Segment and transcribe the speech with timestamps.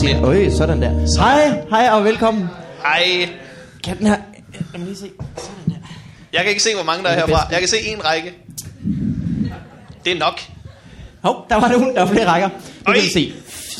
[0.00, 1.20] Kan sige Øj, sådan der.
[1.20, 2.48] Hej, hej og velkommen.
[2.82, 3.28] Hej.
[3.84, 4.16] Kan den her...
[4.72, 5.10] Lad mig lige se.
[5.36, 5.74] Sådan der.
[6.32, 7.46] Jeg kan ikke se, hvor mange der er Det er herfra.
[7.50, 8.32] Jeg kan se en række.
[10.04, 10.40] Det er nok.
[11.22, 12.48] Hov, der var nogen, der var flere rækker.
[12.48, 12.54] Nu
[12.86, 12.94] Øj.
[12.94, 13.32] kan vi se.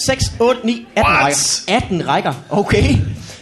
[0.07, 1.25] 6, 8, 9, 18 What?
[1.25, 1.85] rækker.
[1.87, 2.97] 18 rækker, okay.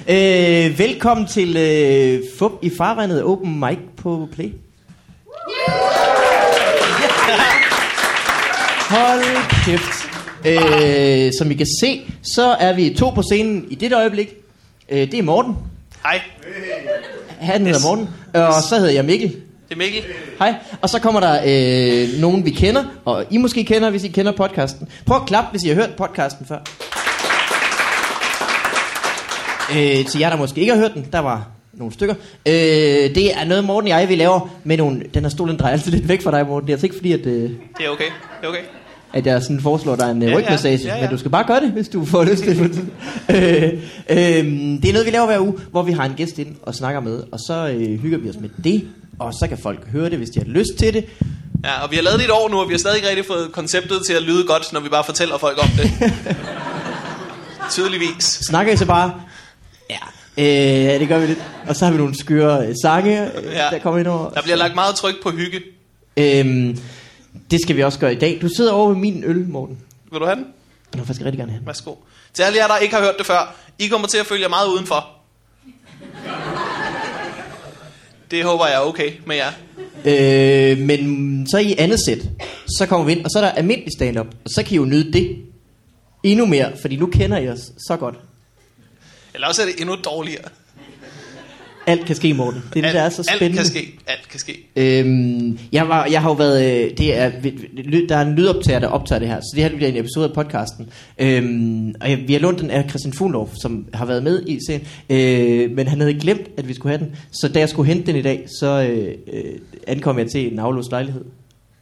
[0.08, 4.52] Øh, velkommen til øh, Fup i farvandet Open Mic på Play.
[8.90, 10.15] Hold kæft.
[10.44, 12.00] Øh, som I kan se,
[12.34, 14.28] så er vi to på scenen i dette øjeblik.
[14.88, 15.56] Øh, det er Morten.
[16.02, 16.20] Hej,
[17.40, 17.84] Han hedder Yes.
[17.84, 18.08] Morten.
[18.34, 19.28] Og så hedder jeg Mikkel.
[19.30, 20.02] det er Mikkel.
[20.38, 20.54] Hej.
[20.82, 24.32] Og så kommer der øh, nogen, vi kender, og I måske kender, hvis I kender
[24.32, 24.88] podcasten.
[25.06, 26.58] Prøv at klappe, hvis I har hørt podcasten før.
[29.72, 32.14] Øh, til jer, der måske ikke har hørt den, der var nogle stykker.
[32.46, 32.54] Øh,
[33.14, 35.02] det er noget, Morten og jeg, vi laver med nogle...
[35.14, 36.66] Den her stol, den drejer altid lidt væk fra dig, Morten.
[36.66, 38.04] Det er altså ikke fordi, at, øh, Det er okay.
[38.40, 38.60] Det er okay.
[39.16, 40.38] At jeg sådan foreslår dig en Ja, ja, ja.
[40.38, 41.00] rygmassage, Ja, ja.
[41.00, 42.78] men du skal bare gøre det, hvis du får lyst til det.
[43.36, 43.62] øh,
[44.10, 44.44] øh,
[44.82, 47.00] det er noget, vi laver hver uge, hvor vi har en gæst ind og snakker
[47.00, 48.84] med, og så øh, hygger vi os med det,
[49.18, 51.04] og så kan folk høre det, hvis de har lyst til det.
[51.64, 53.26] Ja, og vi har lavet det et år nu, og vi har stadig ikke rigtig
[53.26, 55.90] fået konceptet til at lyde godt, når vi bare fortæller folk om det.
[57.70, 58.24] Tydeligvis.
[58.24, 59.12] Snakker I så bare?
[59.90, 59.96] Ja.
[60.94, 61.38] Øh, det gør vi lidt.
[61.68, 63.64] Og så har vi nogle skøre øh, sange, øh, Ja.
[63.72, 64.30] der kommer ind over.
[64.30, 65.60] Der bliver lagt meget tryk på hygge.
[66.16, 66.78] Øhm,
[67.50, 68.38] det skal vi også gøre i dag.
[68.42, 69.78] Du sidder over ved min øl, Morten.
[70.10, 70.46] Vil du have den?
[70.92, 71.66] Jeg vil faktisk rigtig gerne have den.
[71.66, 71.94] Værsgo.
[72.34, 74.48] Til alle jer, der ikke har hørt det før, I kommer til at følge jer
[74.48, 75.08] meget udenfor.
[78.30, 79.52] Det håber jeg er okay med jer.
[80.04, 82.18] Øh, men så i andet sæt,
[82.78, 84.26] så kommer vi ind, og så er der almindelig stand-up.
[84.26, 85.44] Og så kan I jo nyde det
[86.22, 88.14] endnu mere, fordi nu kender I os så godt.
[89.34, 90.48] Eller også er det endnu dårligere.
[91.86, 92.62] Alt kan ske, Morten.
[92.74, 93.60] Det er det, der er så spændende.
[93.60, 93.98] Alt kan ske.
[94.06, 94.68] Alt kan ske.
[94.76, 97.30] Øhm, jeg, var, jeg har jo været, øh, det er,
[98.08, 100.32] der er en lydoptager, der optager det her, så det her bliver en episode af
[100.32, 100.88] podcasten.
[101.18, 104.58] Øhm, og jeg, vi har lånt den af Christian Fuglendorf, som har været med i
[104.66, 107.16] serien, øh, men han havde glemt, at vi skulle have den.
[107.32, 110.58] Så da jeg skulle hente den i dag, så øh, øh, ankom jeg til en
[110.58, 111.24] aflåst lejlighed.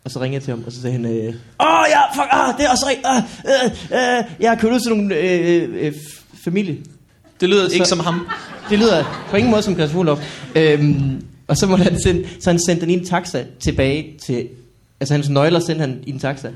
[0.05, 2.55] Og så ringede jeg til ham, og så sagde han, øh, Åh ja, fuck, ah,
[2.59, 5.93] det er også rigtigt, ah, øh, øh, jeg har købt ud til nogle øh, øh,
[6.45, 6.77] familie.
[7.41, 8.27] Det lyder Så- ikke som ham.
[8.71, 10.21] Det lyder på ingen måde som Christian Fuglendorf.
[10.55, 14.49] Øhm, og så, må han sende, så han sendte den i en taxa tilbage til...
[15.01, 16.49] Altså hans nøgler sendte han i en taxa.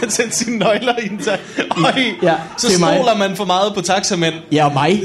[0.00, 1.36] Han sendte sine nøgler i en ta-
[1.84, 1.92] Øj,
[2.22, 2.94] Ja, så til mig.
[2.96, 4.34] stoler man for meget på taxamænd.
[4.52, 5.00] Ja, og mig.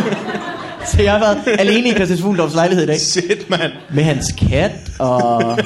[0.92, 3.00] så jeg har været alene i Christian Fuglendorfs lejlighed i dag.
[3.00, 3.72] Shit, mand.
[3.94, 5.58] Med hans kat og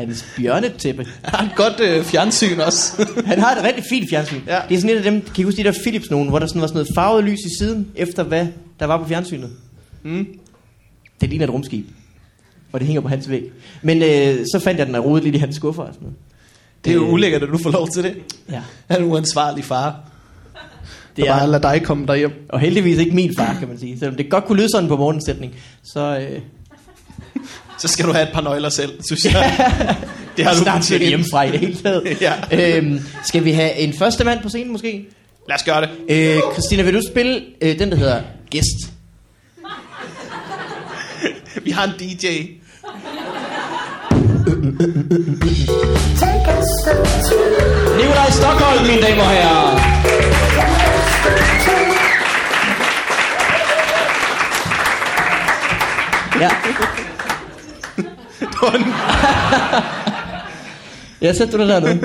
[0.00, 1.04] hans bjørnetæppe.
[1.24, 3.06] Han har et godt øh, fjernsyn også.
[3.26, 4.40] Han har et rigtig fint fjernsyn.
[4.46, 4.58] Ja.
[4.68, 6.46] Det er sådan et af dem, kan I huske de der Philips nogen, hvor der
[6.46, 8.46] sådan var sådan noget farvet lys i siden, efter hvad
[8.80, 9.50] der var på fjernsynet?
[10.02, 10.26] Mm.
[11.20, 11.86] Det ligner et rumskib.
[12.72, 13.52] Og det hænger på hans væg.
[13.82, 16.18] Men øh, så fandt jeg den og rodede lidt i hans skuffer og sådan noget.
[16.84, 18.16] Det er jo Øh, ulækkert, at du får lov til det.
[18.50, 18.62] Ja.
[18.88, 20.00] Han er en uansvarlig far.
[21.16, 21.32] Det er...
[21.32, 22.32] Bare er, lad dig komme derhjem.
[22.48, 23.98] og heldigvis ikke min far, kan man sige.
[23.98, 25.54] Selvom det godt kunne lyde sådan på morgens sætning.
[25.82, 26.40] Så øh,
[27.80, 29.66] Så skal du have et par nøgler selv, synes jeg.
[30.36, 32.16] det har du snart til hjemmefra i det hele taget.
[32.20, 32.32] Ja.
[32.76, 35.06] øhm, skal vi have en første mand på scenen måske?
[35.48, 35.90] Lad os gøre det.
[36.08, 38.66] Øh, Christina, vil du spille øh, den, der hedder Gæst?
[41.64, 42.26] Vi har en DJ.
[47.96, 49.80] Nikolaj Stockholm, mine damer og herrer.
[56.40, 56.99] Ja.
[58.60, 58.84] Det var en,
[61.22, 62.00] Ja, sæt du dig dernede.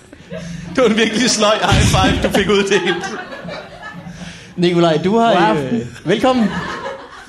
[0.74, 3.04] det var en virkelig sløj high five, du fik uddelt.
[4.56, 5.54] Nikolaj, du har...
[5.54, 6.48] God Øh, velkommen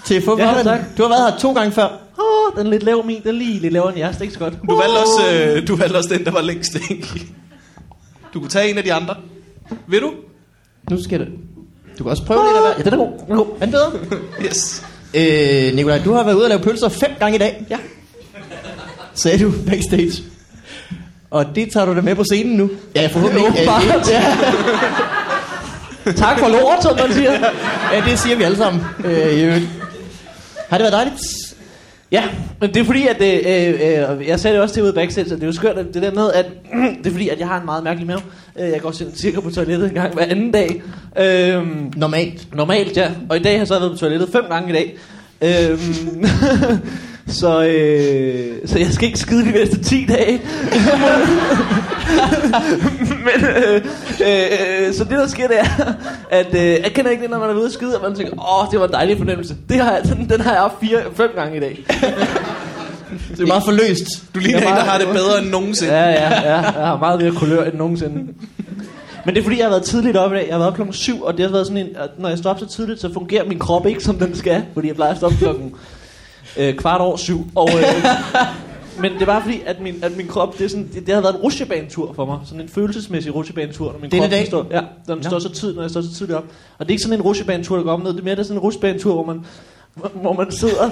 [0.06, 0.80] til Fup Ja, tak.
[0.98, 1.88] Du har været her to gange før.
[2.20, 3.22] Åh, den er lidt lav min.
[3.22, 4.16] Den er lige lidt lavere end jeres.
[4.16, 4.54] Det er ikke så godt.
[4.70, 7.06] Du valgte, også, øh, du valgte også den, der var længst væk.
[8.34, 9.16] Du kunne tage en af de andre.
[9.88, 10.12] Vil du?
[10.90, 11.26] Nu skal du...
[11.98, 12.74] Du kan også prøve lidt af hver.
[12.78, 13.12] Ja, den er god.
[13.26, 13.48] Den er god.
[13.60, 13.92] Er den bedre?
[14.46, 14.84] Yes.
[15.14, 17.66] Øh, Nikolaj, du har været ude og lave pølser fem gange i dag.
[17.70, 17.78] Ja.
[19.14, 20.24] Sagde du backstage.
[21.32, 22.70] Og det tager du da med på scenen nu.
[22.96, 23.46] Ja, forhåbentlig.
[23.48, 23.84] Åbenbart.
[23.84, 24.24] Øh, ja.
[26.12, 27.32] Tak for lort, som man siger.
[27.94, 28.82] ja, det siger vi alle sammen.
[29.06, 29.66] Øh, i øvrigt.
[30.70, 31.22] har det været dejligt?
[32.12, 32.24] Ja,
[32.60, 35.32] men det er fordi, at øh, øh, jeg sagde det også til ude backstage, at
[35.32, 36.46] det er jo skørt, det der med, at
[37.04, 38.22] det er fordi, at jeg har en meget mærkelig mave.
[38.60, 40.84] Øh, jeg går cirka på toilettet en gang hver anden dag.
[41.20, 41.64] Øh,
[41.96, 42.56] Normalt.
[42.56, 43.10] normalt, ja.
[43.30, 44.98] Og i dag har jeg så været på toilettet fem gange i dag.
[45.42, 46.26] Øhm,
[47.28, 50.42] så, øh, så jeg skal ikke skide de næste 10 dage.
[53.28, 53.82] Men øh,
[54.22, 55.94] øh, så det der sker, det er,
[56.30, 58.62] at øh, jeg kender ikke det, når man er ude at skide, og man tænker,
[58.62, 59.56] åh, det var en dejlig fornemmelse.
[59.70, 61.86] Det har jeg, den, den har jeg haft fire, fem gange i dag.
[63.32, 64.34] Det er meget forløst.
[64.36, 65.94] Du ligner en, der har det bedre end nogensinde.
[65.94, 66.62] Ja, ja, ja.
[66.62, 68.16] Jeg har meget mere kulør end nogensinde.
[69.26, 70.48] Men det er fordi, jeg har været tidligt oppe i dag.
[70.48, 72.60] Jeg har været klokken 7, og det har været sådan en, at når jeg op
[72.60, 74.64] så tidligt, så fungerer min krop ikke, som den skal.
[74.74, 75.74] Fordi jeg plejer at stå op klokken
[76.58, 77.48] øh, kvart over syv.
[77.56, 78.06] Og, øh,
[79.02, 81.22] men det bare fordi, at min, at min krop, det, er sådan, det, det har
[81.22, 82.40] været en rutsjebanetur for mig.
[82.46, 83.92] Sådan en følelsesmæssig rutsjebanetur.
[83.92, 84.48] Når min Denne krop dag?
[84.48, 85.30] Står, ja, når den Nå.
[85.30, 86.44] står så tidligt, når jeg står så tidligt op.
[86.78, 88.14] Og det er ikke sådan en rutsjebanetur, der går om ned.
[88.14, 89.46] Det er mere det er sådan en rutsjebanetur, hvor man,
[90.14, 90.90] hvor man sidder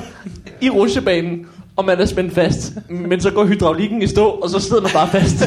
[0.61, 2.73] i rutsjebanen, og man er spændt fast.
[2.89, 5.39] Men så går hydraulikken i stå, og så sidder man bare fast.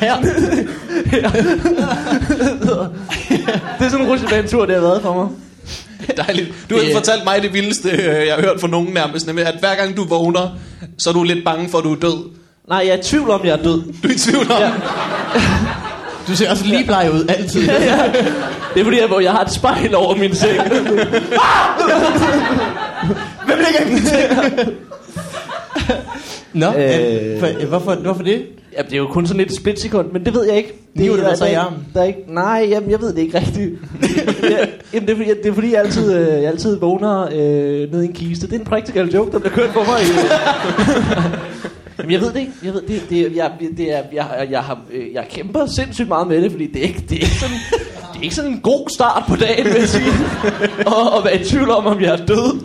[0.00, 0.16] Her.
[1.06, 1.30] Her.
[3.78, 5.28] det er sådan en rutsjebanetur, det har været for mig.
[6.26, 6.48] Dejligt.
[6.70, 9.46] Du har Det- fortalt mig det vildeste, øh, jeg har hørt fra nogen nærmest, nemlig
[9.46, 10.48] at hver gang du vågner,
[10.98, 12.30] så er du lidt bange for, at du er død.
[12.68, 13.82] Nej, jeg er i tvivl om, jeg er død.
[14.02, 14.60] Du er i tvivl om.
[14.60, 14.70] Ja.
[16.28, 17.66] Du ser også lige bleg ud, altid.
[17.68, 17.98] ja.
[18.74, 20.58] Det er fordi, jeg, jeg har et spejl over min seng.
[23.46, 24.70] Hvem ligger i min seng?
[26.54, 27.40] Nå, Øh.
[27.40, 28.42] for, hvorfor, hvorfor det?
[28.78, 30.72] Ja, det er jo kun sådan lidt splitsekund, men det ved jeg ikke.
[30.98, 31.78] Det du dig så i der- armen?
[31.94, 33.70] Der er ikke, nej, jamen, jeg ved det ikke rigtigt.
[34.50, 37.92] jeg, jamen, det, er, fordi, det er fordi, jeg altid, øh, jeg altid vågner øh,
[37.92, 38.46] ned i en kiste.
[38.46, 40.00] Det er en practical joke, der bliver kørt på mig.
[41.98, 42.52] Jamen, jeg ved det ikke.
[42.64, 46.08] Jeg ved det, det, jeg, det er, jeg, jeg, jeg, har, øh, jeg kæmper sindssygt
[46.08, 47.56] meget med det, fordi det er ikke, det er ikke sådan...
[48.12, 50.04] Det er ikke sådan en god start på dagen, vil jeg sige.
[50.96, 52.60] og, og være i tvivl om, om jeg er død.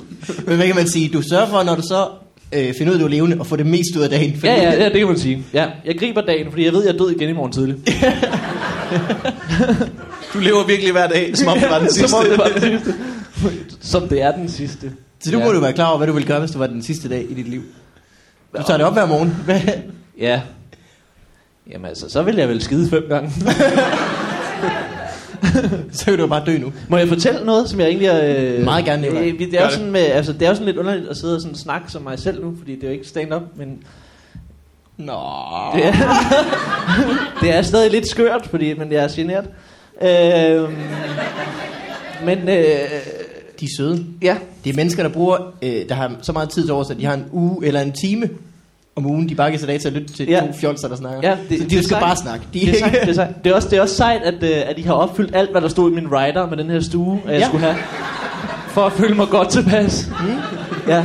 [0.45, 1.09] Men hvad kan man sige?
[1.13, 2.07] Du sørger for, når du så
[2.53, 4.39] øh, finder ud af, du er levende, og får det mest ud af dagen.
[4.43, 5.43] Ja, ja, ja, det kan man sige.
[5.53, 7.75] Ja, jeg griber dagen, fordi jeg ved, at jeg er død igen i morgen tidlig.
[10.33, 12.09] Du lever virkelig hver dag, som om det var den sidste.
[12.09, 12.95] Som om det var den sidste.
[13.81, 14.91] Som det er den sidste.
[15.19, 15.45] Så nu ja.
[15.45, 17.25] må du være klar over, hvad du ville gøre, hvis det var den sidste dag
[17.29, 17.61] i dit liv.
[18.57, 19.35] Du tager det op hver morgen.
[20.19, 20.41] Ja.
[21.71, 23.31] Jamen altså, så vil jeg vel skide fem gange.
[25.91, 26.73] Så kan du jo bare dø nu.
[26.89, 28.55] Må jeg fortælle noget, som jeg egentlig er...
[28.57, 30.77] Øh, Meget gerne, øh, det, er jo sådan med, altså, det er jo sådan lidt
[30.77, 33.07] underligt at sidde og sådan snakke som mig selv nu, fordi det er jo ikke
[33.07, 33.67] stand-up, men
[34.97, 35.13] Nå.
[35.75, 35.93] det er,
[37.41, 39.45] det er stadig lidt skørt, fordi, men jeg er generet.
[40.01, 40.69] Øh,
[42.25, 42.65] men øh,
[43.59, 44.05] De er søde.
[44.21, 46.97] ja, Det er mennesker, der bruger, øh, der har så meget tid til over, at
[46.97, 48.29] de har en uge eller en time
[48.97, 50.39] om ugen, de bare kan sætte af til at lytte til Ja.
[50.39, 51.29] to fjolser, der snakker.
[51.29, 52.01] Ja, det, det- så det de er skal sejt.
[52.03, 52.45] bare snakke.
[52.53, 53.43] De det er, sejt, det, er sejt.
[53.43, 55.61] det, er også, det er også sejt, at, øh, at de har opfyldt alt, hvad
[55.61, 57.47] der stod i min rider med den her stue, at jeg Ja.
[57.47, 57.75] skulle have,
[58.69, 60.09] for at føle mig godt tilpas.
[60.21, 60.25] Mm.
[60.87, 61.03] Ja.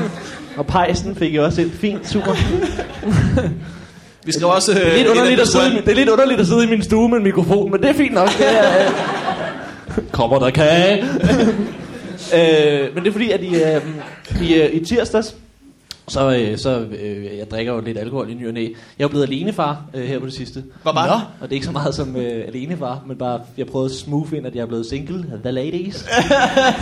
[0.56, 1.70] Og pejsen fik jeg også ind.
[1.70, 2.32] Fint, super.
[4.26, 4.72] Vi skal også...
[4.74, 6.70] Det er, lidt underligt at sidde, i min- det er lidt underligt at sidde i
[6.70, 8.28] min stue med en mikrofon, men det er fint nok.
[8.38, 11.02] Det er, øh, kommer der kage?
[12.36, 13.80] øh, men det er fordi, at i, øh,
[14.42, 15.34] i, øh, i tirsdags,
[16.10, 18.68] så, øh, så øh, jeg drikker jo lidt alkohol i ny og næ.
[18.98, 20.64] Jeg er blevet alenefar øh, her på det sidste.
[20.82, 21.12] Hvor var det?
[21.40, 24.32] Og det er ikke så meget som øh, alenefar, men bare, jeg prøvede at smooth
[24.32, 25.24] ind, at jeg er blevet single.
[25.42, 26.06] The ladies.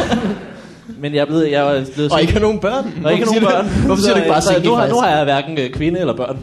[1.03, 2.93] men jeg er blevet, jeg er blevet Og ikke har nogen børn.
[3.05, 3.67] og ikke nogen børn.
[3.87, 6.01] Hvorfor siger du ikke bare så, single, nu, har, nu har jeg hverken øh, kvinde
[6.01, 6.39] eller børn.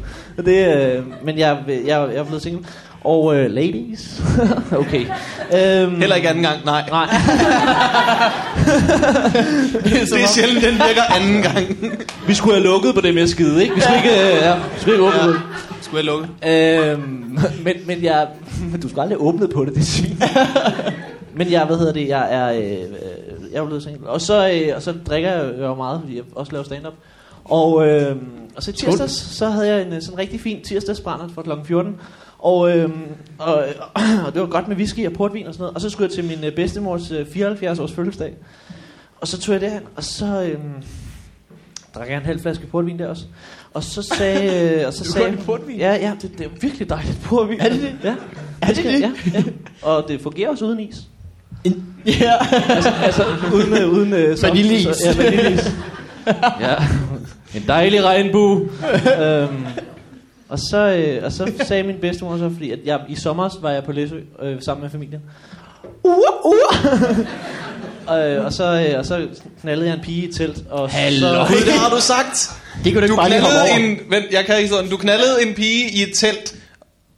[0.46, 2.66] Det, øh, men jeg, jeg, jeg er blevet single.
[3.06, 4.22] Og øh, ladies.
[4.82, 5.06] okay.
[5.54, 6.84] Øhm, Heller ikke anden gang, nej.
[6.90, 7.06] Nej.
[9.84, 11.98] Det er sjældent, den virker anden gang.
[12.28, 13.76] Vi skulle have lukket på det med skide, ikke?
[13.76, 15.28] Vi skulle ikke, øh, ja, vi skulle ikke åbne Ja.
[15.28, 15.42] det.
[15.82, 16.28] Skulle jeg lukke?
[16.92, 18.28] Øhm, men, men jeg...
[18.82, 20.22] Du skulle aldrig have åbnet på det, det svin.
[21.38, 22.52] men jeg, hvad hedder det, jeg er...
[22.52, 24.10] Øh, øh, jeg er blevet single.
[24.10, 26.94] Og så, øh, og så drikker jeg jo meget, fordi jeg også laver stand-up.
[27.46, 28.16] Og, øh,
[28.56, 31.50] og så i tirsdags, så havde jeg en sådan rigtig fin tirsdagsbrænder fra kl.
[31.66, 31.96] 14.
[32.46, 32.90] Og, øh,
[33.40, 33.64] og,
[34.26, 35.76] og det var godt med whisky og portvin og sådan noget.
[35.76, 38.34] Og så skulle jeg til min øh, bedstemors øh, 74 års fødselsdag.
[39.22, 40.58] Og så tog jeg derhen, og så øh,
[41.96, 43.24] drak jeg en halv flaske portvin der også.
[43.74, 44.76] Og så sagde...
[44.80, 45.78] Øh, og så Du sagde portvin?
[45.78, 47.60] Ja, ja, det, det er virkelig dejligt portvin.
[47.60, 47.96] Er det det?
[48.04, 48.16] Ja.
[48.62, 49.02] Er det det?
[49.02, 49.44] Ja, ja.
[49.82, 51.04] Og det fungerer også uden is.
[51.64, 52.34] En, ja.
[52.70, 53.24] Altså, altså
[53.54, 54.88] uden, øh, uden øh, Vaniljeis.
[55.06, 55.72] Ja, vaniljeis.
[56.66, 56.76] ja.
[57.56, 58.70] En dejlig regnbue.
[59.22, 59.66] øhm,
[60.50, 63.72] og så, øh, og så sagde min bedstemor så, fordi at jeg, i sommer var
[63.72, 65.22] jeg på Læsø øh, sammen med familien.
[66.04, 67.20] Uh, uh.
[68.18, 69.28] øh, og, så, øh, og så
[69.62, 70.58] knaldede jeg en pige i telt.
[70.70, 71.28] Og Hallo.
[71.48, 72.52] Så, det har du sagt.
[72.84, 73.98] Det kan du ikke Du bare lige hoppe en...
[74.10, 74.90] Vent, jeg kan ikke sådan.
[74.90, 76.56] Du knaldede en pige i et telt,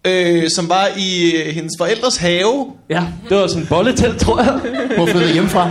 [0.05, 2.73] øh, som var i øh, hendes forældres have.
[2.89, 4.59] ja, det var sådan en bolletelt, tror jeg.
[4.95, 5.69] Hvor flyttede hjemmefra.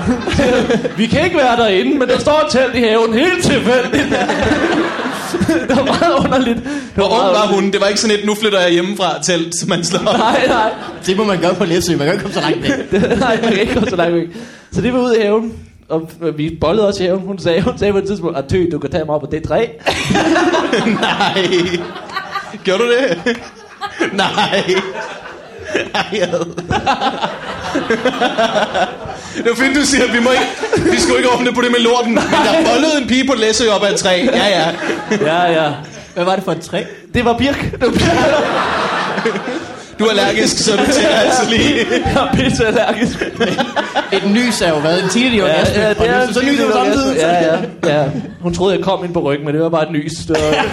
[0.96, 4.14] Vi kan ikke være derinde, men der står et telt i haven helt tilfældigt.
[5.68, 6.56] det var meget underligt.
[6.56, 7.71] Det Hvor ung var hun?
[7.71, 10.18] Det var ikke sådan et, nu flytter jeg hjemmefra telt, som man slår op.
[10.18, 10.73] Nej, nej.
[11.06, 11.97] Det må man gøre på Læsø.
[11.97, 12.92] Man kan ikke komme så langt væk.
[13.18, 14.28] nej, man kan ikke gå så langt væk.
[14.73, 15.52] Så det var ude i haven.
[15.88, 17.21] Og vi bollede også i haven.
[17.21, 19.28] Hun sagde, hun sagde på et tidspunkt, at tø, du kan tage mig op på
[19.30, 19.66] det træ.
[21.00, 21.47] Nej.
[22.64, 23.37] Gjorde du det?
[24.12, 24.75] Nej.
[25.95, 26.28] Ej.
[29.37, 31.71] Det var fint, du siger, at vi, må ikke, vi skulle ikke åbne på det
[31.71, 32.14] med lorten.
[32.14, 34.28] Men der bollede en pige på Læsø op ad et træ.
[34.33, 34.66] Ja, ja.
[35.21, 35.71] ja, ja.
[36.14, 36.83] Hvad var det for et træ?
[37.14, 37.71] Det var birk.
[37.73, 39.35] Det var birk.
[39.99, 41.87] Du er allergisk, så du til altså lige...
[41.90, 43.23] Jeg er pisse allergisk.
[44.12, 45.02] Et nys er jo hvad?
[45.02, 45.83] En tidlig Ja, orgasme.
[45.83, 47.16] ja, det er og så nyser du samtidig.
[47.16, 47.57] Ja, ja,
[48.00, 48.05] ja.
[48.40, 50.12] Hun troede, jeg kom ind på ryggen, men det var bare et nys.
[50.28, 50.64] Det var...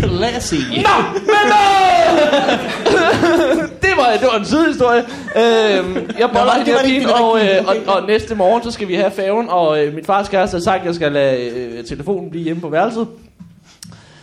[0.00, 0.54] Classy.
[0.54, 2.89] Nå, men øh!
[3.84, 5.00] det, var, det var en sidehistorie.
[5.36, 8.94] Øhm, jeg boller hende her pigen, og, øh, og, og, næste morgen, så skal vi
[8.94, 12.30] have færgen, og øh, min fars kæreste har sagt, at jeg skal lade øh, telefonen
[12.30, 13.08] blive hjemme på værelset.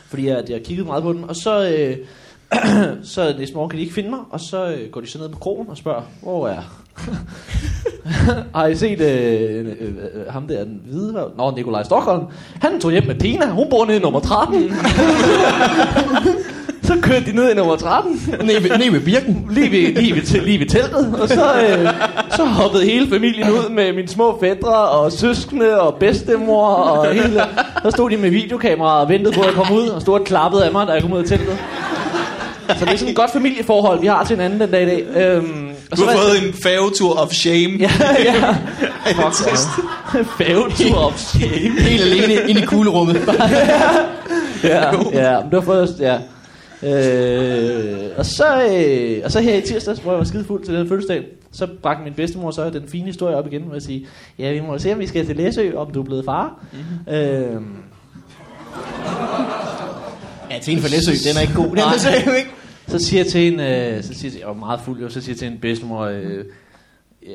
[0.09, 1.69] Fordi jeg, jeg har kigget meget på den, og så...
[1.69, 1.97] Øh,
[3.13, 5.29] så næste morgen kan de ikke finde mig, og så øh, går de så ned
[5.29, 6.61] på krogen og spørger, hvor er
[8.55, 11.13] Har I set øh, øh, øh, ham der, den hvide?
[11.37, 12.23] Nå, Nikolaj Stockholm.
[12.61, 14.63] Han tog hjem med Tina, hun bor nede i nummer 13.
[16.87, 19.47] så kørte de ned i nummer 13, Nede ved, nede ved birken.
[19.51, 21.89] lige ved, lige ved, til- lige ved teltet, og så, øh,
[22.35, 27.41] så hoppede hele familien ud med mine små fædre og søskende og bedstemor og hele.
[27.83, 30.25] Så stod de med videokamera og ventede på, at jeg kom ud, og stod og
[30.25, 31.57] klappede af mig, da jeg kom ud af teltet.
[32.77, 35.03] Så det er sådan et godt familieforhold, vi har til hinanden den dag i dag.
[35.15, 37.73] Øhm, og Du så har var- fået en færgetur of shame.
[37.79, 37.89] Ja,
[38.23, 38.55] ja.
[39.33, 39.67] Trist.
[40.37, 41.79] Fævetur op shame.
[41.81, 43.21] Helt alene ind i kuglerummet.
[44.63, 46.15] Ja, ja, men det var først, ja.
[46.83, 50.73] Øh, og, så, øh, og så her i tirsdags, hvor jeg var skide fuld til
[50.73, 54.07] den fødselsdag, så bragte min bedstemor så den fine historie op igen, med at sige,
[54.39, 56.63] ja, vi må se, om vi skal til Læsø, om du er blevet far.
[56.73, 57.13] Mm-hmm.
[57.13, 57.61] Øh,
[60.51, 61.69] Ja, til en for Læsø, den er ikke god.
[61.69, 62.49] Den er jo ikke.
[62.87, 65.09] så siger jeg til en, øh, så siger jeg, til- jeg var meget fuld, jo,
[65.09, 66.45] så siger jeg til en bedstemor, øh,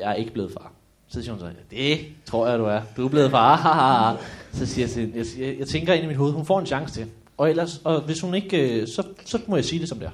[0.01, 0.71] jeg er ikke blevet far.
[1.07, 2.81] Så siger hun så, det tror jeg, du er.
[2.97, 4.17] Du er blevet far.
[4.57, 6.59] så siger jeg til hende, jeg, jeg, jeg tænker ind i mit hoved, hun får
[6.59, 7.05] en chance til.
[7.37, 10.07] Og ellers, og hvis hun ikke, øh, så, så må jeg sige det som det
[10.07, 10.11] er.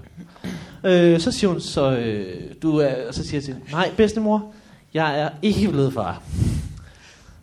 [0.83, 3.91] Øh, så siger hun så, øh, du er, og så siger jeg til hende, nej
[3.97, 4.53] bedstemor,
[4.93, 6.21] jeg er ikke blevet far.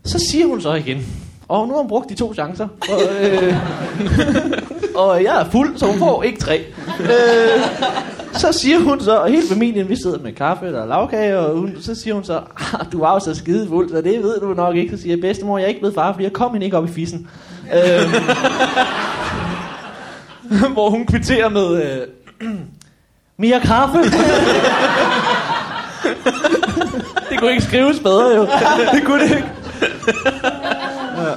[0.04, 1.06] Så siger hun så igen,
[1.48, 2.68] og nu har hun brugt de to chancer.
[2.90, 3.54] Og, øh,
[5.02, 6.64] og jeg er fuld, så hun får ikke tre.
[7.00, 7.60] Øh,
[8.32, 11.76] så siger hun så, og hele familien, vi sidder med kaffe eller lavkage, og hun,
[11.80, 14.54] så siger hun så, ah, du var jo så skide fuld, så det ved du
[14.54, 14.96] nok ikke.
[14.96, 16.84] Så siger jeg, bedstemor, jeg er ikke blevet far, fordi jeg kom hende ikke op
[16.84, 17.28] i fissen.
[17.74, 18.14] Øh,
[20.72, 22.48] hvor hun kvitterer med, øh,
[23.36, 23.98] mere kaffe.
[27.30, 28.42] det kunne ikke skrives bedre jo.
[28.94, 29.48] Det kunne det ikke.
[31.16, 31.32] Ja.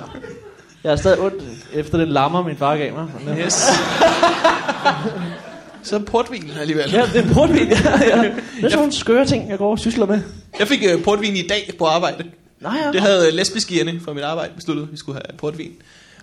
[0.84, 3.08] Jeg er stadig ondt efter den lammer, min far gav mig.
[3.40, 3.70] Yes.
[5.84, 6.92] Så portvin alligevel.
[6.92, 7.68] Ja, det er portvin.
[7.68, 8.24] Ja, ja.
[8.24, 10.22] Det er sådan nogle skøre ting, jeg går og sysler med.
[10.60, 12.24] Jeg fik uh, portvin i dag på arbejde.
[12.62, 12.92] Nej, ja.
[12.92, 15.72] Det havde øh, lesbiskerne fra mit arbejde besluttet, at vi skulle have portvin.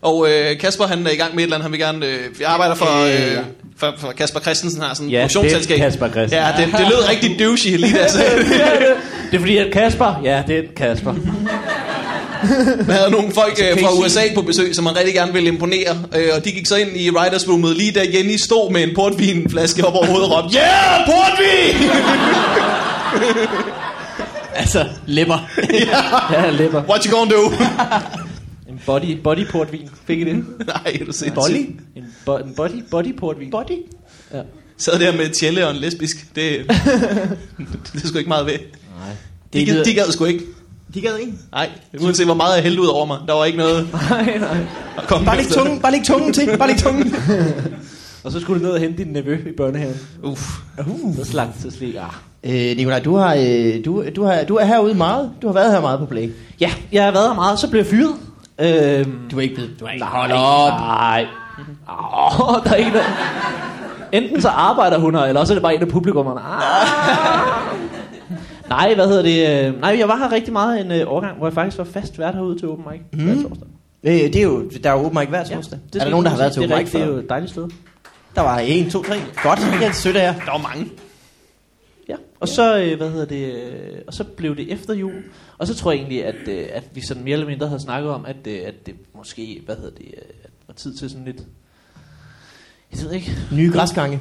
[0.03, 2.07] Og øh, Kasper, han er i gang med et eller andet, han vil gerne...
[2.07, 3.37] Øh, jeg arbejder for, øh,
[3.79, 5.77] for, for Kasper Christensen, har sådan et Ja, produktionsselskab.
[5.77, 6.39] det er Kasper Christensen.
[6.39, 8.09] Ja, det, det lød rigtig douchey lige der.
[8.09, 8.19] Så
[9.31, 10.21] Det er fordi, at Kasper...
[10.25, 11.13] Ja, det er Kasper.
[12.87, 15.49] vi havde nogle folk øh, kan fra USA på besøg, som man rigtig gerne ville
[15.49, 15.97] imponere.
[16.17, 18.91] Øh, og de gik så ind i writers roomet lige da Jenny stod med en
[18.95, 21.91] portvinflaske op over hovedet og råbte, Yeah, portvin!
[24.55, 25.49] Altså, læpper.
[26.33, 26.83] Ja, læber.
[26.89, 27.43] What you gonna do?
[28.77, 29.89] En body, body portvin.
[30.07, 30.45] Fik I det?
[30.67, 31.67] Nej, du ser Bolly?
[31.97, 33.51] En, bo, en body, body portvin.
[33.51, 33.79] Body.
[34.35, 34.41] Ja.
[34.79, 36.17] Sad der med Tjelle og en lesbisk.
[36.37, 36.43] Det,
[37.93, 38.53] det er sgu ikke meget ved.
[38.53, 39.09] Nej.
[39.53, 40.45] De, Det gad, lyder- de gad sgu ikke.
[40.95, 41.33] De gad ikke.
[41.53, 43.19] Nej, uanset hvor meget jeg hældte ud over mig.
[43.27, 44.57] Der var ikke noget Nej, nej.
[45.09, 46.49] Bare læg tungen, bare læg tungen til.
[46.59, 47.15] Bare læg tungen.
[48.25, 49.97] Og så skulle du ned og hente din nevø i børnehaven.
[50.23, 50.43] Uff.
[50.87, 51.17] Uh.
[51.17, 51.95] Så slank til slik.
[51.95, 52.71] Ah.
[52.71, 55.31] Øh, Nikolaj, du, har, øh, du, du, har, du er herude meget.
[55.43, 56.31] Du har været her meget på Play.
[56.61, 58.15] Ja, jeg har været her meget, så blev jeg fyret.
[58.61, 59.81] Øhm, Du er ikke blevet...
[59.81, 60.05] Du er ikke...
[60.05, 60.81] Nej, hold op.
[60.81, 61.27] Nej.
[61.89, 63.07] Oh, der er ikke noget.
[64.13, 66.41] Enten så arbejder hun her, eller også er det bare en af publikummerne.
[66.41, 66.87] Ah.
[68.69, 69.67] Nej, hvad hedder det?
[69.75, 72.19] øh, Nej, jeg var her rigtig meget en øh, årgang, hvor jeg faktisk var fast
[72.19, 73.01] vært herude til Open Mic.
[73.13, 73.25] Mm.
[73.33, 73.69] Hver torsdag.
[74.05, 75.79] Øh, det er jo, der er jo open mic hver torsdag.
[75.95, 77.13] Ja, er der nogen, der har været til det open mic rigtigt, Det er før?
[77.15, 77.69] jo et dejligt sted.
[78.35, 79.15] Der var 1, 2, 3.
[79.43, 80.35] Godt, det er sødt af jer.
[80.35, 80.91] Der var mange.
[82.09, 82.15] Ja.
[82.41, 85.13] Og så, øh, hvad hedder det, øh, og så blev det efter jul.
[85.59, 88.11] Og så tror jeg egentlig, at, øh, at vi sådan mere eller mindre havde snakket
[88.11, 91.11] om, at, øh, at det måske, hvad hedder det, øh, at det var tid til
[91.11, 91.37] sådan lidt,
[92.93, 94.21] jeg ved ikke, Nye græsgange.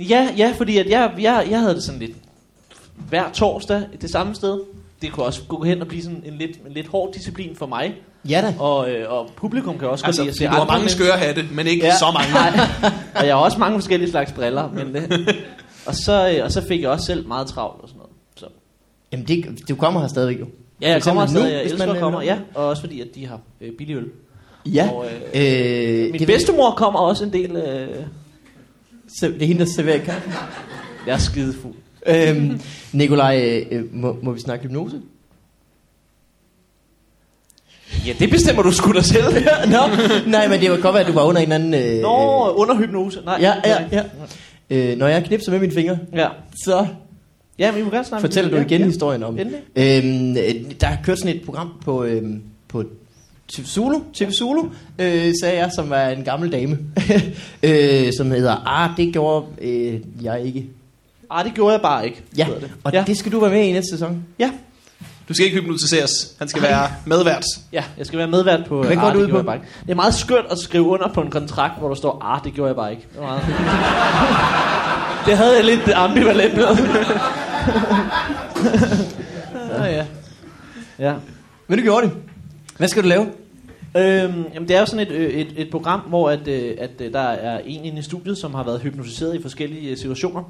[0.00, 2.16] Ja, ja, fordi at jeg, jeg, jeg havde det sådan lidt
[3.08, 4.60] hver torsdag det samme sted.
[5.02, 7.66] Det kunne også gå hen og blive sådan en lidt, en lidt hård disciplin for
[7.66, 7.94] mig.
[8.28, 8.54] Ja da.
[8.62, 10.80] Og, øh, og publikum kan også Altså, godt lide at du se har andre mange
[10.80, 11.04] mennesker.
[11.04, 11.96] skøre hatte, men ikke Ja.
[11.98, 12.32] så mange.
[12.82, 12.90] Nej.
[13.14, 14.70] og jeg har også mange forskellige slags briller.
[14.72, 15.28] Men, øh,
[15.86, 18.12] og, så, øh, og så fik jeg også selv meget travlt og sådan noget.
[18.36, 18.46] Så.
[19.12, 20.46] Jamen, det, du kommer her stadigvæk jo.
[20.82, 21.54] Ja, jeg kommer eksempel stadig.
[21.54, 22.20] Jeg elsker man, at komme.
[22.20, 24.06] øh, Ja, og også fordi, at de har øh, billig øl.
[24.66, 24.90] Ja.
[24.92, 27.56] Og, øh, Min det, bedstemor kommer også en del...
[27.56, 27.88] Øh,
[29.20, 30.30] det er hende, der serverer kaffe.
[31.06, 31.74] jeg er skide fuld.
[32.06, 32.60] øhm,
[32.92, 35.00] Nikolaj, øh, må, må vi snakke hypnose?
[38.06, 39.24] Ja, det bestemmer du sgu da selv.
[39.74, 39.78] Nå,
[40.26, 41.74] nej, men det var godt være, at du var under en anden...
[41.74, 43.20] Øh, Nå, under hypnose.
[43.24, 43.38] Nej.
[43.40, 44.02] Ja, ja, ja.
[44.70, 46.28] Øh, når jeg knipser med mine fingre, ja.
[46.64, 46.86] så
[47.58, 48.86] Ja, men vi må gerne snakke fortæller du igen ja.
[48.86, 49.38] historien om.
[49.38, 49.60] Endelig.
[49.76, 52.84] Øhm, øh, der har kørt sådan et program på, øhm, på
[53.48, 54.68] TV Zulu, TV Zulu
[54.98, 56.78] øh, sagde jeg, som var en gammel dame,
[57.62, 60.66] øh, som hedder, ah, det gjorde øh, jeg ikke.
[61.30, 62.22] Ah, det gjorde jeg bare ikke.
[62.38, 62.70] Ja, det.
[62.84, 63.04] og ja.
[63.06, 64.24] det skal du være med i næste sæson.
[64.38, 64.50] Ja.
[65.28, 66.34] Du skal ikke hypnotiseres.
[66.38, 66.70] Han skal Ej.
[66.70, 67.44] være medvært.
[67.72, 68.82] Ja, jeg skal være medvært på...
[68.82, 69.36] Hvad går ah, det ud på?
[69.36, 69.66] jeg bare ikke.
[69.82, 72.54] Det er meget skørt at skrive under på en kontrakt, hvor der står, ah, det
[72.54, 73.06] gjorde jeg bare ikke.
[73.12, 73.42] Det, var meget...
[75.26, 76.64] det havde jeg lidt ambivalent med.
[79.70, 80.06] ja, ja.
[80.98, 81.14] Ja.
[81.68, 82.14] Men du gjorde det.
[82.78, 83.26] Hvad skal du lave?
[83.96, 87.60] Øhm, jamen det er jo sådan et, et, et program, hvor at, at der er
[87.64, 90.42] en inde i studiet, som har været hypnotiseret i forskellige øh, situationer,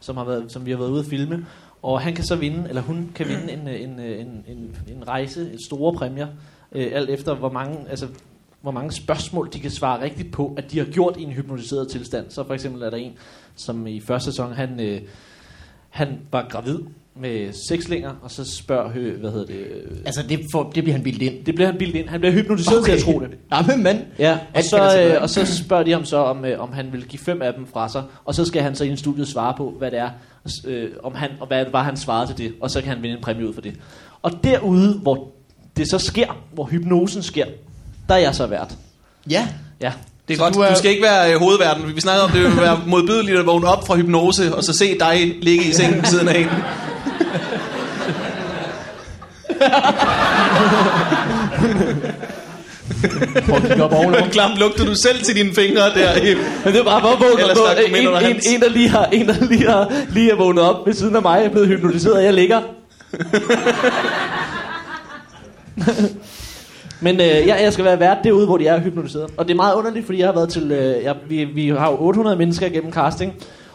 [0.00, 1.46] som, har været, som vi har været ude at filme.
[1.84, 4.76] Og han kan så vinde, eller hun kan vinde en, øh, en, øh, en, en,
[4.88, 6.28] en rejse, en store præmier,
[6.72, 8.08] øh, alt efter hvor mange, altså,
[8.60, 11.90] hvor mange spørgsmål de kan svare rigtigt på, at de har gjort i en hypnotiseret
[11.90, 12.30] tilstand.
[12.30, 13.12] Så for eksempel er der en,
[13.56, 15.00] som i første sæson, han, øh,
[15.88, 16.78] han var gravid
[17.20, 20.96] med sekslinger, og så spørger, hø, hvad hedder det, øh, Altså, det, får, det bliver
[20.96, 21.44] han bildt ind.
[21.44, 22.08] det bliver han bildt ind.
[22.08, 22.92] Han bliver hypnotiseret okay.
[22.92, 23.28] til at tro det.
[23.52, 23.98] Jamen, mand.
[24.18, 27.04] Ja, og så, øh, og så spørger de ham så, om, øh, om han vil
[27.04, 29.54] give fem af dem fra sig, og så skal han så i en studie svare
[29.56, 30.10] på, hvad det er,
[30.66, 33.16] øh, om han, og hvad var han svarede til det, og så kan han vinde
[33.16, 33.74] en præmie ud for det.
[34.22, 35.28] Og derude, hvor
[35.76, 37.44] det så sker, hvor hypnosen sker,
[38.08, 38.74] der er jeg så vært.
[39.30, 39.48] Ja.
[39.80, 39.92] Ja.
[40.28, 40.54] Det er Så godt.
[40.54, 41.96] du Du, er- du skal ikke være øh, hovedverden.
[41.96, 44.98] Vi snakkede om, det ville være modbydeligt at vågne op fra hypnose, og så se
[44.98, 46.46] dig ligge i sengen ved siden af en.
[53.46, 53.90] Prøv at kigge op.
[53.90, 56.36] Hvor klamt lugter du selv til dine fingre der.
[56.64, 57.66] Men det er bare for at vågne Ellers op.
[57.66, 58.46] stak du dem ind En, en, hans.
[58.46, 61.22] en, der lige har, en, der lige har, lige er vågnet op ved siden af
[61.22, 62.62] mig, er blevet hypnotiseret, og jeg ligger.
[67.00, 69.30] Men øh, jeg, jeg skal være vært derude, hvor de er hypnotiseret.
[69.36, 70.72] Og det er meget underligt, fordi jeg har været til...
[70.72, 73.32] Øh, jeg, vi, vi har jo 800 mennesker gennem casting,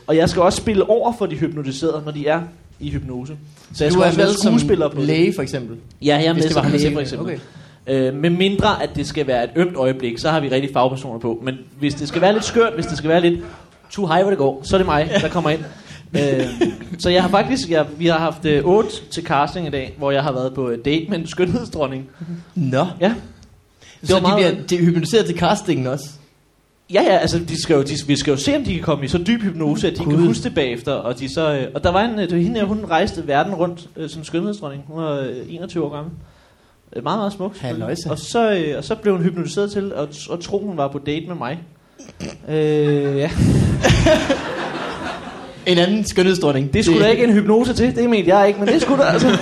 [0.08, 2.41] og jeg skal også spille over for de hypnotiserede, når de er
[2.80, 3.34] i hypnose.
[3.76, 5.08] Så jeg Du skal er også være skuespiller på det.
[5.08, 5.78] læge, for eksempel.
[6.02, 7.26] Ja, jeg er med det som læge, for eksempel.
[7.26, 7.39] Okay.
[7.88, 11.20] Øh, med mindre, at det skal være et ømt øjeblik, så har vi rigtig fagpersoner
[11.20, 11.42] på.
[11.44, 13.39] Men hvis det skal være lidt skørt, hvis det skal være lidt
[13.92, 15.60] too high, hvor det går, så er det mig, der kommer ind.
[16.20, 16.46] øh,
[17.00, 20.12] så jeg har faktisk, jeg, vi har haft øh, 8 til casting i dag, hvor
[20.12, 22.10] jeg har været på øh, date med en skønhedsdronning.
[22.56, 22.86] Nå.
[23.02, 23.13] Ja.
[24.04, 26.06] Så var de bliver de er hypnotiseret til castingen også?
[26.93, 29.06] Ja, ja, altså de skal jo, de, vi skal jo se, om de kan komme
[29.06, 30.13] i så dyb hypnose, at de Gud.
[30.13, 30.91] kan huske det bagefter.
[30.91, 33.28] Og, de så, øh, og der var en, øh, det var hende her, hun rejste
[33.28, 34.84] verden rundt øh, som skønhedsdronning.
[34.88, 36.13] Hun var øh, 21 år gammel.
[36.95, 37.56] Øh, Meget, meget smuk.
[38.12, 40.99] Og så, øh, og så blev hun hypnotiseret til at, at tro, hun var på
[41.06, 41.60] date med mig.
[42.49, 43.30] Øh, ja.
[45.65, 46.73] En anden skønhedsdronning.
[46.73, 49.10] Det skulle der ikke en hypnose til, det mente jeg ikke, men det skulle der
[49.10, 49.38] altså.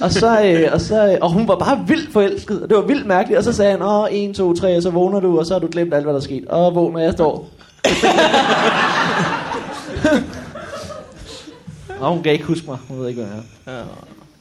[0.00, 2.82] Og, så, øh, og, så, øh, og hun var bare vildt forelsket, og det var
[2.84, 3.38] vildt mærkeligt.
[3.38, 5.60] Og så sagde han, åh, 1, 2, 3, og så vågner du, og så har
[5.60, 6.44] du glemt alt, hvad der er sket.
[6.48, 7.48] Og vågner, jeg står.
[12.00, 13.30] og hun kan ikke huske mig, hun ved ikke, hvad
[13.66, 13.84] jeg er.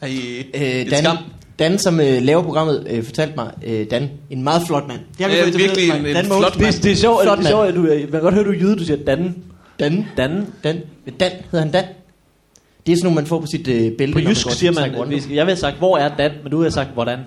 [0.02, 1.18] Er I Øh, Dan, skam?
[1.60, 5.00] Dan, som øh, laver programmet, øh, fortalte mig, øh, Dan, en meget flot mand.
[5.18, 6.74] Det har vi Ja, fået etableret virkelig en- Dan en flot mand.
[6.74, 8.50] Det, det er sjovt, det er sjovt at du, øh, man kan godt høre, du
[8.52, 9.36] er jyde, du siger Dan.
[9.80, 10.06] Dan.
[10.18, 10.48] Dan.
[10.64, 10.82] Dan.
[11.20, 11.32] Dan.
[11.52, 11.84] Hedder han Dan?
[12.88, 14.14] Det er sådan nogle, man får på sit øh, bælte.
[14.14, 16.70] På jysk siger man, hvis- jeg vil have sagt, hvor er Dan, men du har
[16.70, 17.20] sagt, hvordan.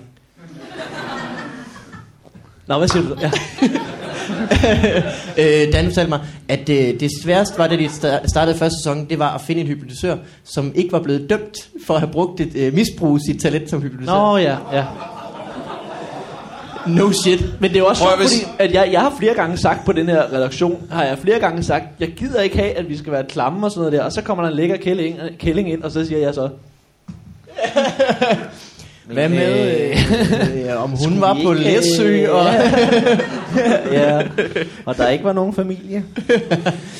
[2.67, 3.15] Nå, hvad siger du?
[3.21, 3.31] Ja.
[5.67, 9.05] øh, Dan fortalte mig, at øh, det sværeste var, da de sta- startede første sæson,
[9.09, 12.39] det var at finde en hypnotisør, som ikke var blevet dømt for at have brugt
[12.41, 14.13] et øh, misbrug sit talent som hypnotisør.
[14.13, 14.83] Nå ja, ja.
[16.87, 17.43] No shit.
[17.61, 19.33] Men det er jo også Prøv at sjovt, hvis- fordi at jeg, jeg har flere
[19.33, 22.71] gange sagt på den her redaktion, har jeg flere gange sagt, jeg gider ikke have,
[22.71, 24.03] at vi skal være klamme og sådan noget der.
[24.05, 26.49] Og så kommer der en lækker kælling, kælling ind, og så siger jeg så...
[29.05, 32.03] Hvad med, øh, øh, om hun var på ikke, Læsø?
[32.23, 32.45] øh, Og...
[33.97, 34.21] ja,
[34.85, 36.03] og der ikke var nogen familie.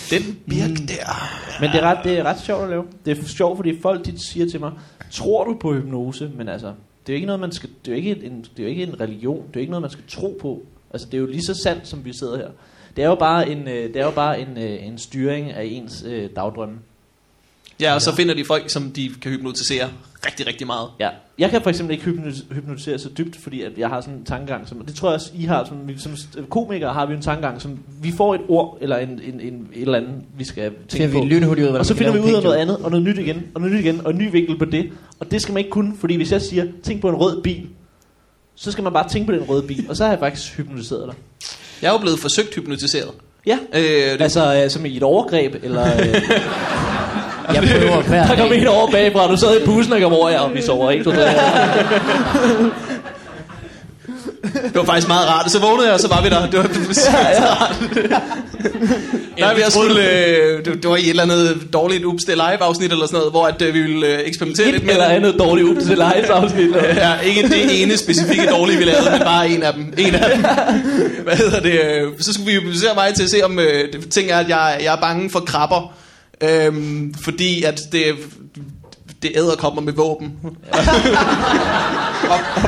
[0.10, 1.30] Den birk der.
[1.62, 2.84] Men det er, ret, det er ret sjovt at lave.
[3.06, 4.72] Det er sjovt, fordi folk de siger til mig,
[5.12, 6.30] tror du på hypnose?
[6.38, 6.68] Men altså,
[7.08, 8.70] det er jo ikke noget, man skal, det er jo ikke en, det er jo
[8.70, 9.38] ikke en religion.
[9.38, 10.62] Det er jo ikke noget, man skal tro på.
[10.92, 12.50] Altså, det er jo lige så sandt, som vi sidder her.
[12.96, 15.64] Det er jo bare en, øh, det er jo bare en, øh, en styring af
[15.64, 16.80] ens øh, dagdrømme.
[17.82, 19.90] Ja, og så finder de folk, som de kan hypnotisere
[20.26, 20.88] rigtig, rigtig meget.
[21.00, 21.10] Ja.
[21.40, 24.26] Jeg kan for eksempel ikke hypnotis- hypnotisere så dybt, fordi at jeg har sådan en
[24.26, 26.16] tankegang, som, og det tror jeg også, I har, som, vi- som
[26.50, 29.82] komikere har vi en tankegang, som vi får et ord, eller en, en, en, et
[29.82, 31.22] eller andet, vi skal tænke på.
[31.24, 33.44] vi lynhurtigt ud Og så finder vi ud af noget andet, og noget nyt igen,
[33.56, 34.90] og noget nyt igen, og en ny vinkel på det.
[35.20, 37.68] Og det skal man ikke kunne, fordi hvis jeg siger, tænk på en rød bil,
[38.56, 41.08] så skal man bare tænke på den røde bil, og så har jeg faktisk hypnotiseret
[41.08, 41.16] dig.
[41.82, 43.10] Jeg er jo blevet forsøgt hypnotiseret.
[43.46, 46.22] Ja, Øh, det, altså øh, som i et overgreb, eller øh.
[47.54, 50.30] Jeg prøver hver der kom en over bagfra, du sad i bussen og kom over,
[50.30, 51.12] ja, og vi sover ikke, du
[54.54, 55.52] Det var faktisk meget rart.
[55.52, 56.46] Så vågnede jeg, og så var vi der.
[56.50, 57.10] Det var præcis
[57.44, 57.76] rart.
[59.40, 62.62] Nej, vi har skulle, øh, det, det var i et eller andet dårligt Ups live
[62.64, 65.06] afsnit eller sådan noget, hvor at, øh, vi ville øh, eksperimentere lidt Et med eller
[65.06, 66.70] andet dårligt ud til live-afsnit.
[66.96, 69.94] Ja, ikke det ene specifikke dårlige, vi lavede, men bare en af dem.
[69.98, 70.42] En af dem.
[71.24, 71.80] Hvad hedder det?
[72.20, 72.62] Så skulle vi jo
[72.96, 75.40] mig til at se, om øh, det- ting er, at jeg, jeg er bange for
[75.40, 75.94] krabber.
[76.42, 78.04] Øhm, fordi at det,
[79.22, 80.32] det æder kommer med våben.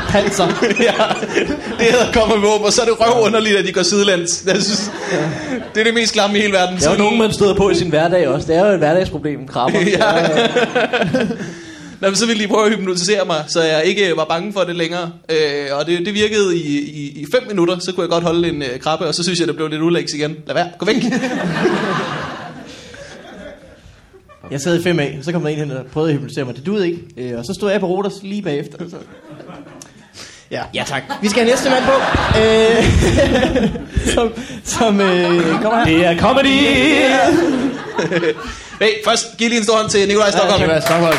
[0.10, 0.48] Panser.
[0.90, 1.04] ja,
[1.80, 4.44] det æder kommer med våben, og så er det røv underligt, at de går sidelæns.
[4.48, 4.92] Jeg synes,
[5.74, 6.76] det er det mest klamme i hele verden.
[6.78, 8.48] Det er jo nogen, man støder på i sin hverdag også.
[8.48, 9.80] Det er jo et hverdagsproblem, krabber.
[9.98, 10.28] Ja.
[12.02, 14.62] Nå, men så ville de prøve at hypnotisere mig, så jeg ikke var bange for
[14.62, 15.12] det længere.
[15.30, 18.50] Øh, og det, det virkede i, i, i fem minutter, så kunne jeg godt holde
[18.50, 20.36] en øh, krabbe, og så synes jeg, det blev lidt ulægs igen.
[20.48, 21.04] Lad være, gå væk.
[24.54, 26.56] Jeg sad i 5A, så kom der en hen og prøvede at hypnotisere mig.
[26.56, 27.02] Det duede ikke.
[27.18, 28.78] Øh, og så stod jeg på Rodos lige bagefter.
[28.90, 28.96] Så.
[30.52, 30.64] Ja.
[30.74, 31.04] ja, tak.
[31.22, 31.92] Vi skal have næste mand på.
[32.40, 32.84] Øh,
[34.14, 35.86] som som øh, kommer her.
[35.86, 36.60] Det er comedy!
[38.82, 40.62] Hey, først giv lige en stor hånd til Nikolaj Stockholm.
[40.62, 41.18] Ja, var Stockholm.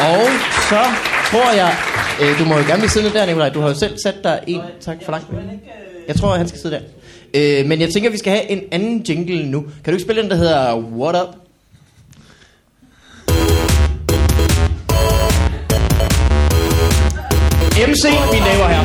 [0.00, 0.26] Og
[0.68, 0.82] så
[1.30, 1.76] tror jeg...
[2.20, 3.48] Øh, du må jo gerne blive siddende der, Nikolaj.
[3.48, 5.26] Du har jo selv sat dig en tak for langt.
[6.08, 6.80] Jeg tror, han skal sidde der.
[7.34, 9.60] Øh, men jeg tænker, vi skal have en anden jingle nu.
[9.60, 11.34] Kan du ikke spille den, der hedder What Up?
[17.88, 18.82] MC, vi laver her.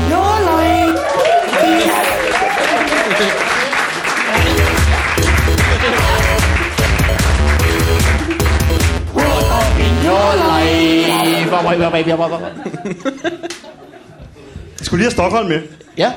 [12.39, 12.53] herrer.
[14.79, 15.62] Jeg skulle lige have Stockholm med.
[15.97, 16.12] Ja.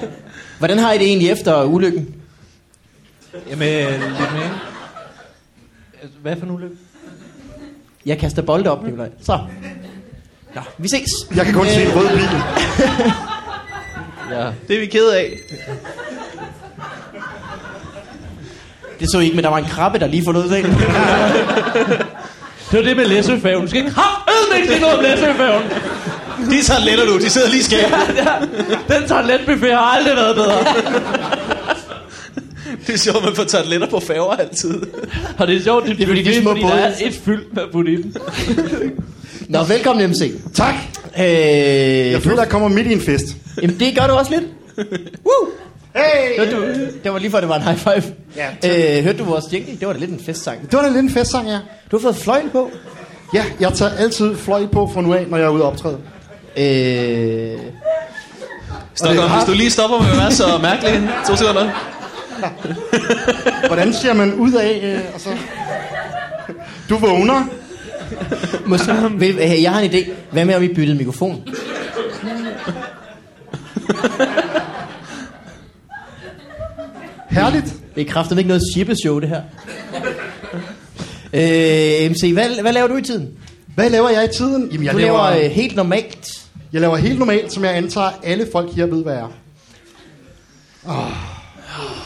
[0.58, 2.14] Hvordan har I det egentlig efter ulykken?
[3.50, 4.50] Jamen, lidt mere.
[6.22, 6.76] Hvad for en ulykke?
[8.06, 9.10] Jeg kaster bolde op, Nikolaj.
[9.22, 9.38] Så.
[10.54, 11.10] Nå, vi ses.
[11.36, 12.28] Jeg kan kun se en rød bil.
[14.30, 14.46] Ja.
[14.68, 15.38] Det er vi ked af.
[19.00, 20.66] Det så I ikke, men der var en krabbe, der lige forlod sagen.
[22.70, 23.62] Det var det med Læsøfærgen.
[23.62, 25.70] Du skal ikke have ikke sige noget om Læsøfærgen.
[26.50, 27.94] De tager letter du, de sidder lige i skabet.
[28.88, 30.56] Den toiletbuffet har aldrig været bedre.
[32.86, 34.82] Det er sjovt, man får tarteletter på færger altid.
[35.38, 37.42] Og det er sjovt, det, Det er fordi, de små fordi der er et fyld
[37.52, 38.16] med putte i den.
[39.48, 40.32] Nå, velkommen MC.
[40.54, 40.74] Tak.
[41.18, 41.24] Øh,
[42.12, 43.24] Jeg føler, jeg kommer midt i en fest.
[43.62, 44.44] jamen, det gør du også lidt.
[45.24, 45.48] Woo!
[45.96, 46.38] Hey!
[46.38, 46.62] Hørte du?
[47.04, 48.02] Det var lige før, det var en high five.
[48.36, 49.76] Ja, øh, hørte du vores jingle?
[49.80, 50.62] Det var da lidt en festsang.
[50.62, 51.58] Det var da lidt en festsang, ja.
[51.90, 52.70] Du har fået fløjl på.
[53.34, 55.98] Ja, jeg tager altid fløj på fra nu af, når jeg er ude at optræde.
[56.56, 57.58] Øh,
[58.94, 61.08] Stockholm, hvis du lige stopper med at være så mærkelig.
[61.26, 61.70] To sekunder.
[63.66, 65.28] Hvordan ser man ud af, øh, og så...
[66.88, 67.46] Du vågner.
[68.66, 70.10] måske, vil, øh, jeg har en idé.
[70.30, 71.42] Hvad med, om vi byttede mikrofon?
[77.30, 77.74] Herligt.
[77.94, 79.42] Det er kraftigt ikke noget shippeshow, det her.
[81.32, 83.28] Øh, MC, hvad, hvad laver du i tiden?
[83.74, 84.68] Hvad laver jeg i tiden?
[84.72, 86.45] Jamen, jeg du laver, laver øh, helt normalt.
[86.76, 89.32] Jeg laver helt normalt, som jeg antager, alle folk her ved, hvad er.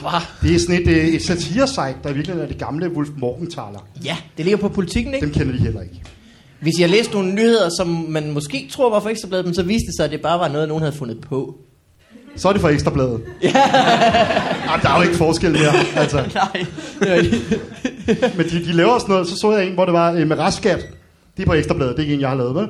[0.00, 0.20] Hvad?
[0.42, 3.86] Det er sådan et, øh, et satire-site, der virkelig er det gamle Wolf Morgenthaler.
[4.04, 5.26] Ja, det ligger på politikken, ikke?
[5.26, 6.02] Dem kender de heller ikke.
[6.60, 9.62] Hvis jeg har læst nogle nyheder, som man måske tror var for ekstrabladet, men så
[9.62, 11.58] viste det sig, at det bare var noget, nogen havde fundet på.
[12.36, 13.20] Så er det for Ekstrabladet.
[13.42, 13.48] Ja.
[14.68, 15.72] Jamen, der er jo ikke forskel mere.
[15.96, 16.16] Altså.
[16.34, 16.66] Nej.
[18.36, 20.38] Men de, de laver sådan noget, så så jeg en, hvor det var øh, med
[20.38, 20.86] restskat.
[21.36, 22.68] Det er på Ekstrabladet, det er ikke en, jeg har lavet, vel?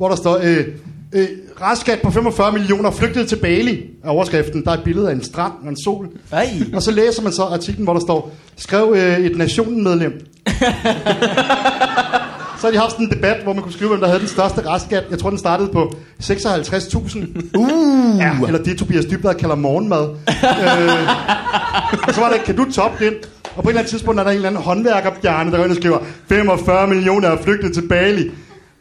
[0.00, 0.64] Hvor der står, øh,
[1.12, 1.28] øh,
[1.62, 4.64] restskat på 45 millioner flygtede til Bali, er overskriften.
[4.64, 6.08] Der er et billede af en strand og en sol.
[6.32, 6.48] Ej.
[6.74, 10.12] Og så læser man så artiklen, hvor der står, skrev øh, et nationen-medlem.
[12.58, 14.28] så har de haft sådan en debat, hvor man kunne skrive, hvem der havde den
[14.28, 15.04] største restskat.
[15.10, 17.58] Jeg tror, den startede på 56.000.
[17.58, 18.18] Uh.
[18.18, 20.02] Ja, eller det, Tobias Dybvad kalder morgenmad.
[20.02, 20.08] øh,
[22.08, 23.14] og så var der, kan du toppe den?
[23.56, 25.72] Og på et eller andet tidspunkt er der en eller anden håndværkerbjerne, der går ind
[25.72, 28.30] og skriver, 45 millioner er flygtet til Bali.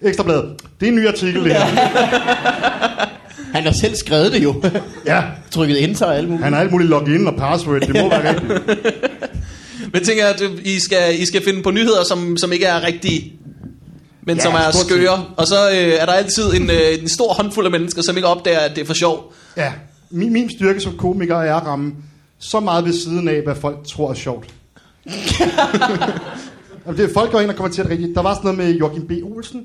[0.01, 0.61] Ekstrabladet.
[0.79, 1.65] Det er en ny artikel, det her.
[3.53, 4.63] Han har selv skrevet det jo.
[5.05, 6.43] Ja, Trykket enter og alt muligt.
[6.43, 7.81] han har alt muligt login og password.
[7.81, 8.51] Det må være rigtigt.
[9.93, 12.83] Men tænker jeg, at I skal, I skal finde på nyheder, som, som ikke er
[12.83, 13.33] rigtige,
[14.23, 15.25] men Ja, som er skøre.
[15.37, 18.27] Og så øh, er der altid en, øh, en stor håndfuld af mennesker, som ikke
[18.27, 19.33] opdager, at det er for sjov.
[19.57, 19.73] Ja,
[20.09, 21.93] min, min styrke som komiker er at ramme
[22.39, 24.49] så meget ved siden af, hvad folk tror er sjovt.
[26.85, 28.15] Jamen, det, folk går ind og kommer til det rigtigt.
[28.15, 29.11] Der var sådan noget med Joachim B.
[29.23, 29.63] Olsen,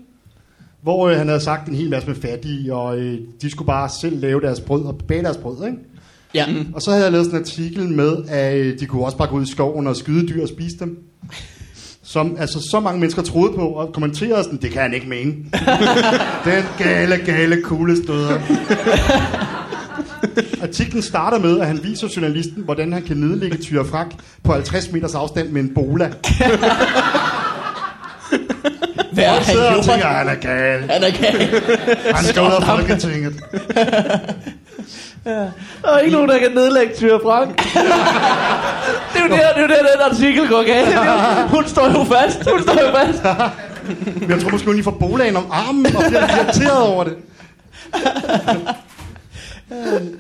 [0.85, 3.89] hvor øh, han havde sagt en hel masse med fattige, og øh, de skulle bare
[4.01, 5.79] selv lave deres brød og bage deres brød, ikke?
[6.35, 6.47] Ja.
[6.75, 9.29] Og så havde jeg lavet sådan en artikel med, at øh, de kunne også bare
[9.29, 10.99] gå ud i skoven og skyde dyr og spise dem.
[12.03, 15.33] som altså, så mange mennesker troede på og kommenterede sådan, det kan han ikke mene.
[16.45, 18.39] Den gale, gale kuglestøder.
[20.63, 24.93] Artiklen starter med, at han viser journalisten, hvordan han kan nedlægge Tyre Frank på 50
[24.93, 26.13] meters afstand med en bola.
[29.15, 30.15] Hvad er sidder han og tænker, gjort?
[30.15, 30.91] han er gal.
[30.91, 31.63] Han er gal.
[32.15, 33.35] Han skal ud af Folketinget.
[35.25, 35.51] Der
[35.95, 37.57] er ikke nogen, der kan nedlægge Tyre Frank.
[37.63, 37.77] det
[39.15, 41.51] er jo der, det er jo der, den artikel går galt.
[41.51, 42.51] Hun står jo fast.
[42.51, 43.23] Hun står jo fast.
[44.21, 47.15] Men jeg tror måske, hun lige får bolaen om armen og bliver irriteret over det.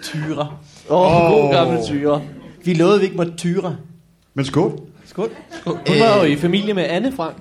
[0.02, 0.48] Tyre.
[0.90, 1.42] Åh, oh, Åh.
[1.42, 2.22] god gamle Tyre.
[2.64, 3.76] Vi lovede, vi ikke måtte tyre.
[4.34, 4.72] Men skål.
[5.06, 5.30] Skål.
[5.64, 7.36] Hun var jo i familie med Anne Frank.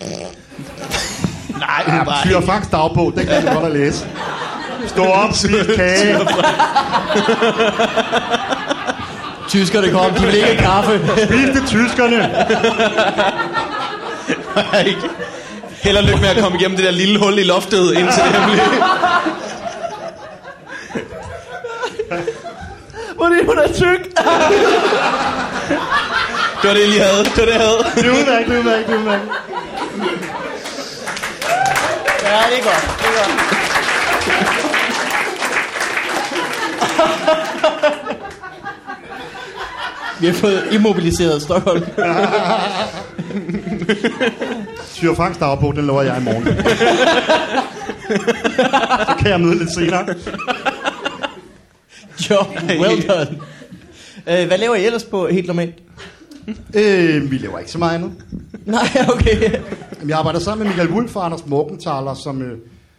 [0.00, 4.06] Nej, Ja, hun var Tyre Franks dagbog, den kan jeg godt at læse.
[4.86, 6.18] Stå op, spis kage.
[9.48, 11.00] Tyskerne kom, de vil ikke kaffe.
[11.24, 12.16] Spis det tyskerne.
[14.86, 15.00] ikke.
[15.82, 18.32] Held og lykke med at komme igennem det der lille hul i loftet, indtil det
[18.32, 18.58] her blev...
[23.18, 24.14] Fordi hun er tyk.
[26.62, 27.24] Det var det, jeg lige havde.
[27.24, 27.78] Det var det, jeg havde.
[27.96, 29.28] Det er udmærket, det er udmærket, det er udmærket.
[32.24, 32.84] Ja, det er godt.
[32.98, 33.30] Det er godt.
[40.20, 41.84] Vi har fået immobiliseret Stockholm.
[44.94, 46.46] Tyre Franks dagbog, den lover jeg i morgen.
[49.08, 50.06] Så kan jeg møde lidt senere.
[52.30, 52.46] Job
[52.80, 53.40] well done.
[54.26, 55.74] Øh, hvad laver I ellers på helt normalt?
[56.74, 58.12] Øh, vi laver ikke så meget andet.
[58.66, 59.60] Nej, okay.
[60.08, 62.58] Jeg arbejder sammen med Michael Wulff og Anders Morgenthaler, som øh,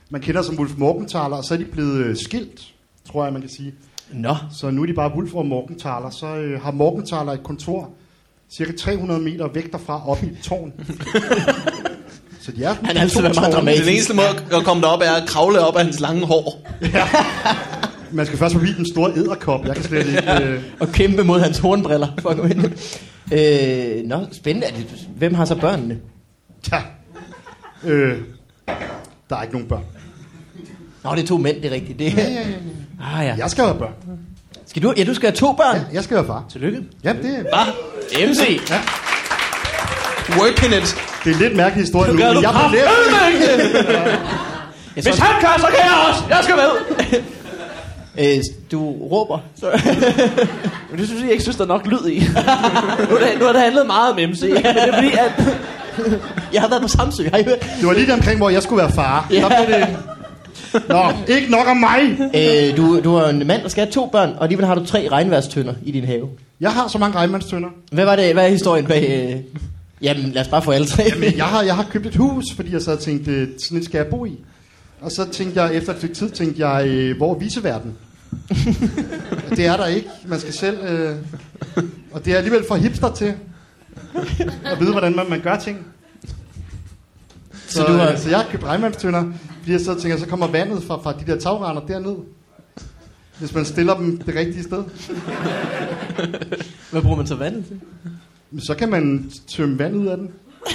[0.10, 2.62] man kender som Wulff Morgenthaler, og så er de blevet øh, skilt,
[3.12, 3.74] tror jeg, man kan sige.
[4.14, 6.10] Nå, Så nu er de bare Wulff og Morgenthaler.
[6.10, 7.90] Så øh, har Morgenthaler et kontor
[8.52, 10.74] cirka 300 meter væk derfra, oppe i et tårn.
[12.44, 13.86] så de er Han har altid været meget dramatisk.
[13.86, 16.68] Den eneste måde at komme derop er at kravle op af hans lange hår.
[18.12, 19.66] Man skal først forbi den store æderkop.
[19.66, 20.44] Jeg kan slet ikke...
[20.44, 22.62] Øh, og kæmpe mod hans hornbriller for at gå ind.
[23.32, 24.68] Øh, nå, spændende.
[24.68, 26.00] Er det, hvem har så børnene?
[26.72, 26.82] ja.
[27.84, 28.18] øh,
[29.30, 29.84] der er ikke nogen børn.
[31.04, 32.00] Nå, det er to mænd, det er rigtigt.
[32.00, 33.20] Det, Ja, ja, ja.
[33.20, 33.36] Ah, ja.
[33.38, 33.94] Jeg skal have børn.
[34.68, 35.76] Skal du, ja, du skal have to børn.
[35.76, 36.46] Ja, jeg skal være far.
[36.52, 36.84] Tillykke.
[37.04, 38.28] Ja, det, Hvad?
[38.28, 38.62] MC.
[40.30, 40.96] Working it.
[41.24, 42.88] det er en lidt mærkelig historie nu, Gør men jeg har lært...
[44.96, 46.24] Jeg Hvis han kan, så kan jeg også.
[46.30, 47.20] Jeg skal med.
[48.20, 49.40] Øh, du råber.
[49.60, 49.66] Så,
[50.90, 52.20] Men det synes jeg ikke synes, der er nok lyd i.
[53.10, 54.42] nu, det, nu har det handlet meget om MC.
[54.42, 55.58] Men det er fordi, at...
[56.54, 57.60] jeg har været på Samsø, har I hørt?
[57.80, 59.28] Det var lige omkring, hvor jeg skulle være far.
[59.32, 59.40] Ja.
[59.40, 59.98] Der blev det...
[60.90, 62.02] Nå, ikke nok om mig.
[62.36, 64.86] Øh, du, du er en mand, der skal have to børn, og alligevel har du
[64.86, 66.30] tre regnværstønder i din have.
[66.60, 67.70] Jeg har så mange regnmandstønder.
[67.92, 68.34] Hvad var det?
[68.34, 69.32] Hvad er historien bag...
[69.34, 69.42] Øh...
[70.02, 71.04] Jamen, lad os bare få alle tre.
[71.20, 73.86] Men jeg har, jeg har købt et hus, fordi jeg sad og tænkte, sådan et
[73.86, 74.40] skal jeg bo i.
[75.02, 77.94] Og så tænkte jeg, efter et stykke tid, tænkte jeg, øh, hvor er viseverden?
[79.50, 80.08] Det er der ikke.
[80.28, 80.78] Man skal selv...
[80.84, 81.16] Øh...
[82.12, 83.34] Og det er alligevel for hipster til
[84.66, 85.86] at vide, hvordan man, man gør ting.
[87.68, 90.28] Så, Så du har- øh, så jeg har købt regnmandstønder, fordi jeg så tænker, så
[90.28, 92.16] kommer vandet fra, fra de der tagrender derned.
[93.40, 94.84] Hvis man stiller dem det rigtige sted.
[96.92, 97.80] Hvad bruger man så vandet til?
[98.66, 100.30] Så kan man tømme vand ud af den.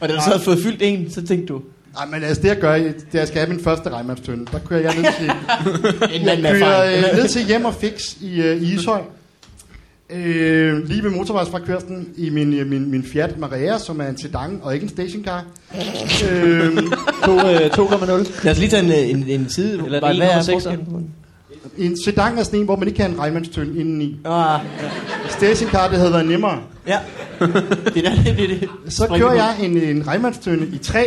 [0.00, 1.62] Og da du så havde fået fyldt en, så tænkte du,
[1.94, 4.46] Nej, men altså det jeg gør, det er, at jeg skal have min første regnmandstønde.
[4.52, 5.26] Der kører jeg ned til,
[6.28, 9.00] jeg kører øh, ned til hjem og fix i, øh, i Ishøj.
[10.10, 14.60] Øh, lige ved motorvejsfrakørslen i min, øh, min, min Fiat Marea, som er en sedan
[14.62, 15.44] og ikke en stationcar.
[16.32, 16.76] øh,
[17.24, 18.44] To, øh, 2,0.
[18.44, 19.72] Lad os lige tage en, øh, en, en side.
[19.84, 20.52] Eller en Hvad- hvad er 1,6'er.
[20.52, 21.10] forskellen på den?
[21.78, 24.16] en sedan er sådan en, hvor man ikke kan have en regnmandstønde indeni.
[24.24, 24.60] Ah,
[25.28, 26.60] Stationcar, det havde været nemmere.
[26.86, 26.98] ja.
[27.94, 28.68] Det er der, det, det, det.
[28.88, 31.04] Så kører jeg en, en regnmandstønde i træ.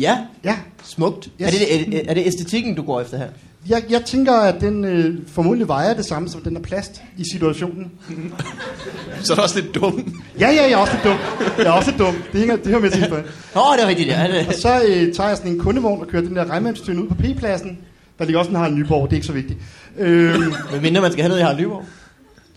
[0.00, 1.26] Ja, Ja, smukt.
[1.26, 1.32] Yes.
[1.46, 3.28] Er, det, er, er det æstetikken, du går efter her?
[3.68, 7.24] jeg, jeg tænker, at den øh, formodentlig vejer det samme, som den er plast i
[7.32, 7.90] situationen.
[9.22, 10.08] Så er det også lidt dumt.
[10.40, 11.18] Ja, ja, jeg er også lidt dum.
[11.58, 12.14] Jeg er også lidt dum.
[12.32, 13.26] Det hænger, det hører med til historien.
[13.54, 14.26] Nå, det er rigtigt, ja.
[14.48, 17.14] Det, Så øh, tager jeg sådan en kundevogn og kører den der regnmandstønde ud på
[17.14, 17.78] P-pladsen.
[18.18, 19.58] Der ligger også en Harald Nyborg, det er ikke så vigtigt.
[19.98, 20.40] Øh,
[20.72, 21.84] men mindre man skal have noget i Harald Nyborg.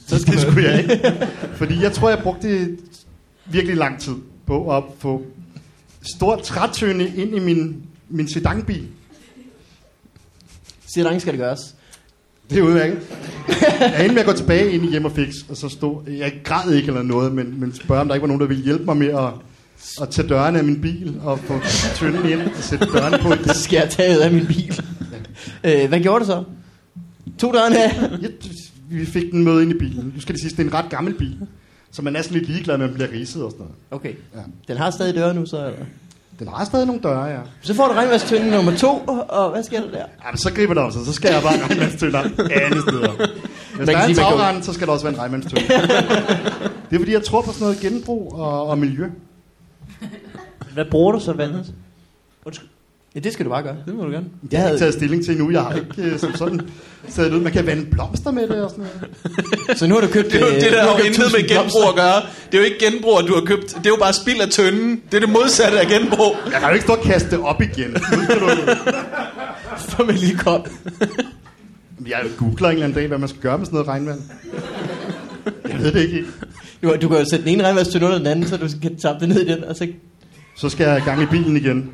[0.08, 1.14] så skal det skulle jeg ikke.
[1.54, 2.78] Fordi jeg tror, jeg brugte
[3.46, 4.16] virkelig lang tid
[4.48, 5.22] på at få
[6.02, 8.88] stort trætønde ind i min, min sedanbil.
[10.94, 11.76] Siger skal det gøres.
[12.50, 13.00] Det er udmærket.
[13.80, 16.34] Jeg endte med at gå tilbage ind i hjem og fix, og så stod, jeg
[16.44, 18.86] græd ikke eller noget, men, men spørge, om der ikke var nogen, der ville hjælpe
[18.86, 19.34] mig med at,
[20.02, 21.60] at tage dørene af min bil og få
[21.96, 23.34] tønden ind og sætte dørene på.
[23.44, 24.82] Så skal jeg tage ud af min bil.
[25.64, 26.44] øh, hvad gjorde du så?
[27.38, 28.02] To dørene af?
[28.22, 28.32] Jeg,
[28.90, 30.12] vi fik den med ind i bilen.
[30.16, 31.38] Nu skal det sige, det er en ret gammel bil.
[31.92, 33.76] Så man er sådan lidt ligeglad, at man bliver riset og sådan noget.
[33.92, 34.14] Okay.
[34.36, 34.40] Ja.
[34.68, 35.58] Den har stadig døre nu, så...
[35.58, 35.86] Eller?
[36.40, 37.40] Den har stadig nogle døre, ja.
[37.62, 40.06] Så får du regnværstønde nummer to, og hvad sker der der?
[40.26, 41.06] Jamen, så griber det om sig.
[41.06, 42.20] Så skal jeg bare regnvandstønder
[42.52, 43.28] alle steder.
[43.76, 45.68] Hvis der er en man tagrand, så skal der også være en regnvandstønde.
[46.90, 49.10] det er fordi, jeg tror på sådan noget genbrug og, og miljø.
[50.74, 51.74] Hvad bruger du så vandet?
[52.46, 52.70] Undskyld.
[53.16, 53.76] Ja, det skal du bare gøre.
[53.86, 54.26] Det må du gerne.
[54.54, 55.52] Har jeg ikke taget stilling til endnu.
[55.52, 56.62] Jeg har ikke øh, som sådan
[57.10, 57.40] taget ud.
[57.40, 58.86] Man kan vande blomster med det og sådan
[59.68, 59.78] noget.
[59.80, 60.32] Så nu har du købt...
[60.32, 61.96] Det, er jo- øh, det der nu har har jo intet med 1000 genbrug at
[61.96, 62.16] gøre.
[62.52, 63.68] Det er jo ikke genbrug, at du har købt.
[63.68, 65.02] Det er jo bare spild af tønden.
[65.12, 66.36] Det er det modsatte af genbrug.
[66.46, 67.90] Jeg kan jo ikke stå og kaste det op igen.
[67.92, 68.50] Nu
[69.90, 70.70] Som en lille kop.
[72.08, 74.20] Jeg googler en eller anden dag, hvad man skal gøre med sådan noget regnvand.
[75.70, 76.24] Jeg ved det ikke.
[76.84, 79.20] Du, du kan jo sætte den ene regnværstønde under den anden, så du kan tappe
[79.20, 79.88] det ned i den, og så...
[80.58, 81.92] Så skal jeg i gang i bilen igen.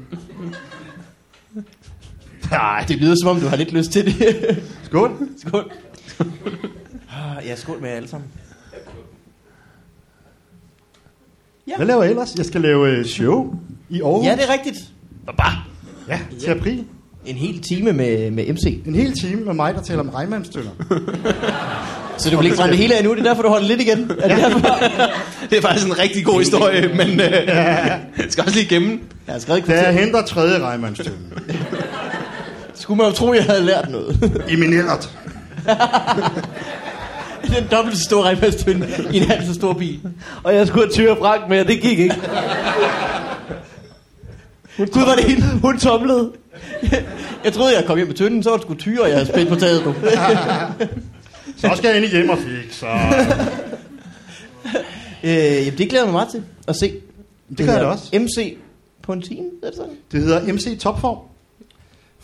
[2.52, 4.64] Nej, det lyder som om, du har lidt lyst til det.
[4.84, 5.12] Skål.
[5.48, 5.72] skål.
[7.10, 8.30] Ah, Ja, skål med jer alle sammen.
[11.78, 12.36] Hvad laver jeg ellers?
[12.38, 13.56] Jeg skal lave øh, show
[13.90, 14.26] i Aarhus.
[14.26, 14.78] Ja, det er rigtigt.
[16.10, 16.84] Ja, til april.
[17.26, 18.82] En hel time med, med MC.
[18.86, 20.72] En hel time med mig, der taler om regnvandstønder.
[22.18, 23.82] Så du vil ikke brænde det hele af nu, det er derfor, du holder lidt
[23.82, 24.12] igen.
[24.20, 24.60] Er det derfor?
[25.50, 29.00] Det er faktisk en rigtig god historie, men øh, jeg skal også lige gemme.
[29.28, 31.18] Jeg har skrevet et Da jeg henter tredje regnvandstønde.
[32.86, 34.34] Skulle man jo tro, jeg havde lært noget.
[34.54, 35.10] Emineret.
[37.43, 40.00] Den dobbelt så store regnværstønde i en halv så stor bil.
[40.43, 42.15] Og jeg skulle have Tyre Frank med, og det gik ikke.
[44.78, 45.60] Gud, var det hende?
[45.62, 46.32] Hun tomlede.
[47.43, 49.50] Jeg troede, jeg kom hjem med tønden, så var det sgu tyre, jeg havde spændt
[49.50, 49.95] på taget nu.
[51.58, 52.86] Så skal jeg ind hjem og fik, så...
[55.24, 56.93] øh, jamen, det glæder mig meget til at se.
[57.58, 58.19] Det gør jeg da også.
[58.19, 58.58] MC
[59.02, 59.93] på en time, er det sådan?
[60.12, 61.17] Det hedder MC Topform.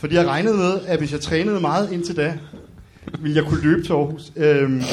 [0.02, 2.34] Fordi jeg regnede med, at hvis jeg trænede meget indtil da,
[3.20, 4.32] ville jeg kunne løbe til Aarhus.
[4.36, 4.84] Øhm,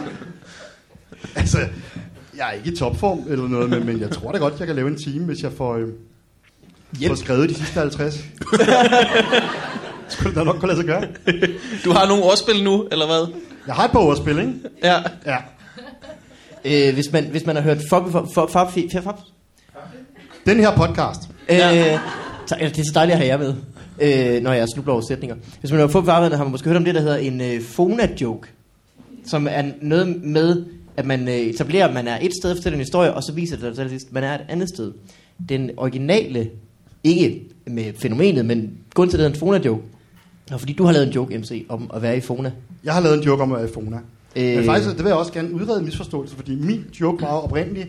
[1.40, 1.58] altså,
[2.36, 4.76] jeg er ikke i topform eller noget, men, men jeg tror da godt, jeg kan
[4.76, 5.88] lave en time, hvis jeg får, øh,
[7.06, 8.14] får skrevet de sidste 50.
[10.08, 11.04] Skulle det da nok kunne lade sig gøre.
[11.84, 13.34] Du har nogle ordspil nu, eller hvad?
[13.66, 14.52] Jeg har et par ordspil, ikke?
[14.82, 15.02] Ja.
[15.26, 15.36] Ja.
[16.64, 19.20] Øh, hvis, man, hvis man har hørt Fop, Fop, Fop, Fop, Fop,
[20.46, 21.20] Den her podcast.
[21.48, 21.58] Øh,
[22.50, 23.54] altså, det er så dejligt at have jer med,
[24.00, 25.36] øh, når jeg snubler over sætninger.
[25.60, 27.62] Hvis man har fået farvandet, har man måske hørt om det, der hedder en øh,
[27.62, 28.48] Fona-joke.
[29.24, 30.64] Som er noget med,
[30.96, 33.56] at man øh, etablerer, at man er et sted for en historie, og så viser
[33.56, 34.92] det sig til man er et andet sted.
[35.48, 36.50] Den originale,
[37.04, 39.82] ikke med fænomenet, men grund til, at det hedder en Fona-joke,
[40.52, 42.52] og fordi du har lavet en joke, MC, om at være i Fona.
[42.84, 43.98] Jeg har lavet en joke om at være i Fona.
[44.36, 44.56] Øh.
[44.56, 47.88] Men faktisk, det vil jeg også gerne udrede en misforståelse, fordi min joke var oprindeligt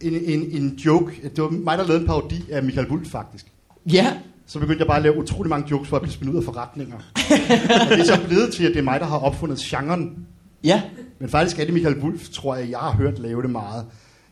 [0.00, 1.30] en, en, en joke.
[1.36, 3.46] Det var mig, der lavede en parodi af Michael Wulff, faktisk.
[3.92, 4.12] Ja,
[4.48, 6.44] Så begyndte jeg bare at lave utrolig mange jokes for at blive smidt ud af
[6.44, 6.96] forretninger.
[7.90, 10.26] og det er så blevet til, at det er mig, der har opfundet genren.
[10.64, 10.82] ja.
[11.20, 13.84] Men faktisk er det Michael Wulff, tror jeg, jeg har hørt lave det meget.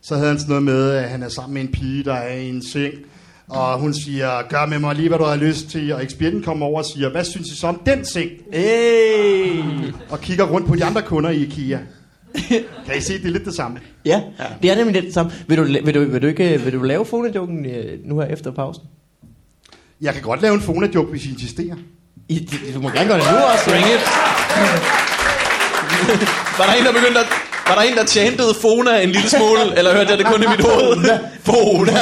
[0.03, 2.37] Så havde han sådan noget med, at han er sammen med en pige, der er
[2.37, 2.93] i en seng.
[3.49, 5.93] Og hun siger, gør med mig lige, hvad du har lyst til.
[5.93, 8.31] Og ekspedienten kommer over og siger, hvad synes I så om den seng?
[8.53, 9.63] Hey.
[10.11, 11.79] Og kigger rundt på de andre kunder i IKEA.
[12.87, 13.79] Kan I se, det er lidt det samme.
[14.05, 14.23] Ja,
[14.63, 15.33] det er nemlig lidt det samme.
[15.49, 18.51] Vil du, vil du, vil du, ikke, vil du lave Fona-joken øh, nu her efter
[18.51, 18.83] pausen?
[20.01, 21.75] Jeg kan godt lave en Fona-joke, hvis I insisterer.
[22.29, 23.65] I, du, må gerne gøre det nu også.
[23.71, 24.01] Bring it.
[26.59, 27.27] var der en, der begyndte at...
[27.69, 30.47] Var der en, der chantede Fona en lille smule, eller hørte jeg det kun i
[30.47, 31.19] mit hoved?
[31.43, 31.93] Fona.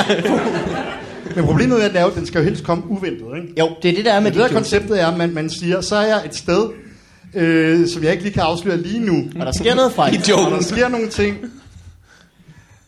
[1.36, 3.48] Men problemet er, at den jo- den skal jo helst komme uventet, ikke?
[3.60, 5.34] Jo, det er det, der er med Men de det der konceptet er, at man,
[5.34, 6.68] man siger, så er jeg et sted,
[7.34, 9.24] øh, som jeg ikke lige kan afsløre lige nu.
[9.40, 10.52] Og der sker noget fra I Og joken.
[10.52, 11.36] der sker nogle ting.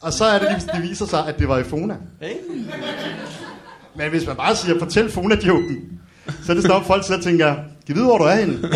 [0.00, 1.94] Og så er det lige, det viser sig, at det var i Fona.
[3.98, 5.76] Men hvis man bare siger, fortæl Fona-joken,
[6.44, 7.54] så er det sådan, folk så tænker,
[7.86, 8.58] kan vide, hvor du er henne?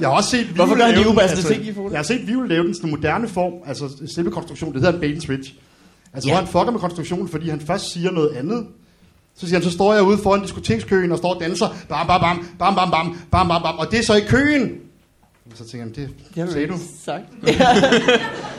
[0.00, 1.90] Jeg har også set Hvorfor gør han de upassende ting i Fona?
[1.90, 5.00] Jeg har set Vivel lave den sådan moderne form, altså selve konstruktionen, det hedder en
[5.00, 5.54] bait and switch.
[6.14, 6.34] Altså Ja.
[6.34, 8.66] hvor han fucker med konstruktionen, fordi han først siger noget andet,
[9.36, 12.20] så siger han, så står jeg ude foran diskotekskøen og står og danser, bam, bam,
[12.20, 14.70] bam, bam, bam, bam, bam, bam, bam, og det er så i køen.
[15.50, 15.94] Og så tænker han,
[16.44, 16.74] det sagde du.
[17.04, 17.24] Sagt.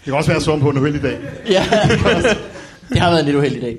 [0.00, 1.18] Det kan også være sådan på en uheldig dag.
[1.56, 1.62] ja,
[2.88, 3.78] det har været en lidt uheldig dag.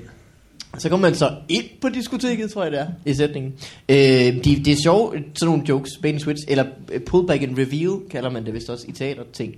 [0.78, 3.52] Så kommer man så ind på diskoteket, tror jeg det er, i sætningen.
[3.88, 7.42] Øh, de, det er sjovt, sådan nogle jokes, bait and switch, eller øh, pull back
[7.42, 9.54] and reveal, kalder man det vist også i teaterting.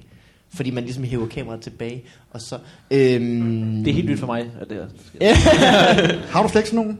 [0.54, 2.58] Fordi man ligesom hæver kameraet tilbage, og så...
[2.90, 4.86] Øhm, Det er helt nyt for mig, at det
[5.20, 5.34] er.
[6.32, 6.96] Har du slet ikke sådan nogle,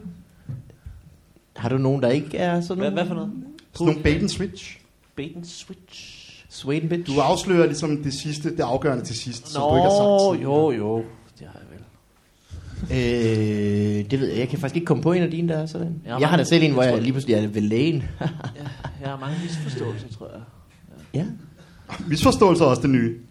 [1.55, 2.93] Har du nogen, der ikke er sådan Hvad, nogle?
[2.93, 3.31] hvad for noget?
[3.73, 4.77] sådan nogle bait and switch?
[5.15, 6.14] Bait and switch.
[6.55, 7.15] Sweet bitch.
[7.15, 10.43] Du afslører ligesom det sidste, det afgørende til sidst, som du ikke har Nå, sagt.
[10.43, 10.97] jo, jo.
[11.39, 11.79] Det har jeg vel.
[14.01, 14.37] Øh, det ved jeg.
[14.39, 16.01] Jeg kan faktisk ikke komme på en af dine, der er sådan.
[16.05, 17.95] Ja, Jeg, jeg har da selv en, hvor jeg jeg lige pludselig er ved lægen.
[18.21, 18.27] Ja,
[19.01, 20.41] jeg har mange misforståelser, tror jeg.
[21.13, 21.25] Ja.
[22.07, 23.15] Misforståelser er også det nye.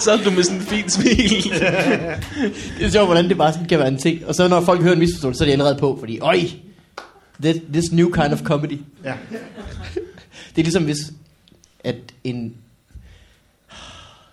[0.00, 1.16] Så er du med sådan en fin smil.
[2.78, 4.26] Det er sjovt, hvordan det bare sådan kan være en ting.
[4.26, 6.38] Og så når folk hører en misforståelse, så er de allerede på, fordi, øj,
[7.42, 8.78] this, this new kind of comedy.
[9.04, 9.14] Ja.
[10.56, 10.98] Det er ligesom hvis,
[11.84, 12.54] at en,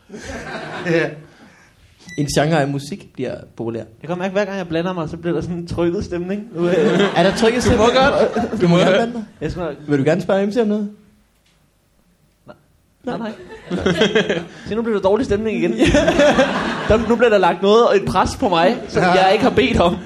[2.18, 3.84] en genre af musik bliver populær.
[4.02, 6.48] Jeg kan mærke, hver gang jeg blander mig, så bliver der sådan en trykket stemning.
[6.56, 6.66] Øh,
[7.16, 8.62] Er der trykket Du må godt.
[8.62, 9.24] Du må gerne blande dig.
[9.42, 9.76] jeg skal nok...
[9.88, 10.92] Vil du gerne spørge MC om noget?
[13.04, 13.32] Nej, nej.
[14.68, 15.72] Se, nu bliver der dårlig stemning igen.
[16.88, 19.52] der, nu bliver der lagt noget og et pres på mig, som jeg ikke har
[19.52, 19.98] bedt om.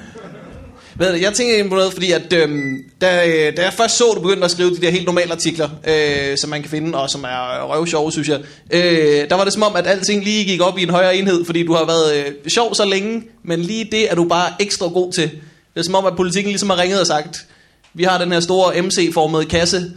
[1.00, 4.04] Ved du, jeg tænker på noget, fordi at, øhm, da, øh, da jeg først så,
[4.16, 7.10] du begyndte at skrive de der helt normale artikler, øh, som man kan finde, og
[7.10, 8.40] som er røvsjove, synes jeg,
[8.72, 11.46] øh, der var det som om, at alting lige gik op i en højere enhed,
[11.46, 14.88] fordi du har været øh, sjov så længe, men lige det er du bare ekstra
[14.88, 15.30] god til.
[15.74, 17.46] Det er som om, at politikken ligesom har ringet og sagt,
[17.94, 19.92] vi har den her store MC-formede kasse,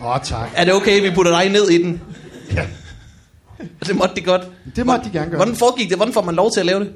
[0.00, 0.50] Åh, oh, tak.
[0.56, 2.00] er det okay, vi putter dig ned i den?
[2.54, 2.66] Ja.
[3.86, 4.42] Det måtte de godt.
[4.76, 5.36] Det måtte de gerne gøre.
[5.36, 5.96] Hvordan foregik det?
[5.96, 6.92] Hvordan får man lov til at lave det?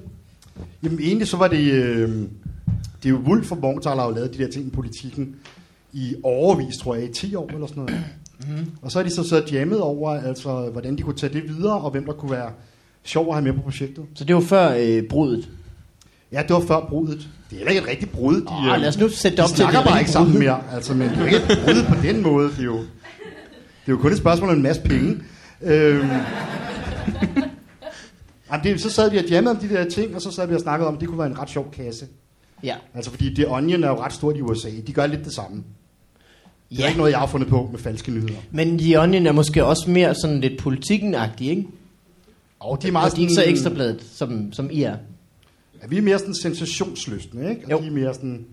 [0.83, 1.61] Jamen egentlig så var det...
[1.61, 2.09] Øh,
[3.03, 5.37] det er jo Wolf og Morgenthaler har jo lavet de der ting i politikken
[5.93, 8.05] i overvis, tror jeg, i 10 år eller sådan noget.
[8.41, 8.71] Mm-hmm.
[8.83, 11.81] Og så har de så så jammet over, altså, hvordan de kunne tage det videre,
[11.81, 12.51] og hvem der kunne være
[13.05, 14.05] sjov at have med på projektet.
[14.15, 15.49] Så det var før øh, brudet.
[16.33, 17.29] Ja, det var før brudet.
[17.51, 18.41] Det er heller ikke et rigtigt brud.
[18.41, 20.39] De, Åh, lad os nu sætte det de op til snakker det bare ikke sammen
[20.39, 20.63] mere.
[20.73, 22.49] Altså, men det er jo ikke et brud på den måde.
[22.49, 22.87] Det er jo, det
[23.87, 25.23] er jo kun et spørgsmål om en masse penge.
[25.63, 26.09] Øhm.
[28.53, 30.55] Jamen, det, så sad vi og jammede om de der ting, og så sad vi
[30.55, 32.07] og snakkede om, at det kunne være en ret sjov kasse.
[32.63, 32.77] Ja.
[32.95, 34.69] Altså, fordi The Onion er jo ret stort i USA.
[34.87, 35.57] De gør lidt det samme.
[36.71, 36.87] Det er ja.
[36.87, 38.35] ikke noget, jeg har fundet på med falske nyheder.
[38.51, 41.67] Men The Onion er måske også mere sådan lidt politikken-agtig, ikke?
[42.61, 44.97] Og de er meget Og de er ikke så ekstrabladet, som, som I er.
[45.83, 47.65] Ja, vi er mere sådan sensationsløsne, ikke?
[47.65, 47.79] Og Jo.
[47.79, 48.47] de er mere sådan...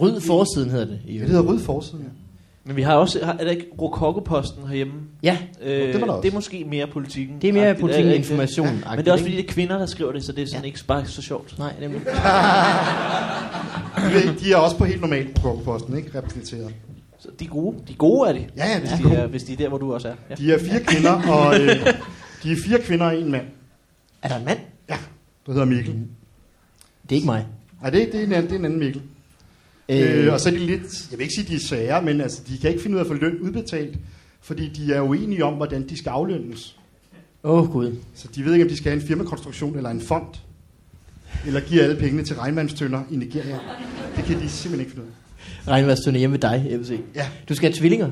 [0.00, 1.00] Ryd forsiden hedder det.
[1.06, 2.08] I det hedder rød forside, ja.
[2.64, 4.92] Men vi har også, er der ikke Rokokoposten herhjemme?
[5.22, 6.22] Ja, Øh, det var der også.
[6.22, 7.36] det er måske mere politikken.
[7.42, 8.66] det er mere politikken information.
[8.66, 10.62] Men det er også fordi, det er kvinder, der skriver det, så det er sådan
[10.62, 10.66] Ja.
[10.66, 11.58] ikke bare så sjovt.
[11.58, 12.00] Nej, nemlig.
[13.96, 16.18] De er, de er også på helt normalt på posten, ikke?
[16.18, 16.74] Repræsenteret.
[17.18, 17.76] Så de er gode.
[17.88, 18.46] De er gode er de.
[18.56, 19.14] Ja, ja, hvis, er de gode.
[19.14, 20.14] er, hvis de er der, hvor du også er.
[20.30, 20.34] Ja.
[20.34, 21.68] De er fire kvinder, og øh,
[22.42, 23.44] de er fire kvinder og en mand.
[24.22, 24.58] Er der en mand?
[24.88, 24.96] Ja,
[25.46, 25.94] der hedder Mikkel.
[27.02, 27.46] Det er ikke mig.
[27.80, 29.02] Nej, det, det, er en anden, det er en anden Mikkel.
[29.88, 32.20] Øh, øh, og så er de lidt, jeg vil ikke sige, de er svære, men
[32.20, 33.96] altså, de kan ikke finde ud af at få løn udbetalt,
[34.40, 36.76] fordi de er uenige om, hvordan de skal aflønnes.
[37.44, 37.96] Åh, oh, Gud.
[38.14, 40.26] Så de ved ikke, om de skal have en firmakonstruktion eller en fond,
[41.46, 43.58] eller give alle pengene til regnvandstønder i Nigeria.
[44.16, 45.70] Det kan de simpelthen ikke finde ud af.
[45.72, 47.00] Regnværdsstønde hjemme ved dig, jeg vil se.
[47.14, 48.10] Ja, Du skal have tvillinger.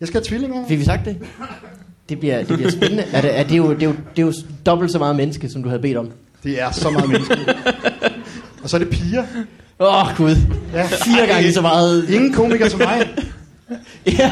[0.00, 0.68] jeg skal have tvillinger.
[0.68, 1.16] Fik vi sagt det?
[2.08, 3.02] Det bliver, det bliver spændende.
[3.02, 4.32] Er det, er det, jo, det, er jo, det er jo
[4.66, 6.10] dobbelt så meget menneske, som du havde bedt om.
[6.42, 7.36] Det er så meget menneske.
[8.62, 9.24] og så er det piger.
[9.80, 10.36] Åh, oh, Gud.
[10.74, 10.82] Ja.
[10.86, 12.08] Fire gange så meget.
[12.10, 13.08] Ingen komiker som mig.
[14.18, 14.30] Ja,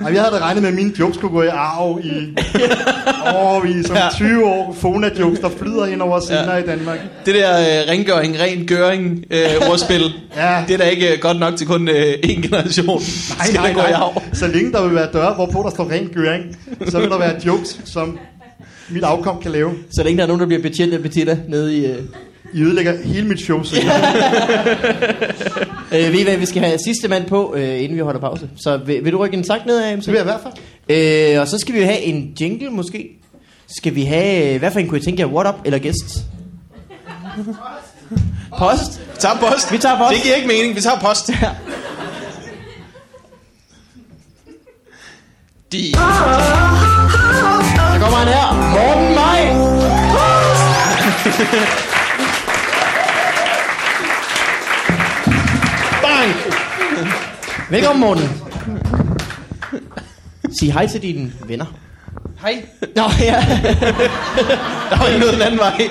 [0.00, 2.36] Og jeg havde da regnet med, at mine jokes skulle gå i arv i
[3.34, 4.76] årvis, som 20 år.
[4.80, 6.62] Fona-jokes, der flyder ind over scener ja.
[6.62, 6.98] i Danmark.
[7.26, 10.02] Det der øh, rengøring, ren gøring øh, ordspil,
[10.36, 10.64] Ja.
[10.68, 13.02] det er da ikke øh, godt nok til kun øh, én generation.
[13.38, 14.22] Nej, Skal nej, gå i arv?
[14.32, 16.44] Så længe der vil være døre, hvorpå der står ren gøring,
[16.88, 18.18] så vil der være jokes, som
[18.90, 19.70] mit afkom kan lave.
[19.90, 21.86] så længe der er nogen, der bliver betjent af Bettina nede i...
[21.86, 21.98] Øh,
[22.52, 23.76] I ødelægger hele mit show, så
[25.92, 28.48] øh, ved I hvad, vi skal have sidste mand på, øh, inden vi holder pause.
[28.56, 30.04] Så vil, vil du rykke en sagt ned af, MC?
[30.04, 30.52] det vil jeg i hvert fald.
[31.34, 33.08] Øh, og så skal vi have en jingle måske.
[33.66, 36.18] Skal vi have, hvad for en kunne I tænke jer, what up eller gæst?
[38.58, 39.00] Post?
[39.00, 39.72] Vi tager post.
[39.72, 40.14] Vi tager post.
[40.14, 40.76] Det giver ikke mening.
[40.76, 41.26] Vi tager post.
[45.72, 45.92] De...
[45.92, 45.98] Der
[48.00, 48.70] kommer han her.
[48.74, 49.54] Morten Maj.
[57.74, 58.22] Velkommen, Morten.
[60.60, 61.74] Sig hej til dine venner.
[62.40, 62.64] Hej.
[62.96, 63.34] Nå, ja.
[64.90, 65.90] Der var ikke noget den anden vej.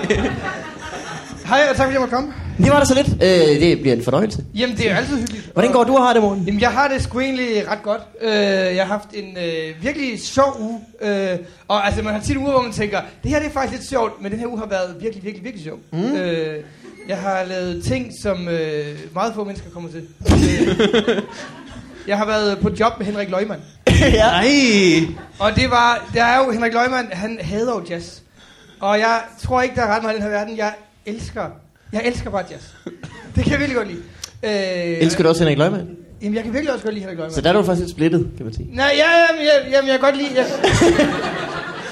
[1.45, 2.33] Hej, og tak fordi jeg måtte komme.
[2.57, 3.07] Det var der så lidt.
[3.07, 4.43] Øh, det bliver en fornøjelse.
[4.55, 5.49] Jamen, det er jo altid hyggeligt.
[5.53, 6.43] Hvordan går du og har det, Morten?
[6.43, 8.01] Jamen, jeg har det sgu egentlig ret godt.
[8.21, 8.31] Øh,
[8.75, 10.79] jeg har haft en øh, virkelig sjov uge.
[11.01, 13.79] Øh, og altså, man har tit uger, hvor man tænker, det her det er faktisk
[13.79, 15.79] lidt sjovt, men den her uge har været virkelig, virkelig, virkelig sjov.
[15.91, 16.15] Mm.
[16.15, 16.63] Øh,
[17.07, 20.07] jeg har lavet ting, som øh, meget få mennesker kommer til.
[22.07, 23.59] Jeg har været på job med Henrik Løgman.
[24.01, 24.25] ja.
[24.25, 24.47] Nej.
[25.39, 28.19] Og det var, der er jo, Henrik Løgman, han hader jo jazz.
[28.79, 30.57] Og jeg tror ikke, der er ret meget i den her verden.
[30.57, 30.73] Jeg
[31.05, 31.45] elsker,
[31.93, 32.63] jeg elsker bare jazz.
[33.35, 34.01] Det kan jeg virkelig godt lide.
[34.43, 35.87] Øh, Elsker du også Henrik Løgman?
[36.21, 37.33] Jamen, jeg kan virkelig også godt lide Henrik Løgman.
[37.35, 38.69] Så der er du faktisk lidt splittet, kan man sige.
[38.75, 40.29] Nej, ja, jamen, jeg, jamen, jeg kan godt lide...
[40.35, 40.45] Jeg,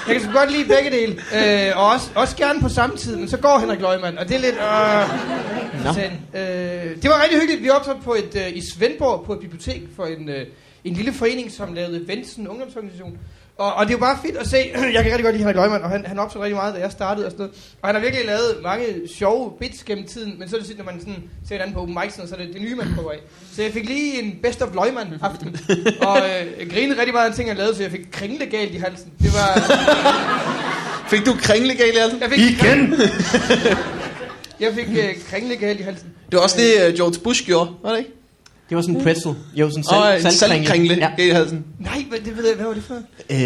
[0.08, 1.12] Jeg kan godt lide begge dele.
[1.12, 4.36] Øh, og også, også gerne på samme tid, men så går Henrik Løgman, og det
[4.36, 4.54] er lidt...
[4.54, 7.62] Øh, sådan, øh, det var rigtig hyggeligt.
[7.62, 10.46] Vi optrådte på et, øh, i Svendborg på et bibliotek for en, øh,
[10.84, 13.18] en lille forening, som lavede events, en ungdomsorganisation.
[13.58, 14.56] Og, og det er jo bare fedt at se.
[14.94, 16.92] Jeg kan rigtig godt lide Henrik Løgman, og han, han optrådte rigtig meget, da jeg
[16.92, 17.74] startede og sådan noget.
[17.82, 18.84] Og han har virkelig lavet mange
[19.14, 21.80] sjove bits gennem tiden, men så er det sådan, når man sådan ser hinanden på
[21.80, 23.18] open mic, sådan, så er det det nye, man prøver af.
[23.54, 25.56] Så jeg fik lige en best of Løgman aften,
[26.08, 28.74] og øh, grinede rigtig meget af en ting, jeg lavede, så jeg fik kringle galt
[28.74, 29.12] i halsen.
[29.22, 29.50] Det var...
[31.10, 32.20] Fik du kringle galt i halsen?
[32.20, 32.94] Jeg fik, Igen!
[34.64, 36.08] jeg fik øh, kringle galt i halsen.
[36.30, 38.10] Det var også det, øh, George Bush gjorde, var det ikke?
[38.68, 39.34] Det var sådan en pretzel.
[39.54, 40.88] Jo, sådan Og salt, en saltkringle.
[40.88, 41.08] saltkringle Ja.
[41.16, 41.64] galt i halsen.
[41.78, 42.94] Nej, hvad, det ved jeg, hvad var det for?
[43.30, 43.42] Øh,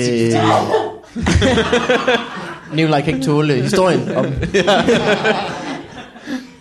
[2.77, 4.27] Nikolaj kan ikke tåle øh, historien om...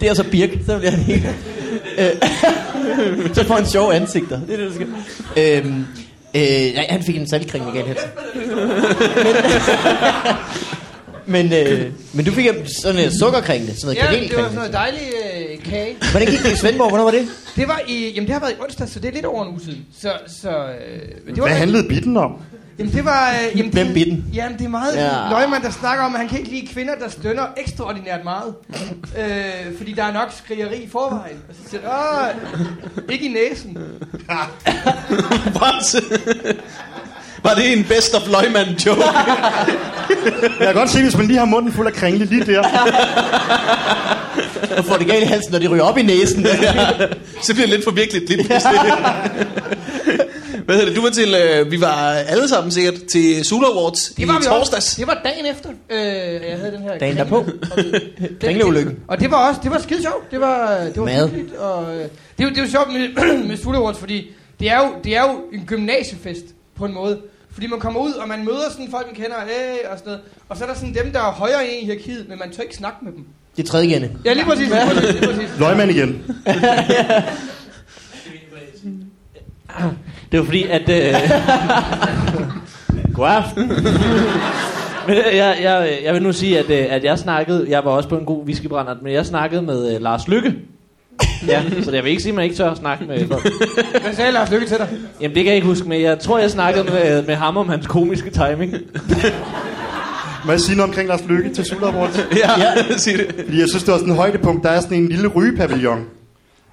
[0.01, 1.26] det er så Birk, så bliver han helt...
[1.97, 2.10] Øh,
[3.36, 4.39] så får han sjove ansigter.
[4.47, 4.88] Det er det, der skal.
[5.66, 5.86] Øhm,
[6.36, 8.10] øh, nej, han fik en saltkringle galt.
[8.36, 8.43] Men,
[11.26, 14.73] men, øh, men du fik sådan en sukkerkringle, sådan noget Ja, det var sådan noget
[14.73, 15.95] dejlig øh, kage.
[16.11, 16.89] Hvordan gik det i Svendborg?
[16.89, 17.28] Hvornår var det?
[17.55, 19.51] Det var i, jamen det har været i onsdag, så det er lidt over en
[19.51, 19.86] uge siden.
[20.01, 22.32] Så, så øh, det var Hvad handlede bitten om?
[22.80, 23.30] Jamen det var...
[23.32, 24.26] Øh, jamen, Hvem det, bid den?
[24.34, 25.23] Jamen det er meget Ja.
[25.23, 25.30] ja.
[25.30, 28.53] løgmand, der snakker om, at han kan ikke lide kvinder, der stønner ekstraordinært meget.
[29.17, 31.38] øh, fordi der er nok skrigeri i forvejen.
[31.49, 32.36] Og så siger han,
[32.97, 33.78] åh, ikke i næsen.
[35.61, 35.95] What?
[37.45, 39.01] Var det en best of løgmand joke?
[40.59, 42.59] Jeg kan godt se, hvis man lige har munden fuld af kringle lige der.
[44.77, 46.45] Og får det galt i halsen, når de ryger op i næsen.
[47.41, 48.47] Så bliver det lidt for virkeligt lidt.
[50.65, 50.95] Hvad hedder det?
[50.95, 54.39] Du var til, øh, vi var alle sammen sikkert til Sula Awards i Det var
[54.39, 54.85] vi torsdags.
[54.85, 54.95] Også.
[54.99, 57.35] Det var dagen efter, øh, jeg havde den her Dagen derpå.
[57.71, 58.97] Og det- Kringleulykken.
[59.07, 60.31] Og det var også, det var skide sjovt.
[60.31, 61.29] Det var, det var Mad.
[61.29, 61.55] hyggeligt.
[61.55, 62.01] Og, øh,
[62.37, 64.27] det, jo, det jo sjovt med, med Sula Awards, fordi
[64.59, 66.45] det er, jo, det er jo en gymnasiefest
[66.77, 67.17] på en måde.
[67.56, 70.22] Fordi man kommer ud, og man møder sådan folk, man kender, øh, og sådan noget.
[70.49, 72.76] Og så er der sådan dem, der er højere i hierarkiet, men man tør ikke
[72.76, 73.26] snakke med dem.
[73.58, 74.12] Det er tredje gene.
[74.26, 74.70] Ja, lige præcis.
[74.70, 75.60] Lige præcis.
[75.60, 76.10] Løgmand igen.
[80.32, 80.89] Det var fordi, at...
[80.89, 81.14] Øh...
[83.14, 83.68] God aften.
[85.08, 87.66] Men øh, jeg, jeg, jeg vil nu sige, at, øh, at jeg snakkede...
[87.70, 90.56] Jeg var også på en god whiskybrænder, men jeg snakkede med øh, Lars Lykke.
[91.47, 93.43] Ja, så jeg vil ikke sige, at man ikke tør at snakke med folk.
[94.03, 94.89] Hvad sagde Lars Lykke til dig?
[95.22, 97.70] Jamen, det kan jeg ikke huske, men jeg tror, jeg snakkede med, med ham om
[97.70, 98.74] hans komiske timing.
[100.45, 102.18] Må jeg sige noget omkring Lars Lykke til Sula Awards?
[102.43, 102.97] Ja, ja.
[102.97, 103.36] sig det.
[103.45, 104.63] Fordi jeg synes, det var sådan en højdepunkt.
[104.63, 106.05] Der er sådan en lille rygepavillon.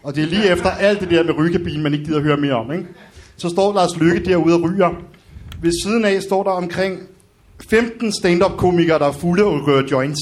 [0.03, 2.37] Og det er lige efter alt det der med rygekabinen, man ikke gider at høre
[2.37, 2.73] mere om.
[2.73, 2.85] Ikke?
[3.37, 4.91] Så står Lars Lykke derude og ryger.
[5.63, 6.99] Ved siden af står der omkring
[7.71, 10.19] 15 stand-up-komikere, der er fulde og rører joints.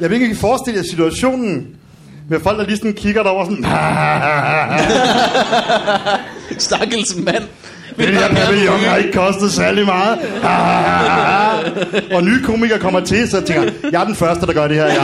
[0.00, 1.76] jeg vil ikke forestille jer situationen
[2.28, 3.64] med folk, der lige sådan kigger derover sådan...
[6.58, 7.44] Stakkels mand.
[7.96, 10.18] Den her pavillon har ikke kostet særlig meget.
[12.12, 14.76] og nye komikere kommer til, så tænker jeg, jeg er den første, der gør det
[14.76, 14.86] her.
[14.86, 15.02] Jeg.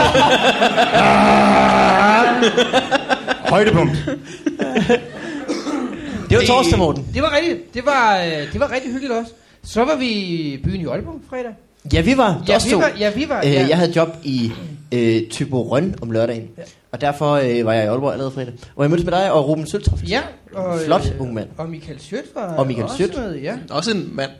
[3.48, 3.96] Højdepunkt.
[6.30, 7.06] Det var torsdag, Morten.
[7.14, 7.74] Det var rigtigt.
[7.74, 9.32] Det var, øh, det var rigtig hyggeligt også.
[9.64, 11.52] Så var vi i byen i Aalborg fredag.
[11.92, 12.42] Ja, vi var.
[12.48, 13.40] Ja, vi var, ja, vi var.
[13.44, 13.66] Øh, ja.
[13.68, 14.52] jeg havde job i
[14.92, 16.48] øh, Tyborøn om lørdagen.
[16.58, 16.62] Ja.
[16.92, 18.54] Og derfor øh, var jeg i Aalborg allerede fredag.
[18.76, 20.02] Og jeg mødtes med dig og Ruben Søltoft.
[20.08, 20.20] Ja,
[20.54, 21.48] og, Flot øh, ung mand.
[21.58, 23.16] Og Michael Schødt var Og Michael også Schødt.
[23.16, 23.54] med, ja.
[23.70, 24.30] Også en mand.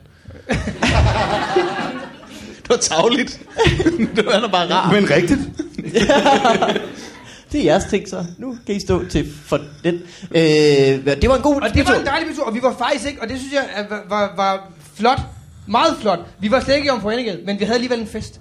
[2.61, 3.41] det var tavligt.
[4.15, 4.91] det var bare rar.
[4.91, 5.39] Men rigtigt.
[7.51, 8.25] Det er jeres ting, så.
[8.37, 10.01] Nu kan I stå til for den.
[10.31, 13.07] Øh, det var en god Og det var en dejlig betur, og vi var faktisk
[13.09, 15.19] ikke, og det synes jeg var, var, var flot,
[15.67, 16.19] meget flot.
[16.39, 18.39] Vi var slet ikke om Foreningade, men vi havde alligevel en fest.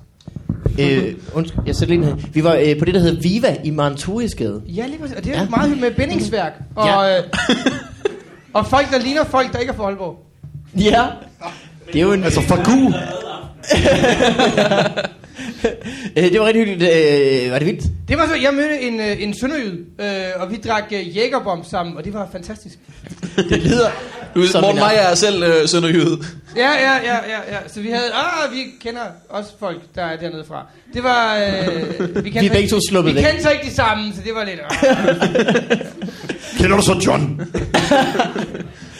[0.81, 2.14] Øh, undskyld, jeg sætter lige ned.
[2.33, 4.62] Vi var øh, på det, der hedder Viva i Manturisgade.
[4.68, 5.16] Ja, lige præcis.
[5.16, 5.43] Og det er Ja.
[5.43, 5.49] ja.
[5.51, 6.53] meget hyggeligt med bindingsværk.
[6.77, 7.18] Og, Ja.
[7.18, 7.25] øh,
[8.53, 10.18] og folk, der ligner folk, der ikke er fra Aalborg.
[10.77, 11.03] Ja.
[11.93, 12.25] Det er jo en...
[12.25, 12.93] Altså for gu.
[16.16, 16.92] Øh, det var rigtig hyggeligt.
[17.44, 17.84] Øh, var det vildt?
[18.08, 20.06] Det var så, jeg mødte en, øh, en sønderjyd, øh,
[20.36, 22.78] og vi drak øh, jægerbom sammen, og det var fantastisk.
[23.50, 23.90] Det lyder
[24.34, 26.18] Du, som Morten en Meyer er selv øh, sønderjyde.
[26.56, 27.58] Ja, ja, ja, ja, ja.
[27.68, 30.66] Så vi havde, ah, vi kender også folk, der er dernede fra.
[30.94, 33.24] Det var, øh, vi, Vi er begge to sluppet Vi væk.
[33.24, 35.86] kendte så ikke de samme, så det var lidt, ah.
[36.58, 37.40] Kender du så John?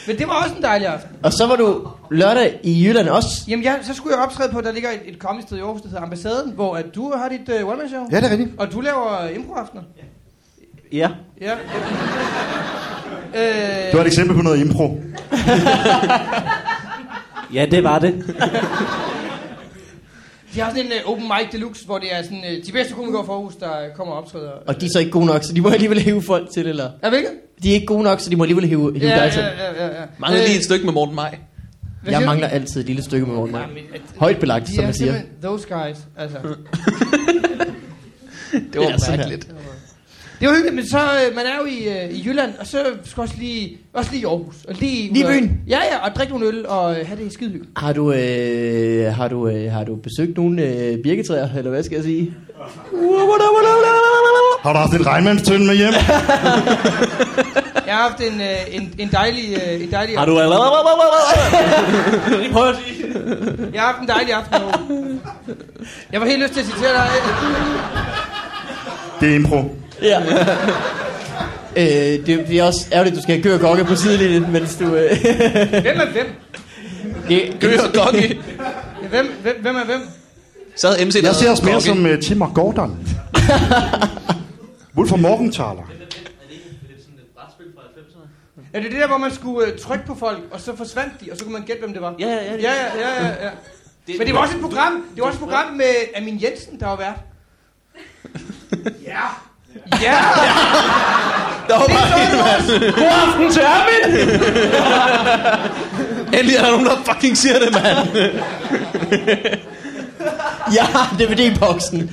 [0.07, 1.09] Men det var også en dejlig aften.
[1.23, 3.29] Og så var du lørdag i Jylland også.
[3.47, 5.81] Jamen, ja, så skulle jeg optræde på, der ligger et, et comedy sted i Aarhus,
[5.81, 8.07] der hedder Ambassaden, hvor at du har dit uh, one-man-show.
[8.11, 8.49] Ja, det er rigtigt.
[8.57, 9.81] Og du laver improaftener.
[10.91, 11.09] Ja.
[11.41, 11.51] Ja.
[13.35, 15.01] Øh, Det var et eksempel på noget impro.
[17.53, 18.13] Ja, det var det.
[20.53, 22.93] de har sådan en uh, open mic deluxe, hvor det er sådan uh, de bedste
[22.93, 24.51] komikere fra Aarhus, der kommer og optræder.
[24.67, 26.89] Og de er så ikke gode nok, så de må alligevel hive folk til, eller?
[27.03, 27.31] Ja, hvilket?
[27.63, 29.41] De er ikke gode nok, så de må alligevel hive, hive Ja, dig til.
[29.41, 30.05] ja, ja, ja, ja.
[30.17, 31.37] Mangler Øh, lige et stykke med Morten Maj.
[32.09, 32.53] Jeg mangler du?
[32.55, 33.61] altid et lille stykke med Morten Maj.
[33.61, 35.21] Ja, Højt belagt, de som man siger.
[35.43, 35.97] those guys.
[36.17, 36.37] Altså.
[38.73, 39.47] Det var mærkeligt.
[40.43, 42.85] Det var hyggeligt, men så, øh, man er jo i, øh, i Jylland, og så
[43.05, 44.55] skal også lige, også lige i Aarhus.
[44.67, 45.59] Og lige, Lige i og- byen?
[45.67, 47.79] Ja, ja, og drikke nogle øl og øh, have det skide hyggeligt.
[47.79, 51.95] Har du, øh, har du, øh, har du besøgt nogle øh, birketræer, eller hvad skal
[51.95, 52.33] jeg sige?
[54.63, 55.93] Har du haft en regnmandstønde med hjem?
[57.87, 59.57] Jeg har haft en, øh, en, en dejlig...
[59.67, 60.33] Øh, en dejlig Har du...
[62.53, 63.05] Prøv at sige.
[63.73, 64.61] Jeg har haft en dejlig aften.
[66.11, 67.07] Jeg var helt lyst til at citere dig.
[69.21, 69.75] Det er impro.
[70.03, 70.21] Ja.
[71.81, 74.75] øh, det, det er også ærgerligt, at du skal have gør gokke på sidelinjen, mens
[74.75, 74.95] du...
[74.95, 75.09] Øh,
[75.85, 76.27] Hvem er hvem?
[77.27, 78.39] det, Gør og Gokke.
[79.09, 80.01] Hvem, hvem, hvem er hvem?
[80.75, 83.07] Så havde MC Jeg ser os mere som uh, Tim og Gordon.
[84.97, 85.91] Wolf of Morgenthaler.
[88.73, 91.31] Er det det der, hvor man skulle øh, trykke på folk, og så forsvandt de,
[91.31, 92.15] og så kunne man gætte, hvem det var?
[92.19, 92.51] Ja, ja, ja.
[92.53, 93.45] Ja, ja, ja, ja.
[93.45, 93.51] ja.
[94.17, 95.85] Men det var også et program, det var også et program med
[96.15, 97.19] Amin Jensen, der var vært.
[99.05, 99.19] Ja.
[100.01, 100.17] Ja.
[101.67, 102.79] Der var bare er også.
[102.95, 104.19] God aften til Armin!
[106.33, 108.07] endelig er der nogen, der fucking siger det, mand.
[110.73, 110.85] ja,
[111.19, 112.11] DVD-boksen.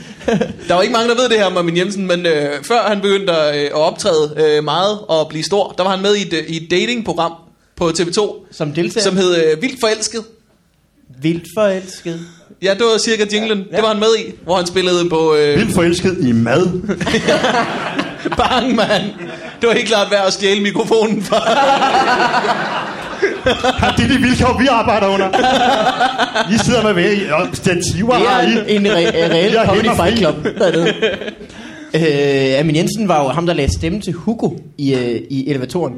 [0.68, 3.00] Der var ikke mange, der ved det her om Armin Jensen, men øh, før han
[3.00, 6.22] begyndte at, øh, at optræde øh, meget og blive stor, der var han med i
[6.26, 7.32] et, øh, i et datingprogram
[7.76, 9.04] på TV2, Som deltager.
[9.04, 10.24] som hed øh, Vildt Forelsket.
[11.22, 12.20] Vildt forelsket.
[12.62, 13.58] Ja, det var cirka jinglen.
[13.70, 13.76] Ja.
[13.76, 16.66] Det var han med i, hvor han spillede på øh, Vildt forelsket i mad.
[18.36, 19.02] Bang, mand.
[19.60, 21.40] Det var helt klart værd at stjæle mikrofonen fra.
[23.96, 25.28] Det er de vilkår, vi arbejder under.
[26.54, 28.44] I sidder med ved og stativer Det har I.
[28.58, 30.46] er en, en re- reel comedy fight club.
[31.94, 35.94] Øh, Amin Jensen var jo ham, der lagde stemme til Hugo i, øh, i elevatoren.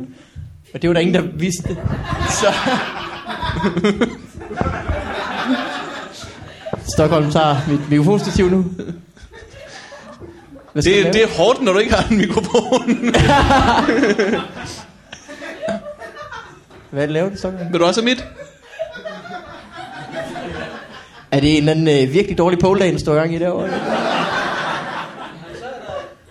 [0.74, 1.76] Og det var der ingen, der vidste.
[2.30, 2.46] Så...
[7.02, 8.64] Stockholm tager mit mikrofonstativ nu.
[10.72, 13.14] Hvad Det, det, er hårdt, når du ikke har en mikrofon.
[16.90, 17.72] Hvad laver du, Stockholm?
[17.72, 18.26] Vil du også have mit?
[21.30, 23.68] Er det en eller anden øh, virkelig dårlig pole dance, du gang i derovre?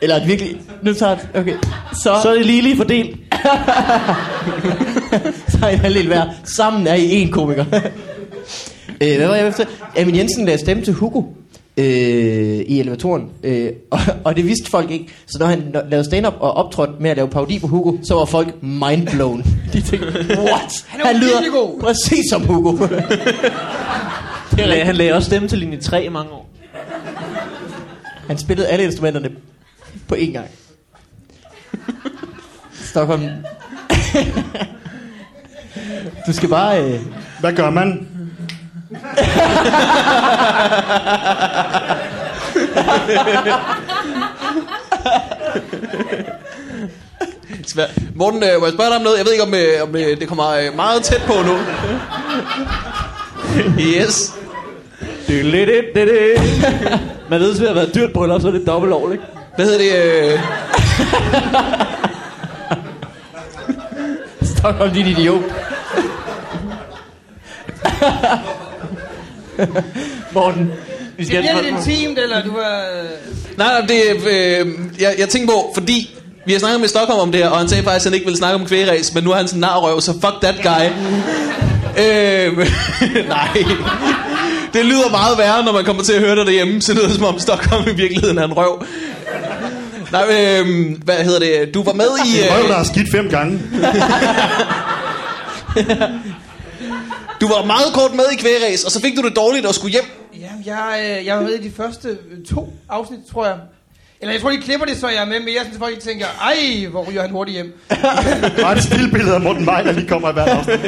[0.01, 0.15] eller?
[0.15, 0.61] Et virkelig...
[0.81, 1.27] Nu tager det...
[1.35, 1.55] Okay.
[1.93, 3.19] Så, Så er det lige lige fordelt.
[5.51, 6.25] så er en halvdel hver.
[6.43, 7.65] Sammen er I en komiker.
[9.01, 9.65] Øh, hvad var jeg efter?
[9.97, 11.23] Amin Jensen lagde stemme til Hugo
[11.77, 11.85] øh,
[12.67, 13.29] i elevatoren.
[13.43, 15.07] Øh, og, og det vidste folk ikke.
[15.25, 18.25] Så når han lavede stand-up og optrådte med at lave parodi på Hugo, så var
[18.25, 19.43] folk mindblown.
[19.73, 20.85] De tænkte, what?
[20.87, 22.71] Han er jo virkelig god." præcis som Hugo.
[22.81, 24.85] det er Han rigtigt.
[24.85, 26.49] han lagde også stemme til linje 3 i mange år.
[28.27, 29.29] Han spillede alle instrumenterne
[30.07, 30.47] på én gang.
[32.73, 33.21] Stockholm.
[36.27, 36.91] du skal bare...
[36.93, 36.99] Øh,
[37.39, 38.07] Hvad gør man?
[38.91, 39.07] Morten,
[48.43, 49.17] øh, må jeg spørge dig om noget?
[49.17, 51.57] Jeg ved ikke, om, øh, om øh, det kommer øh, meget tæt på nu.
[53.79, 54.33] Yes.
[57.29, 59.23] Man ved, hvis det har været et dyrt bryllup, så er det dobbelt år, ikke?
[59.55, 59.95] Hvad hedder det?
[60.33, 60.39] Øh,
[64.57, 65.41] Stockholm, din idiot.
[70.33, 70.71] Morten,
[71.17, 72.79] vi skal Det have bliver lidt intimt, eller du var...
[73.03, 74.67] øh, nej, nej, det, øh,
[74.99, 77.69] jeg, jeg tænker på, fordi vi har snakket med Stockholm om det her, og han
[77.69, 79.61] sagde faktisk, at han ikke ville snakke om kvægeræs, men nu er han sådan en
[79.61, 80.85] narrøv, så fuck that guy.
[82.03, 82.57] øh,
[83.37, 83.63] nej.
[84.73, 87.13] Det lyder meget værre, når man kommer til at høre det derhjemme, så det lyder
[87.13, 88.83] som om Stockholm i virkeligheden er en røv.
[90.11, 90.67] Nej, øh,
[91.03, 91.73] hvad hedder det?
[91.73, 92.39] Du var med i...
[92.39, 93.59] En røv, der Øh, har skidt fem gange.
[97.41, 99.91] Du var meget kort med i kvægeræs, og så fik du det dårligt og skulle
[99.91, 100.03] hjem.
[100.39, 103.57] Jamen, jeg, øh, jeg var med i de første øh, to afsnit, tror jeg.
[104.21, 106.25] Eller jeg tror, de klipper det, så jeg er med, men jeg synes, folk tænker,
[106.41, 107.79] ej, hvor ryger han hurtigt hjem.
[108.61, 110.79] Bare et stillbillede af Morten Maj, der lige kommer i hvert afsnit.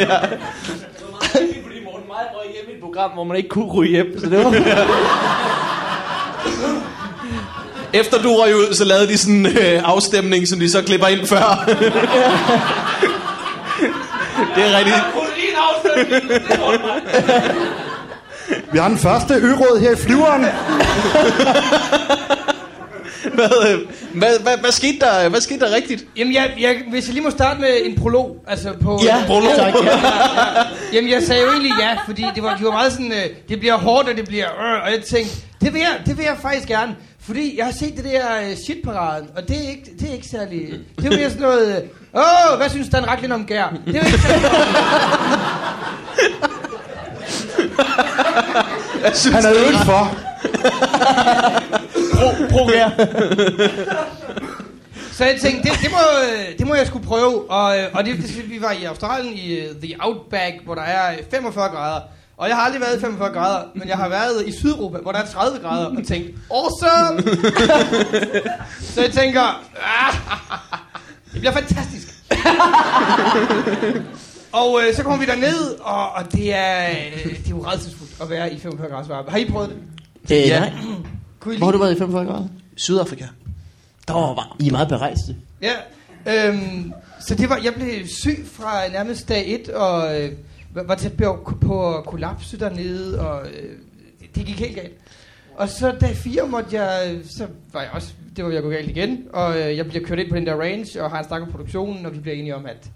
[1.64, 4.20] Fordi Morten Maj røg hjem i et program, hvor man ikke kunne ryge hjem.
[4.20, 4.51] Så det var...
[7.93, 11.08] Efter du røg ud, så lavede de sådan en øh, afstemning, som de så klipper
[11.08, 11.64] ind før.
[14.56, 15.32] det er
[15.97, 16.32] rigtig...
[18.72, 20.45] Vi har den første øråd her i flyveren.
[23.34, 23.80] Hvad, øh,
[24.14, 26.06] hvad, hvad, hvad, skete der, hvad skete der rigtigt?
[26.18, 28.99] Jamen, jeg, jeg, hvis jeg lige må starte med en prolog, altså på...
[29.04, 29.49] Ja, Prolog.
[29.56, 29.74] tak.
[29.74, 29.89] Ja.
[30.93, 33.60] Jamen, jeg sagde jo egentlig ja, fordi det var, de var meget sådan, øh, det
[33.60, 34.45] bliver hårdt, og det bliver...
[34.45, 36.95] Øh, og jeg tænkte, det vil jeg, det vil jeg faktisk gerne.
[37.26, 40.28] Fordi jeg har set det der øh, shitparaden, og det er ikke, det er ikke
[40.28, 40.80] særlig...
[40.97, 41.84] Det er mere sådan noget...
[41.84, 43.74] øh, Åh, hvad synes Dan Racklin om gær?
[43.86, 44.43] Det er jo ikke særlig...
[49.03, 50.17] Jeg synes, Han er det øget for.
[52.49, 52.89] Proger.
[55.11, 57.51] Så jeg tænkte, det, det, må, øh, det må jeg skulle prøve.
[57.51, 61.17] Og, og det, det, vi var i Australien i The Outback, hvor der er øh,
[61.32, 62.01] 45 grader.
[62.38, 65.11] Og jeg har aldrig været i 45 grader, men jeg har været i Sydeuropa, hvor
[65.11, 67.38] der er 30 grader, og tænkt, awesome!
[68.93, 70.13] så jeg tænker, ah,
[71.34, 72.07] det bliver fantastisk.
[74.61, 78.11] og øh, så kommer vi derned, og, og det er, øh, det er jo redselsfuldt
[78.21, 79.29] at være i 45 grader varme.
[79.29, 79.77] Har I prøvet det?
[80.36, 80.59] Øh, Ja.
[80.59, 80.71] nej.
[81.39, 82.47] Kunne I Hvor har du været i 45 grader?
[82.75, 83.25] Sydafrika.
[84.07, 84.61] Der var varmt.
[84.61, 85.36] I er meget berejste.
[85.61, 85.73] Ja,
[86.47, 86.93] øhm,
[87.27, 90.31] så det var, jeg blev syg fra nærmest dag et, og øh,
[90.74, 93.69] var- var tæt på, på at kollapse dernede, og øh,
[94.36, 94.93] det, gik helt galt.
[95.55, 98.89] Og så dag 4 måtte jeg, så var jeg også, det var jeg gået galt
[98.89, 101.41] igen, og øh, jeg bliver kørt ind på den der range, og har en snak
[101.41, 102.89] om produktionen, og vi bliver enige om, at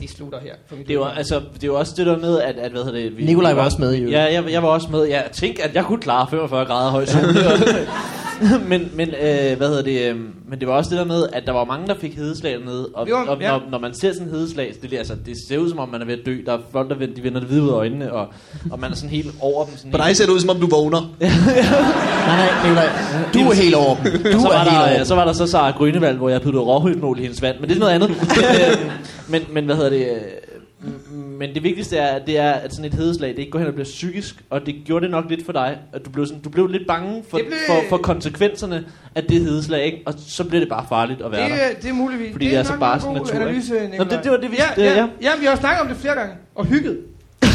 [0.00, 0.54] det slutter her.
[0.66, 3.00] For mit Det var, altså, det var også det der med, at, at hvad hedder
[3.00, 3.16] det...
[3.18, 4.08] Vi, Nikolaj vi var også med, jo.
[4.10, 5.02] Ja, jeg, jeg var også med.
[5.04, 7.20] Jeg tænkte, at jeg kunne klare 45 grader høj sol.
[8.70, 10.16] men, men, øh, hvad hedder det, øh,
[10.48, 12.88] men det var også det der med, at der var mange, der fik hedeslag dernede.
[12.94, 13.48] Og, Jo, og ja.
[13.50, 15.88] når, når, man ser sådan en hedeslag, det, er- altså, det ser ud som om,
[15.88, 16.36] man er ved at dø.
[16.46, 18.26] Der er folk, der vender, de vender det hvide ud af øjnene, og,
[18.70, 19.76] og man er sådan helt over dem.
[19.76, 21.00] Sådan På helt, dig ser det ud, som om du vågner.
[21.20, 22.88] Nej, nej, Nikolaj.
[23.34, 24.12] Du er helt over dem.
[24.32, 25.04] Du så, er var helt over der, dem.
[25.06, 27.60] så var der så Sara Grønevald, hvor jeg puttede råhøjtmål i hendes vand.
[27.60, 28.10] Men det er noget andet.
[28.44, 28.90] Øhm,
[29.28, 30.00] men, men hvad hedder det...
[30.06, 30.90] øh,
[31.38, 33.74] Men det vigtigste er, det er, at sådan et hedeslag, det ikke går hen og
[33.74, 35.78] bliver psykisk, og det gjorde det nok lidt for dig.
[35.92, 39.24] At du blev, sådan, du blev lidt bange for, Det blev- for, for konsekvenserne af
[39.24, 39.98] det hedeslag, ikke?
[40.06, 41.56] og så bliver det bare farligt at være det, der.
[41.56, 42.32] er- det er muligvis.
[42.32, 43.42] Fordi det det er så nok bare sådan natur, ikke?
[43.44, 45.06] analyse, Nå, det- det var det, vi- ja, det- ja, ja.
[45.22, 46.98] ja, vi har jo snakket om det flere gange, og hygget.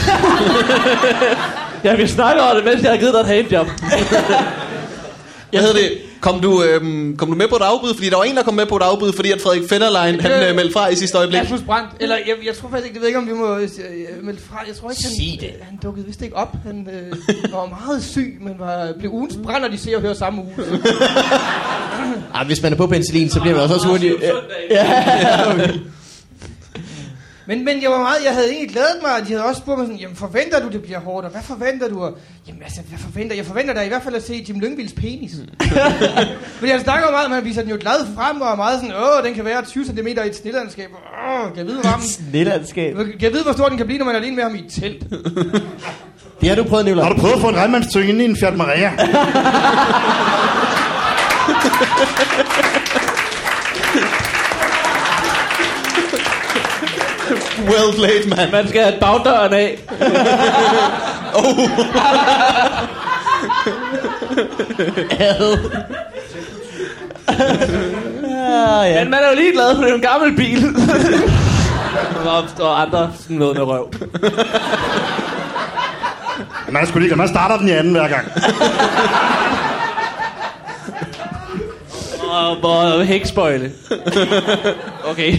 [1.84, 3.68] Ja, vi snakker om det, mens jeg har givet dig et handjob.
[5.54, 5.92] Jeg hedder det.
[6.22, 7.94] Kom du, øhm, kom du med på et afbud?
[7.94, 10.32] Fordi der var en, der kom med på et afbud, fordi at Frederik Fenderlein, han
[10.32, 11.42] Øh, øh, meldte fra i sidste øjeblik.
[11.42, 13.70] Rasmus Brandt, eller jeg, jeg tror faktisk ikke, jeg ved ikke, om vi må øh,
[14.24, 14.58] melde fra.
[14.68, 15.48] Jeg tror ikke, han, Sig det.
[15.48, 16.56] øh, han dukkede vist ikke op.
[16.66, 17.18] Han øh,
[17.54, 20.54] var meget syg, men var, blev ugens brænder, de ser og hører samme uge.
[22.34, 24.16] Ah, hvis man er på penicillin, så bliver man også, hurtigt.
[24.72, 24.84] Ja.
[27.50, 29.78] Men, men jeg var meget, jeg havde egentlig glædet mig, og de havde også spurgt
[29.80, 32.04] mig sådan, jamen forventer du, det bliver hårdt, og hvad forventer du?
[32.04, 34.94] Og, jamen altså, hvad forventer Jeg forventer da i hvert fald at se Jim Lyngvilds
[34.94, 35.32] penis.
[36.62, 38.80] Men jeg snakker meget om, at han viser den jo glad frem, og er meget
[38.80, 40.90] sådan, åh, den kan være 20 cm i et snillandskab.
[40.94, 42.96] Åh, kan jeg vide, hvor, varm- Snillandskab.
[42.96, 44.60] kan jeg vide, hvor stor den kan blive, når man er alene med ham i
[44.60, 45.04] et telt?
[46.42, 47.06] Det har du prøvet, Nikolaj.
[47.06, 48.92] Har du prøvet at få en regnmandstøng inde i en Fiat Maria?
[57.70, 58.52] Well played, man.
[58.52, 59.80] Man skal have bagdøren af.
[68.24, 69.04] Ja, ja.
[69.04, 70.76] Men man er jo lige glad for, det er en gammel bil.
[72.26, 73.94] og, og andre sådan noget med røv.
[76.70, 78.28] Man er sgu lige, man starter den i anden hver gang.
[82.32, 83.72] Og, og hækspoile.
[85.06, 85.38] Okay.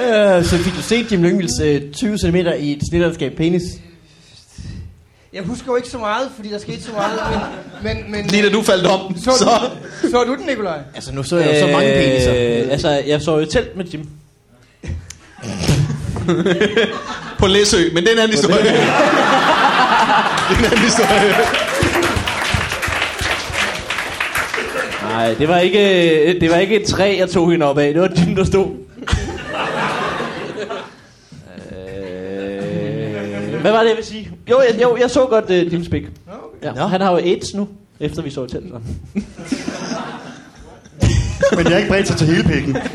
[0.00, 3.62] Øh, så fik du set Jim Lyngvilds øh, 20 cm i et snillandskab penis?
[5.32, 7.20] Jeg husker jo ikke så meget, fordi der skete så meget,
[7.82, 7.96] men...
[7.96, 9.44] men, men Lige da du faldt om, så, så...
[10.02, 10.78] så, så du den, Nikolaj?
[10.94, 12.32] Altså, nu så jeg jo så mange peniser.
[12.34, 14.06] Øh, altså, jeg så jo i telt med Jim.
[17.38, 18.62] På Læsø, men det er en anden historie.
[18.62, 18.70] det
[20.54, 21.34] er en anden historie.
[25.02, 27.92] Nej, det var ikke, det var ikke et træ, jeg tog hende op af.
[27.92, 28.66] Det var Jim, der stod.
[33.60, 34.30] Hvad var det, jeg vil sige?
[34.50, 36.02] Jo, jeg, jo, jeg så godt uh, Jim Spik.
[36.62, 36.72] Ja.
[36.72, 36.86] Nå.
[36.86, 37.68] Han har jo AIDS nu,
[38.00, 38.64] efter vi så i telt.
[38.68, 38.80] så.
[41.56, 42.76] Men jeg har ikke bredt sig til hele pikken.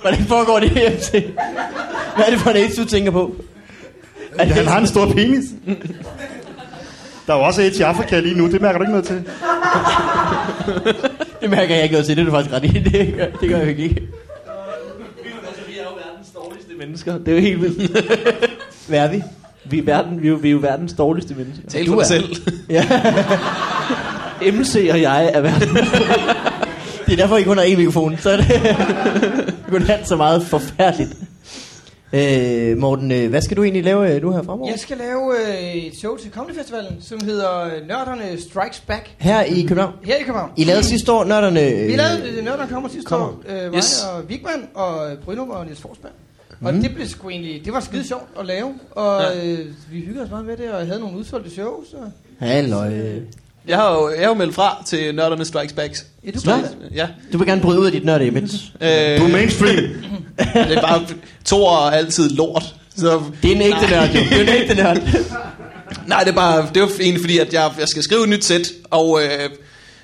[0.00, 1.32] Hvordan foregår det til?
[2.16, 3.34] Hvad er det for en AIDS, du tænker på?
[4.38, 5.44] Er det, Han har en stor penis.
[7.26, 9.16] Der er jo også et i Afrika lige nu, det mærker du ikke noget til.
[11.40, 12.68] det mærker jeg ikke noget til, det er du faktisk ret i.
[12.90, 14.02] Det gør, det gør jeg ikke.
[15.48, 17.18] Altså, vi er jo verdens dårligste mennesker.
[17.18, 17.98] Det er jo helt vildt.
[18.88, 19.22] Hvad er vi?
[19.70, 21.68] Vi er, verden, vi, er jo, vi er jo verdens dårligste mennesker.
[21.68, 22.16] Tal Du for dig
[22.70, 22.82] er.
[22.82, 23.22] selv.
[24.60, 25.70] MC og jeg er verdens
[27.06, 28.16] Det er derfor, I kun har én mikrofon.
[28.18, 28.46] Så er det
[29.70, 31.10] kun alt så meget forfærdeligt.
[32.12, 34.70] Øh, Morten, øh, hvad skal du egentlig lave øh, nu her fremover?
[34.70, 39.10] Jeg skal lave øh, et show til Comedy Festivalen, som hedder Nørderne Strikes Back.
[39.18, 39.92] Her i København.
[40.04, 40.50] Her i København.
[40.56, 41.60] I lavede sidste år nørderne...
[41.60, 43.26] Vi lavede øh, Nørderne kommer sidste kommer.
[43.26, 43.42] år.
[43.48, 44.04] Øh, mig Yes.
[44.14, 46.12] og Vigman og Bryno og Niels Forsberg.
[46.60, 49.58] Og det blev sgu egentlig, det var skide sjovt at lave, og øh,
[49.92, 51.86] vi hyggede os meget med det, og jeg havde nogle udsolgte shows.
[51.92, 52.12] Og,
[52.46, 52.92] Halløj.
[53.68, 55.96] Jeg har jo, jeg har jo meldt fra til Nørderne Strikes Back.
[56.24, 56.40] Ja, du.
[56.94, 57.08] Ja.
[57.32, 58.72] Du vil gerne bryde ud af dit nørde image.
[58.80, 59.76] Øh, Du er mainstream.
[60.68, 61.06] det er bare,
[61.44, 62.74] to er altid lort.
[62.96, 64.20] Så, Det er en ægte nørd, jo.
[64.30, 64.96] Det er en ægte nørd.
[66.06, 68.44] nej, det er bare, det var egentlig fordi, at jeg, jeg skal skrive et nyt
[68.44, 69.50] sæt, og øh,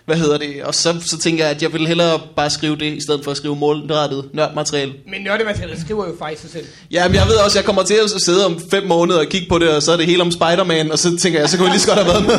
[0.06, 2.92] hvad hedder det, og så, så tænker jeg, at jeg vil hellere bare skrive det,
[2.92, 4.92] i stedet for at skrive målrettet nørdmateriale.
[5.10, 6.64] Men nørdematerialet skriver jo faktisk sig selv.
[6.90, 9.26] Ja, men jeg ved også, at jeg kommer til at sidde om fem måneder og
[9.26, 11.56] kigge på det, og så er det hele om Spider-Man, og så tænker jeg, så
[11.56, 12.34] kunne jeg lige så godt have været med.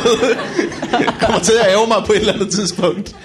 [1.06, 3.16] jeg kommer til at æve mig på et eller andet tidspunkt.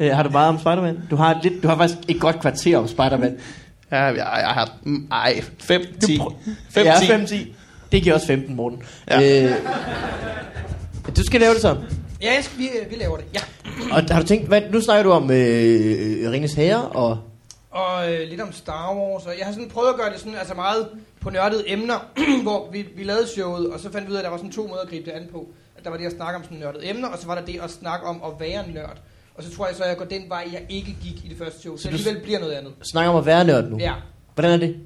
[0.00, 0.98] Øh, har du meget om Spider-Man?
[1.10, 3.36] Du har, lidt, du har faktisk et godt kvarter om Spider-Man.
[3.92, 4.24] Ja, jeg, jeg
[4.54, 6.18] har, mm, ej, 5, 10.
[6.18, 6.32] prøv-
[6.70, 7.06] 5, ja, 10.
[7.06, 7.54] 5 10.
[7.92, 8.78] Det giver også 15, Morten.
[9.10, 9.44] Ja.
[9.44, 9.52] Øh,
[11.16, 11.76] du skal lave det så.
[12.22, 13.24] Ja, jeg skal, vi, vi laver det.
[13.34, 13.40] Ja.
[13.94, 17.18] Og har du tænkt, hvad, nu snakker du om øh, Ringes Herre, og
[17.70, 19.26] Og øh, lidt om Star Wars.
[19.26, 20.88] Og jeg har sådan prøvet at gøre det sådan, altså meget
[21.20, 21.98] på nørdede emner,
[22.42, 24.52] hvor vi, vi lavede showet, og så fandt vi ud af, at der var sådan
[24.52, 25.46] to måder at gribe det an på.
[25.78, 27.60] At der var det at snakke om sådan nørdede emner, og så var der det
[27.62, 28.96] at snakke om at være nørd.
[29.34, 31.38] Og så tror jeg så, at jeg går den vej, jeg ikke gik i det
[31.38, 31.76] første show.
[31.76, 32.72] Så, Så alligevel bliver noget andet.
[32.82, 33.78] snakker om at være nørd nu.
[33.78, 33.92] Ja,
[34.34, 34.76] Hvordan er det?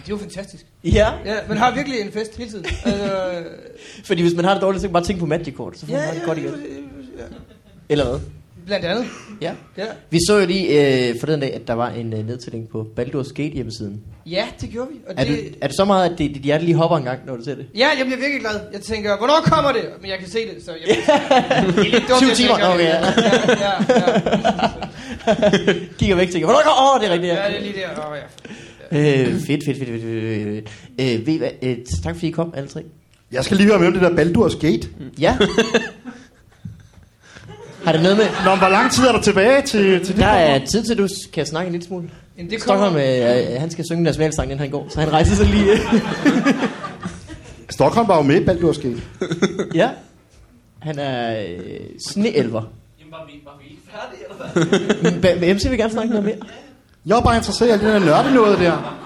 [0.00, 0.66] Det er jo fantastisk.
[0.84, 1.08] Ja.
[1.24, 2.64] Ja, man har virkelig en fest hele tiden.
[2.84, 3.42] Altså,
[4.04, 5.86] Fordi hvis man har det dårligt, så kan man bare tænke på Magic Court, så
[5.86, 6.54] får man det godt igen.
[7.18, 7.24] ja.
[7.88, 8.20] Eller hvad?
[8.66, 9.04] Blandt andet.
[9.40, 9.52] Ja.
[9.76, 9.84] Ja.
[10.10, 10.68] Vi så jo lige
[11.10, 14.00] øh, forleden dag, at der var en øh, nedtælling på Baldur's Gate hjemmesiden.
[14.26, 14.94] ja, det gjorde vi.
[15.08, 17.04] Og Er, det, du, er det så meget, at det, dit hjerte lige hopper en
[17.04, 17.66] gang, når du ser det?
[17.74, 18.60] Ja, jeg bliver virkelig glad.
[18.72, 19.82] Jeg tænker, hvornår kommer det?
[20.00, 22.96] Men jeg kan se det, så jeg er Syv jeg timer, tænker okay, ja.
[22.96, 23.12] ja,
[23.58, 23.72] ja,
[25.66, 25.72] ja.
[25.98, 26.82] Kigger væk tænker, hvornår kommer?
[26.90, 27.32] Åh, oh, det er rigtigt.
[27.32, 27.48] Ja, Ja.
[27.48, 28.10] det er lige der.
[28.10, 28.22] Åh, ja.
[28.92, 30.68] Øh, fedt, fedt, fedt, fedt, fedt.
[31.00, 31.50] Øh, ved hvad?
[31.62, 32.82] Øh, tak fordi I kom, alle tre.
[33.32, 34.88] Jeg skal lige høre med om det der Baldur's Gate.
[35.20, 35.36] Ja.
[37.84, 38.26] Har det noget med...
[38.44, 40.16] Nå, hvor lang tid er der tilbage til, til det?
[40.16, 42.10] Der er tid til, at du kan snakke en lille smule.
[42.38, 42.90] Jamen, det kommer...
[42.90, 45.76] Stockholm, øh, han skal synge nationalsangen, inden han går, så han rejser sig lige.
[47.76, 49.02] Stockholm var jo med i Baldur's Gate.
[49.74, 49.90] ja.
[50.78, 52.62] Han er øh, sneelver.
[53.00, 54.24] Jamen, var vi, var vi ikke færdige,
[55.10, 55.54] eller hvad?
[55.54, 56.36] MC vil gerne snakke noget mere.
[57.06, 58.96] Jeg var bare interesseret i det der nørde noget der.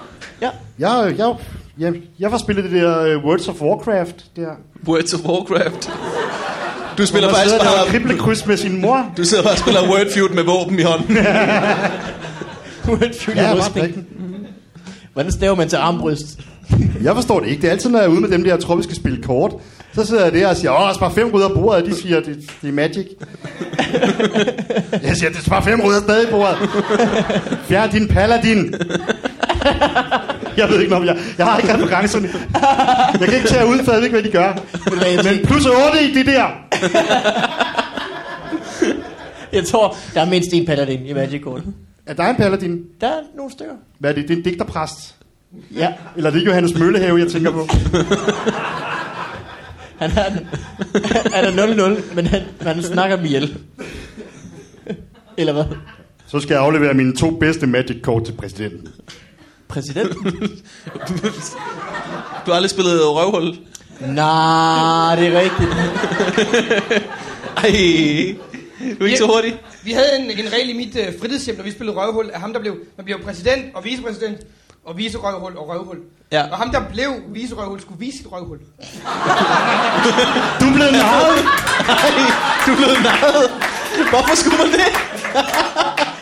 [0.41, 0.49] Ja.
[0.79, 1.35] Jeg, jeg,
[1.77, 4.47] jeg, jeg var spillet det der uh, Words of Warcraft der.
[4.87, 5.89] Words of Warcraft.
[6.97, 7.87] Du spiller Hvor faktisk der og bare...
[7.87, 9.05] kriblekryds med sin mor.
[9.17, 11.17] Du sidder bare og spiller Word Feud med våben i hånden.
[12.87, 13.85] Wordfeud Ja, og bare rustning.
[13.85, 14.05] drikken.
[15.13, 16.39] Hvordan staver man til armbryst?
[17.03, 17.61] Jeg forstår det ikke.
[17.61, 19.23] Det er altid, når jeg er ude med dem der, jeg tror, vi skal spille
[19.23, 19.53] kort.
[19.95, 21.85] Så sidder jeg der og siger, åh, spar fem rydder bordet.
[21.85, 23.07] De siger, det, det er magic.
[25.03, 26.57] Jeg siger, det spar fem rydder stadig på bordet.
[27.67, 28.73] Fjern din paladin.
[30.57, 31.17] Jeg ved ikke om jeg.
[31.37, 32.29] Jeg har ikke referencerne.
[33.19, 34.53] Jeg kan ikke tage ud, for jeg ved ikke, hvad de gør.
[35.23, 36.45] Men plus 8 i det der.
[39.53, 41.61] Jeg tror, der er mindst en paladin i Magic Court.
[42.05, 42.79] Er der en paladin?
[43.01, 43.73] Der er nogle stykker.
[43.99, 44.27] Hvad er det?
[44.27, 45.15] Det er en digterpræst.
[45.75, 47.67] Ja, Eller er det ikke Johannes Møllehave, jeg tænker på?
[49.99, 50.29] Han er,
[51.35, 53.57] han er 0-0, men han, han snakker dem ihjel.
[55.37, 55.65] Eller hvad?
[56.27, 58.87] Så skal jeg aflevere mine to bedste magic-kort til præsidenten.
[59.67, 60.15] Præsident?
[62.45, 63.57] Du har aldrig spillet røvhul.
[63.99, 65.69] Nej, det er rigtigt.
[67.57, 68.35] Ej,
[68.99, 69.59] du er ikke så hurtig.
[69.83, 72.53] Vi havde en, en regel i mit uh, fritidshjem, når vi spillede røvhul, at ham
[72.53, 74.37] der blev, man blev præsident og vicepræsident,
[74.87, 75.97] og viserøvhul og røvhul.
[76.31, 76.43] Ja.
[76.51, 78.57] Og ham der blev viserøvhul, skulle vise sit røvhul.
[80.61, 81.45] Du blevet narret!
[82.65, 83.49] Du er blevet narret.
[84.09, 84.87] Hvorfor skulle man det?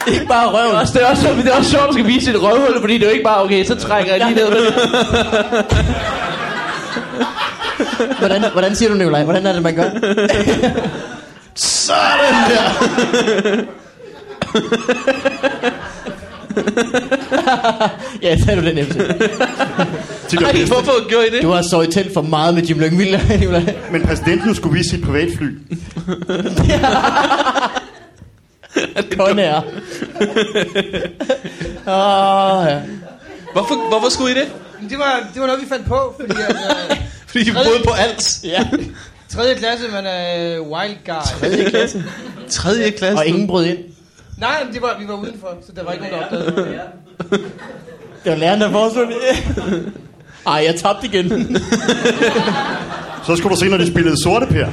[0.13, 0.75] Ikke bare Det er røven.
[0.75, 3.03] også, det er også, det er også sjovt, at skal vise sit røvhul, fordi det
[3.03, 4.51] er jo ikke bare, okay, så trækker jeg lige ned.
[8.19, 9.23] Hvordan, hvordan siger du, Nikolaj?
[9.23, 9.89] Hvordan er det, man gør?
[11.55, 12.71] Sådan der.
[18.21, 18.95] Ja, så er du den MC.
[20.41, 21.41] Ej, hvorfor gjorde I det?
[21.41, 23.19] Du har så i telt for meget med Jim Lyngvild.
[23.91, 25.47] Men præsidenten skulle vise sit privatfly.
[29.17, 29.61] Kun er.
[31.87, 32.79] Åh, ja.
[33.53, 34.47] Hvorfor, hvorfor skulle I det?
[34.89, 36.55] Det var, det var noget, vi fandt på, fordi at,
[36.91, 36.97] uh,
[37.27, 38.39] Fordi I boede på alt.
[38.43, 38.67] ja.
[39.29, 39.55] 3.
[39.55, 41.13] klasse, man er uh, wild guy.
[41.39, 42.03] Tredje klasse.
[42.49, 43.17] Tredje klasse.
[43.17, 43.77] Og ingen brød ind.
[44.43, 47.41] Nej, men det var, vi var udenfor, så der var ikke nogen, der opdagede det.
[48.23, 49.15] Det var læreren, der foreslog det.
[50.47, 51.57] Ej, jeg tabte igen.
[53.25, 54.67] Så skulle du se, når de spillede sorte per.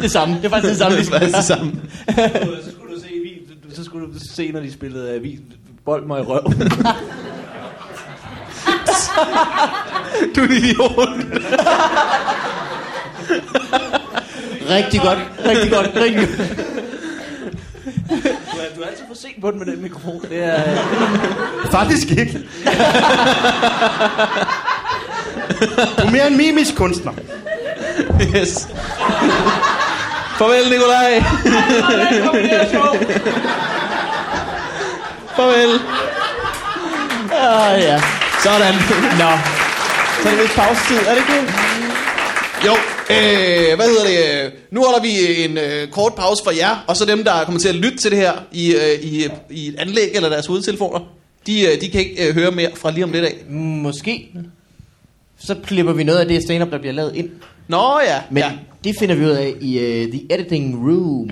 [0.00, 0.34] Det samme.
[0.36, 0.98] Det er faktisk det samme.
[0.98, 1.72] Det er det samme.
[2.06, 5.38] så skulle du se, vi- så skulle du se, når de spillede uh, vi,
[5.84, 6.52] bold mig i røv.
[10.36, 11.08] Du er en idiot.
[14.70, 15.18] Rigtig godt.
[15.46, 15.90] Rigtig godt.
[15.96, 16.58] Rigtig godt.
[18.52, 20.20] Du er, du er altid for sent på den med den mikrofon.
[20.30, 20.62] Det er,
[21.78, 22.38] Faktisk ikke.
[25.98, 27.12] Du er mere en mimisk kunstner.
[28.36, 28.68] Yes.
[30.38, 31.22] Farvel, Nikolaj.
[35.36, 35.80] Farvel.
[37.32, 38.02] Ah, ja.
[38.42, 38.74] Sådan.
[39.18, 39.30] Nå.
[40.22, 41.87] Så er det lidt pausetid, er det ikke det?
[42.66, 42.72] Jo,
[43.10, 44.52] øh, hvad hedder det?
[44.70, 47.68] Nu holder vi en øh, kort pause for jer, og så dem, der kommer til
[47.68, 51.00] at lytte til det her i, øh, i, i et anlæg eller deres hovedtelefoner.
[51.46, 53.34] De, øh, de kan ikke øh, høre mere fra lige om lidt af.
[53.50, 54.28] Måske.
[55.38, 57.30] Så klipper vi noget af det stand-up, der bliver lavet ind.
[57.68, 58.20] Nå ja.
[58.30, 58.52] Men ja.
[58.84, 61.30] det finder vi ud af i uh, The Editing Room.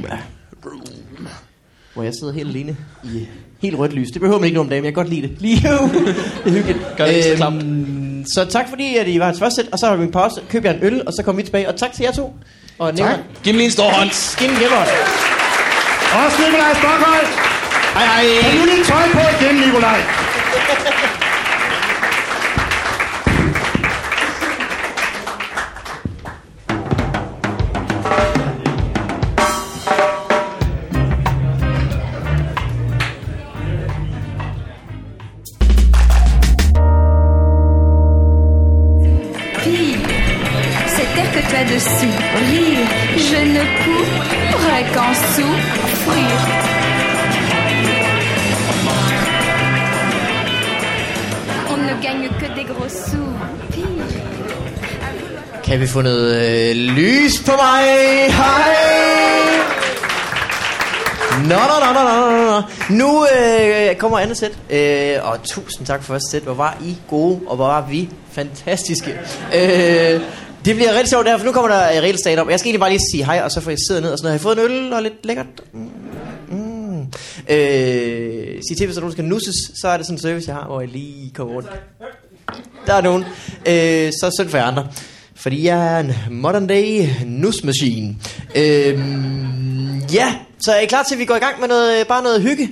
[1.95, 3.27] Hvor jeg sidder helt alene i
[3.62, 4.09] helt rødt lys.
[4.11, 5.37] Det behøver man ikke nogen dame, jeg kan godt lide det.
[5.41, 6.03] Lige nu.
[6.53, 6.77] det.
[6.97, 8.05] Gør det ekstra klamt.
[8.35, 10.41] Så tak fordi, at I var hans første sæt, og så har vi en pause.
[10.51, 11.68] Køb jer en øl, og så kommer vi tilbage.
[11.68, 12.35] Og tak til jer to.
[12.79, 13.18] Og tak.
[13.45, 14.11] Giv mig lige en stor hånd.
[14.11, 14.85] Skin Gemmer.
[16.24, 17.29] Også Nikolaj Stokholm.
[17.95, 18.43] Hej hej.
[18.43, 20.01] Tag nu lige tøj på igen, Nikolaj.
[55.77, 57.85] Kan vi få noget øh, lys på mig?
[58.29, 58.77] Hej!
[61.43, 62.62] Nå, nå, nå, nå, nå, nå.
[62.91, 64.59] Nu øh, kommer andet sæt.
[64.70, 66.43] Øh, og tusind tak for første sæt.
[66.43, 69.11] Hvor var I gode, og hvor var vi fantastiske.
[69.55, 70.20] Øh,
[70.64, 72.51] det bliver rigtig sjovt det her, for nu kommer der øh, reelt stand op.
[72.51, 74.27] Jeg skal egentlig bare lige sige hej, og så får jeg sidde ned og sådan
[74.27, 74.41] noget.
[74.41, 75.47] Har I fået en øl og lidt lækkert?
[75.72, 75.91] Mm.
[76.49, 77.01] Mm.
[77.49, 80.49] Øh, sig til, hvis der er nogen, skal nusses, så er det sådan en service,
[80.49, 81.68] jeg har, hvor jeg lige kommer rundt.
[82.87, 83.24] Der er nogen.
[83.66, 84.87] Øh, så synd for jer andre.
[85.37, 88.16] Fordi jeg er en modern day nusmaskine.
[88.57, 92.07] Øhm, ja, så er I klar til, at vi går i gang med noget, øh,
[92.07, 92.70] bare noget hygge?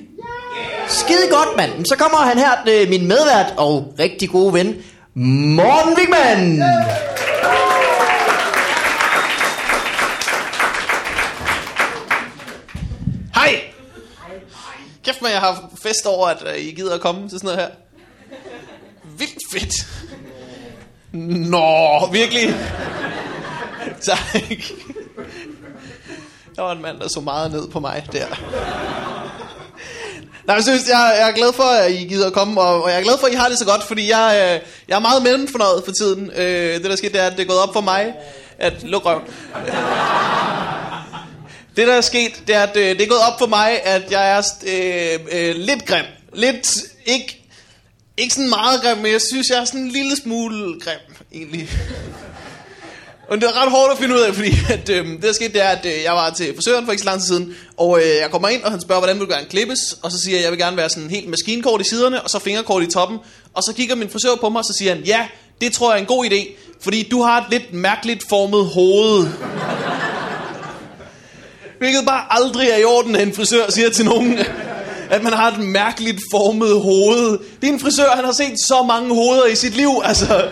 [0.89, 1.87] Skide godt, mand.
[1.87, 4.77] Så kommer han her, øh, min medvært og rigtig gode ven,
[5.15, 6.63] Morten Wigman.
[13.35, 13.61] Hej.
[15.05, 17.61] Kæft med, jeg har fest over, at øh, I gider at komme til sådan noget
[17.61, 17.69] her.
[19.19, 19.75] Vildt fedt.
[21.15, 22.55] Nå, virkelig.
[24.01, 24.19] Tak.
[26.57, 28.27] Der var en mand, der så meget ned på mig der.
[30.47, 32.91] Nej, jeg synes, jeg, jeg er glad for, at I gider at komme, og, og
[32.91, 35.01] jeg er glad for, at I har det så godt, fordi jeg, øh, jeg er
[35.01, 36.31] meget mellemfornøjet for tiden.
[36.37, 38.15] Øh, det, der skete, det er, at det er gået op for mig,
[38.59, 38.83] at...
[38.83, 39.23] Luk røven.
[41.77, 44.11] Det, der er sket, det er, at øh, det er gået op for mig, at
[44.11, 46.05] jeg er øh, øh, lidt grim.
[46.33, 47.44] Lidt, ikke,
[48.17, 51.69] ikke sådan meget grim, men jeg synes, jeg er sådan en lille smule grim, egentlig.
[53.29, 55.53] Og det er ret hårdt at finde ud af, fordi at, øh, det der skete,
[55.53, 57.99] det er, at øh, jeg var til frisøren for ikke så lang tid siden, og
[57.99, 59.97] øh, jeg kommer ind, og han spørger, hvordan vil du gerne klippes?
[60.03, 62.31] Og så siger jeg, at jeg vil gerne være sådan helt maskinkort i siderne, og
[62.31, 63.19] så fingerkort i toppen.
[63.55, 65.27] Og så kigger min frisør på mig, og så siger han, ja,
[65.61, 69.27] det tror jeg er en god idé, fordi du har et lidt mærkeligt formet hoved.
[71.79, 74.39] Hvilket bare aldrig er i orden, at en frisør siger til nogen,
[75.11, 77.39] at man har et mærkeligt formet hoved.
[77.61, 79.91] Det er en frisør, han har set så mange hoveder i sit liv.
[80.05, 80.45] Altså,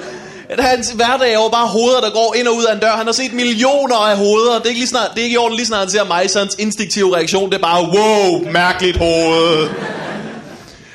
[0.49, 2.97] at hans hverdag er jo bare hoveder, der går ind og ud af en dør.
[2.97, 4.55] Han har set millioner af hoveder.
[4.59, 6.31] Det er ikke, lige snart, det er ikke i orden, lige snart han ser mig,
[6.31, 9.69] så hans instinktive reaktion, det er bare, wow, mærkeligt hoved.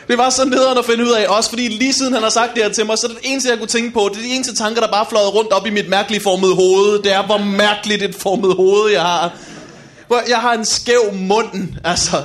[0.07, 2.55] Det var så nederen at finde ud af, også fordi lige siden han har sagt
[2.55, 4.29] det her til mig, så er det eneste, jeg kunne tænke på, det er de
[4.29, 6.99] eneste tanker, der bare fløjede rundt op i mit mærkeligt formede hoved.
[7.03, 9.31] Det er, hvor mærkeligt et formet hoved jeg har.
[10.07, 12.17] Hvor jeg har en skæv mund, altså.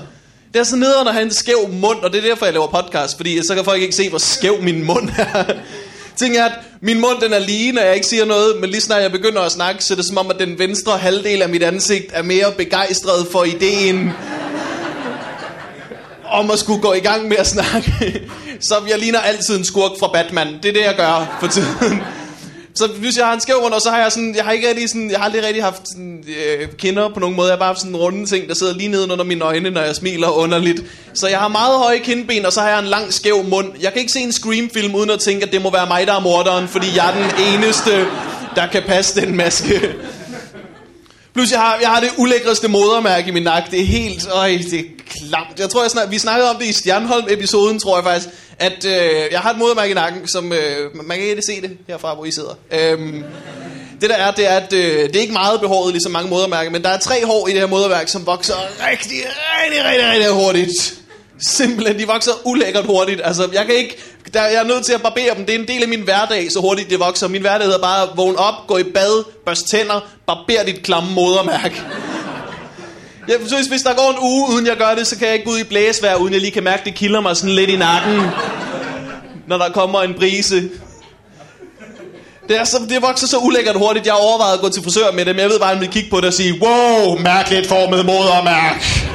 [0.52, 2.66] Det er så nederen at have en skæv mund, og det er derfor, jeg laver
[2.66, 5.44] podcast, fordi så kan folk ikke se, hvor skæv min mund er.
[6.16, 8.80] Ting er, at min mund den er lige, når jeg ikke siger noget, men lige
[8.80, 11.48] snart jeg begynder at snakke, så er det som om, at den venstre halvdel af
[11.48, 14.10] mit ansigt er mere begejstret for ideen
[16.28, 17.92] om at skulle gå i gang med at snakke.
[18.60, 20.58] Så jeg ligner altid en skurk fra Batman.
[20.62, 22.02] Det er det, jeg gør for tiden.
[22.74, 24.68] Så hvis jeg har en skæv rundt, og så har jeg sådan, jeg har ikke
[24.68, 27.48] rigtig sådan, jeg har aldrig rigtig haft sådan, øh, kinder på nogen måde.
[27.48, 29.70] Jeg har bare haft sådan en runde ting, der sidder lige nede under mine øjne,
[29.70, 30.82] når jeg smiler underligt.
[31.14, 33.72] Så jeg har meget høje kindben, og så har jeg en lang skæv mund.
[33.80, 36.14] Jeg kan ikke se en Scream-film uden at tænke, at det må være mig, der
[36.14, 37.90] er morderen, fordi jeg er den eneste,
[38.56, 39.94] der kan passe den maske.
[41.34, 43.70] Plus jeg har, jeg har det ulækreste modermærke i min nakke.
[43.70, 45.60] Det er helt, øj, det er klamt.
[45.60, 48.28] Jeg tror, jeg snak, vi snakkede om det i Stjernholm-episoden, tror jeg faktisk.
[48.58, 51.78] At øh, jeg har et modermærke i nakken, som øh, man kan ikke se det
[51.88, 52.54] herfra, hvor I sidder.
[52.72, 53.24] Øhm,
[54.00, 56.70] det der er, det er, at øh, det er ikke meget behåret, ligesom mange modermærker,
[56.70, 58.54] men der er tre hår i det her modermærke, som vokser
[58.90, 59.18] rigtig,
[59.64, 60.94] rigtig, rigtig, rigtig hurtigt.
[61.40, 63.20] Simpelthen, de vokser ulækkert hurtigt.
[63.24, 63.96] Altså, jeg kan ikke
[64.34, 65.46] der, jeg er nødt til at barbere dem.
[65.46, 67.28] Det er en del af min hverdag, så hurtigt det vokser.
[67.28, 71.10] Min hverdag hedder bare at vågne op, gå i bad, børste tænder, barber dit klamme
[71.12, 71.82] modermærke.
[73.28, 75.46] Jeg synes, hvis der går en uge, uden jeg gør det, så kan jeg ikke
[75.46, 77.76] gå ud i blæsvær, uden jeg lige kan mærke, det kilder mig sådan lidt i
[77.76, 78.20] nakken.
[79.46, 80.62] Når der kommer en brise.
[82.48, 84.06] Det, er så, det vokser så ulækkert hurtigt.
[84.06, 85.80] Jeg har overvejet at gå til frisør med det, men jeg ved bare, at han
[85.80, 89.11] vil kigge på det og sige, wow, mærkeligt formet modermærk.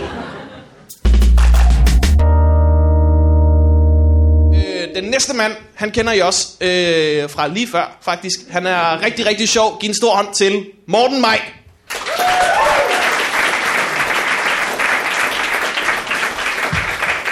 [5.01, 8.39] Den næste mand, han kender I også øh, fra lige før, faktisk.
[8.49, 9.79] Han er rigtig, rigtig sjov.
[9.79, 11.41] Giv en stor hånd til Morten Maj.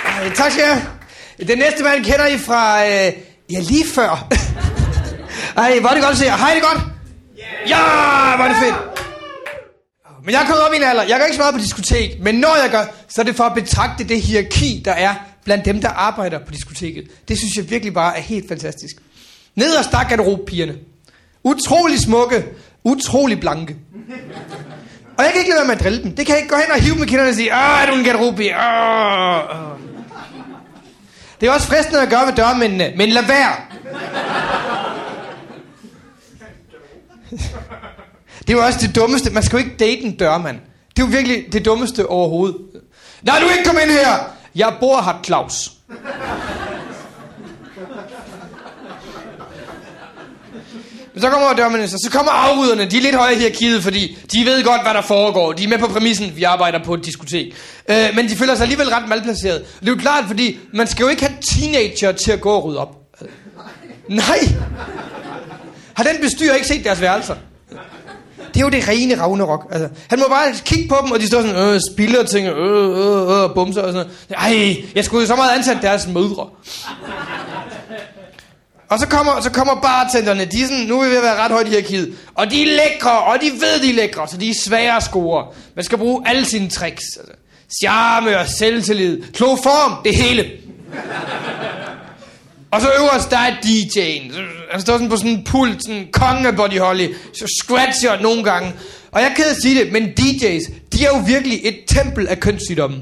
[0.06, 0.86] Ej, tak skal jeg.
[1.48, 2.86] Den næste mand kender I fra...
[2.86, 3.14] Øh,
[3.52, 4.28] ja, lige før.
[5.58, 6.38] Ej, hvor er det godt at se jer.
[6.38, 6.84] Hej, det er godt?
[7.70, 8.76] Ja, hvor er det fedt.
[10.24, 11.04] Men jeg er kommet op i en alder.
[11.04, 12.12] Jeg går ikke så meget på diskotek.
[12.20, 15.16] Men når jeg gør, så er det for at betragte det hierarki, der er
[15.46, 17.08] blandt dem, der arbejder på diskoteket.
[17.28, 18.96] Det synes jeg virkelig bare er helt fantastisk.
[19.56, 20.76] Nederst der er garderobepigerne.
[21.44, 22.46] Utrolig smukke.
[22.84, 23.76] Utrolig blanke.
[25.18, 26.16] Og jeg kan ikke lade være med at drille dem.
[26.16, 27.98] Det kan jeg ikke gå hen og hive med kinderne og sige, Åh, er du
[27.98, 28.56] en garderobepige?
[28.56, 29.80] Åh, åh.
[31.42, 33.56] Det er også fristende at gøre med dørmændene, øh, men lad være.
[38.40, 39.30] Det er jo også det dummeste.
[39.30, 40.60] Man skal jo ikke date en dørmand.
[40.96, 42.58] Det er jo virkelig det dummeste overhovedet.
[43.24, 44.35] Nej, du ikke komme ind her.
[44.56, 45.72] Jeg bor her, Claus.
[51.14, 54.46] Men så kommer dørmændene, så, kommer afryderne, de er lidt højere i hierarkiet, fordi de
[54.46, 55.54] ved godt, hvad der foregår.
[55.54, 57.56] De er med på præmissen, vi arbejder på et diskotek.
[57.90, 59.66] Øh, men de føler sig alligevel ret malplaceret.
[59.80, 62.64] Det er jo klart, fordi man skal jo ikke have teenager til at gå og
[62.64, 62.96] rydde op.
[64.08, 64.40] Nej!
[65.94, 67.36] Har den bestyrer ikke set deres værelser?
[68.56, 69.68] Det er jo det rene Ragnarok.
[69.72, 72.54] Altså, han må bare kigge på dem, og de står sådan, øh, spiller og tænker,
[72.58, 74.10] øh, øh, øh, bumser og sådan noget.
[74.38, 76.48] Ej, jeg skulle jo så meget ansat deres mødre.
[78.90, 81.36] Og så kommer, så kommer bartenderne, de er sådan, nu er vi ved at være
[81.36, 82.16] ret højt i hierarkiet.
[82.36, 85.04] Og de er lækre, og de ved, de er lækre, så de er svære at
[85.04, 85.46] score.
[85.76, 87.04] Man skal bruge alle sine tricks.
[87.18, 87.34] Altså,
[87.82, 90.52] charme og selvtillid, kloform, det hele.
[92.76, 94.34] Og så øverst, der er DJ'en.
[94.72, 97.08] Han står sådan på sådan en pult, sådan en konge af Buddy Holly.
[97.34, 98.74] Så scratcher nogle gange.
[99.12, 102.28] Og jeg er ked at sige det, men DJ's, de er jo virkelig et tempel
[102.28, 103.02] af kønssygdommen.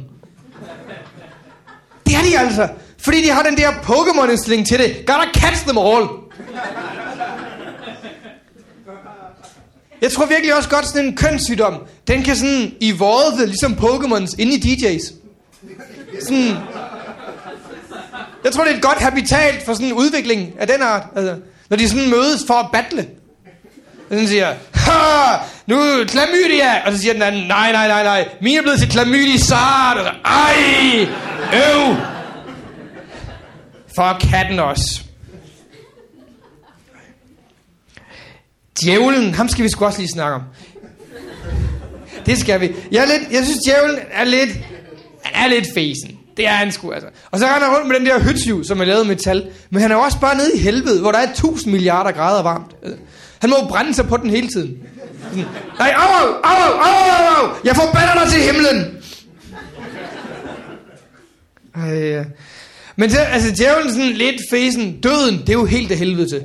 [2.05, 2.67] Det er de altså.
[2.97, 5.05] Fordi de har den der Pokémon-indstilling til det.
[5.05, 6.07] Gotta catch them all.
[10.01, 11.73] Jeg tror virkelig også godt, sådan en kønssygdom,
[12.07, 15.13] den kan sådan evolve ligesom Pokémons ind i DJ's.
[16.21, 16.57] Sådan,
[18.43, 21.03] jeg tror, det er et godt habitat for sådan en udvikling af den art.
[21.15, 21.35] Altså,
[21.69, 23.07] når de sådan mødes for at battle.
[24.09, 25.37] Og sådan siger, ha,
[25.67, 26.85] nu er klamydia.
[26.85, 28.29] Og så siger den anden, nej, nej, nej, nej.
[28.41, 29.97] Min er blevet til klamydisart.
[29.97, 31.07] Og så, ej,
[31.53, 31.95] øv.
[33.95, 35.01] For katten også.
[38.81, 40.41] Djævlen, ham skal vi sgu også lige snakke om.
[42.25, 42.71] Det skal vi.
[42.91, 44.49] Jeg, er lidt, jeg synes, djævlen er lidt,
[45.23, 46.19] han er lidt fesen.
[46.37, 47.09] Det er han sgu, altså.
[47.31, 49.49] Og så render han rundt med den der hytsju, som er lavet af metal.
[49.69, 52.43] Men han er jo også bare nede i helvede, hvor der er 1000 milliarder grader
[52.43, 52.71] varmt.
[52.83, 52.99] Altså,
[53.39, 54.77] han må jo brænde sig på den hele tiden.
[55.29, 55.45] Sådan,
[55.79, 58.97] Nej, au, au, au, au, au, jeg forbander dig til himlen.
[61.75, 62.23] Ej, ja.
[62.95, 65.01] Men det, altså, djævlen sådan lidt fesen.
[65.01, 66.43] Døden, det er jo helt det helvede til.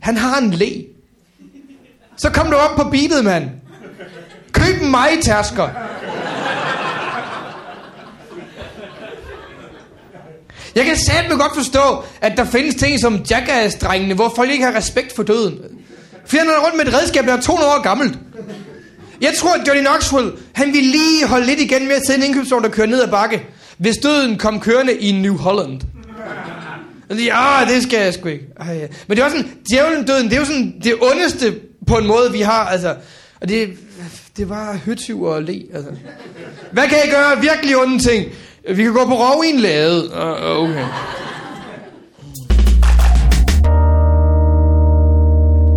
[0.00, 0.70] Han har en læ.
[2.16, 3.50] Så kom du op på beatet, mand.
[4.52, 5.08] Køb en mig
[10.74, 14.76] Jeg kan satme godt forstå, at der findes ting som Jackass-drengene, hvor folk ikke har
[14.76, 15.58] respekt for døden.
[16.26, 18.18] Fordi han er rundt med et redskab, der er 200 år gammelt.
[19.20, 22.30] Jeg tror, at Johnny Knoxville, han ville lige holde lidt igen med at sende en
[22.30, 23.42] indkøbsvogn, der kører ned ad bakke,
[23.78, 25.80] hvis døden kom kørende i New Holland.
[27.10, 28.44] Ja, ah, det skal jeg sgu ikke.
[28.60, 28.86] Ej, ja.
[29.06, 31.54] Men det er også sådan, djævlen døden, det er jo sådan det ondeste
[31.86, 32.94] på en måde, vi har, altså.
[33.40, 33.68] Og det,
[34.36, 35.90] det var høtyv og le, altså.
[36.72, 37.40] Hvad kan jeg gøre?
[37.40, 38.32] Virkelig onde ting.
[38.68, 40.04] Vi kan gå på rov i en lade.
[40.04, 40.86] Uh, okay.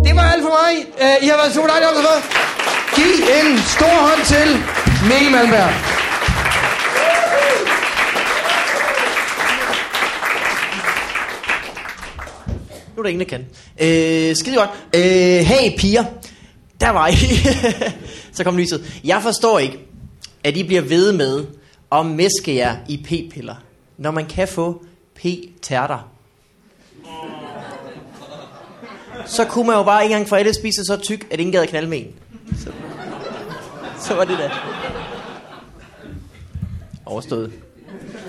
[0.04, 0.86] Det var alt for mig.
[1.00, 2.22] Uh, I har været super dejlige optaget.
[2.96, 4.48] Giv en stor hånd til
[5.08, 5.72] Mikkel Malmberg.
[12.96, 13.46] Nu er der ingen, der kan.
[13.80, 14.70] Øh, skide godt.
[14.94, 16.04] Øh, hey piger.
[16.80, 17.14] Der var I.
[18.36, 19.00] Så kom lyset.
[19.04, 19.78] Jeg forstår ikke,
[20.44, 21.44] at I bliver ved med
[21.96, 23.54] og mæske jer i p-piller,
[23.98, 26.10] når man kan få p-tærter.
[29.26, 31.62] Så kunne man jo bare en gang for alle spise så tyk, at ingen gad
[31.62, 32.14] at knalde med en.
[32.58, 32.72] Så,
[34.00, 34.50] så var det da.
[37.06, 37.52] Overstået.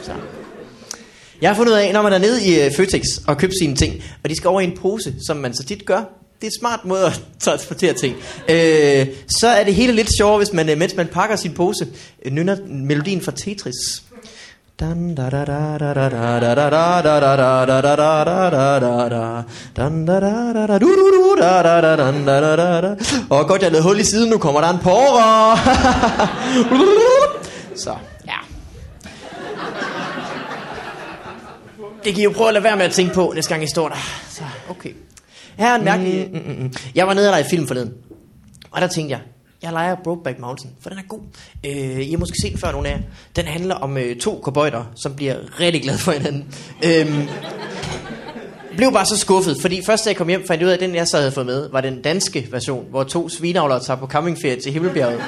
[0.03, 0.13] Så.
[1.41, 3.75] Jeg har fundet ud af, når man er nede i øh, Føtex og køber sine
[3.75, 6.03] ting, og de skal over i en pose, som man så tit gør,
[6.41, 8.15] det er en smart måde at transportere ting.
[8.49, 9.07] Øh,
[9.39, 11.87] så er det hele lidt sjovere, hvis man, mens man pakker sin pose,
[12.31, 14.03] nynner melodien fra Tetris.
[14.79, 16.69] Dan da da da da da da da da
[17.01, 19.43] da da da da da da da da da.
[19.77, 22.81] Dan da da da da du du du da da da dan da da da
[22.81, 22.95] da.
[23.29, 25.57] Og godt, jeg lavede hul i siden, nu kommer der en porre.
[27.75, 27.95] Så,
[28.27, 28.37] ja.
[32.03, 33.67] Det kan I jo prøve at lade være med at tænke på, næste gang I
[33.67, 33.95] står der.
[34.29, 34.91] Så, okay.
[35.57, 36.29] Her er en mærkelig...
[36.33, 36.73] Mm, mm, mm, mm.
[36.95, 37.93] Jeg var nede og lege film forleden.
[38.71, 39.21] Og der tænkte jeg,
[39.61, 41.19] jeg leger Brokeback Mountain, for den er god.
[41.65, 42.99] Øh, I har måske set den før, nogle af jer.
[43.35, 46.45] Den handler om øh, to kobøjter, som bliver rigtig glade for hinanden.
[46.85, 47.27] Øhm,
[48.75, 50.79] blev bare så skuffet, fordi først da jeg kom hjem, fandt jeg ud af, at
[50.79, 54.07] den jeg så havde fået med, var den danske version, hvor to svinavlere tager på
[54.07, 55.23] campingferie til Himmelbjerget.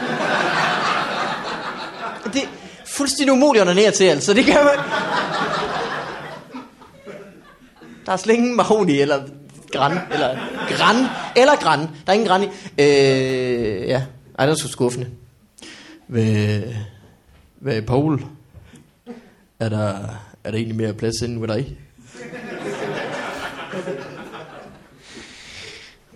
[2.34, 2.48] Det er
[2.86, 4.34] fuldstændig umuligt at ned til, altså.
[4.34, 4.86] Det kan man...
[8.06, 9.22] Der er slet ingen mahoni eller
[9.72, 10.38] gran, eller
[10.78, 10.96] gran,
[11.36, 11.80] eller gran.
[11.80, 12.48] Der er ingen gran i.
[12.78, 14.04] Øh, ja,
[14.40, 15.08] ej, det er så skuffende.
[16.08, 16.62] Hvad,
[17.60, 18.22] hvad Paul?
[19.60, 19.88] Er der,
[20.44, 21.78] er der egentlig mere plads inde ved dig?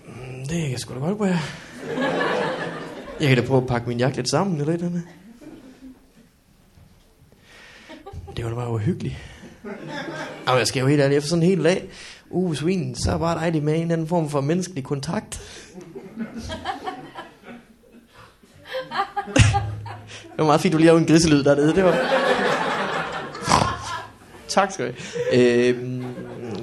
[0.06, 1.40] Mm, Det kan jeg sgu da godt være.
[3.20, 5.04] Jeg kan da prøve at pakke min jakke lidt sammen, eller et eller andet.
[8.38, 9.16] Det var da bare uhyggeligt.
[10.48, 11.90] Og jeg skal jo helt ærligt, efter sådan en hel dag,
[12.34, 15.42] uh, svin, så er det bare dejligt med en eller anden form for menneskelig kontakt.
[20.24, 21.76] det var meget fint, du lige havde en griselyd dernede.
[21.76, 21.98] Det var...
[24.48, 24.94] tak skal du
[25.32, 25.68] have.
[25.70, 26.04] Øh,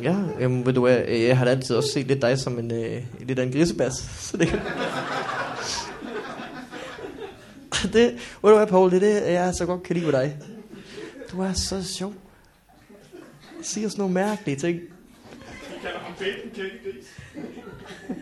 [0.03, 2.59] ja, jamen, ved du hvad, øh, jeg har da altid også set lidt dig som
[2.59, 3.95] en, øh, lidt af en grisebas.
[4.19, 4.59] Så det kan...
[7.93, 10.37] det, ved du hvad, Paul, det er det, jeg så godt kan lide ved dig.
[11.33, 12.15] Du er så sjov.
[13.63, 14.81] Siger sådan nogle mærkelige ting.
[15.83, 17.07] Babe, Kækkegris.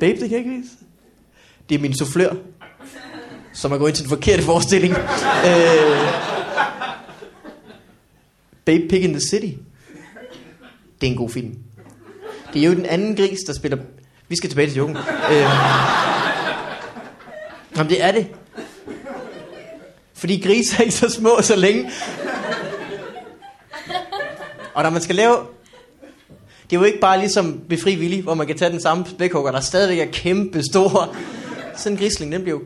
[0.01, 0.67] Babe ikke Kækkegris?
[1.69, 2.35] Det er min soufflør,
[3.53, 4.95] som er gået ind til den forkerte forestilling.
[5.47, 6.09] øh,
[8.65, 9.57] Babe Pig in the City.
[11.01, 11.59] Det er en god film.
[12.55, 13.79] Det er jo den anden gris, der spiller...
[14.29, 14.97] Vi skal tilbage til joken.
[14.97, 15.47] Øh,
[17.77, 18.27] jamen, det er det.
[20.15, 21.91] Fordi grise er ikke så små så længe.
[24.75, 25.37] Og når man skal lave...
[26.71, 29.07] Det er jo ikke bare ligesom Befri fri villig, hvor man kan tage den samme
[29.07, 31.15] spækhugger, der stadigvæk er kæmpe stor.
[31.77, 32.65] Sådan en grisling, den bliver jo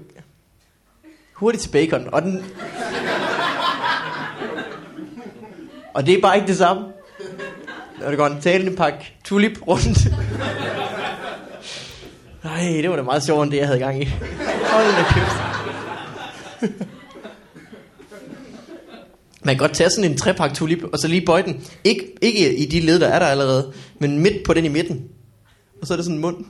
[1.34, 2.08] hurtigt til bacon.
[2.12, 2.44] Og, den...
[5.94, 6.82] og det er bare ikke det samme.
[8.00, 10.06] Når det går en talende pakke tulip rundt.
[12.44, 14.04] Nej, det var da meget sjovere, end det, jeg havde gang i.
[14.04, 16.88] Hold da kæft.
[19.44, 21.66] Man kan godt tage sådan en trepak tulip, og så lige bøje den.
[21.84, 25.08] Ikke, ikke i de led, der er der allerede, men midt på den i midten.
[25.80, 26.44] Og så er det sådan en mund.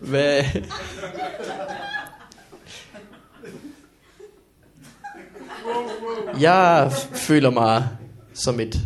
[0.00, 0.44] Hvad?
[6.40, 7.88] Jeg føler mig
[8.34, 8.80] som et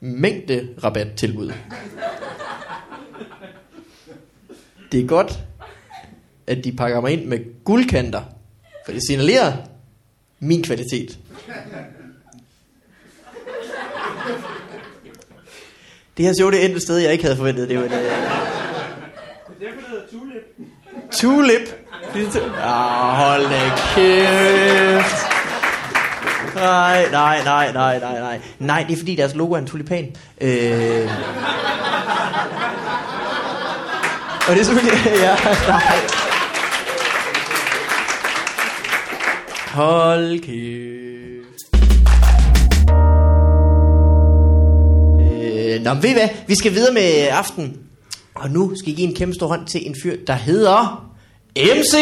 [0.00, 1.52] mængde rabattilbud.
[4.92, 5.38] Det er godt,
[6.48, 8.22] at de pakker mig ind med guldkanter,
[8.84, 9.52] for det signalerer
[10.40, 11.18] min kvalitet.
[16.16, 17.68] Det her show, det endte et sted, jeg ikke havde forventet.
[17.68, 17.98] Det var en, uh...
[21.12, 21.68] Tulip.
[22.62, 25.16] Ah, hold da kæft.
[26.54, 28.40] Nej, nej, nej, nej, nej, nej.
[28.58, 30.16] Nej, det er fordi deres logo er en tulipan.
[30.40, 31.10] Øh...
[34.48, 35.00] Og det er selvfølgelig...
[35.24, 35.36] Ja,
[35.68, 36.27] nej.
[39.78, 41.64] Hold kæft.
[45.20, 46.28] Øh, nå, men ved I hvad?
[46.46, 47.76] Vi skal videre med aften.
[48.34, 51.10] Og nu skal I give en kæmpe stor hånd til en fyr, der hedder
[51.56, 51.94] MC!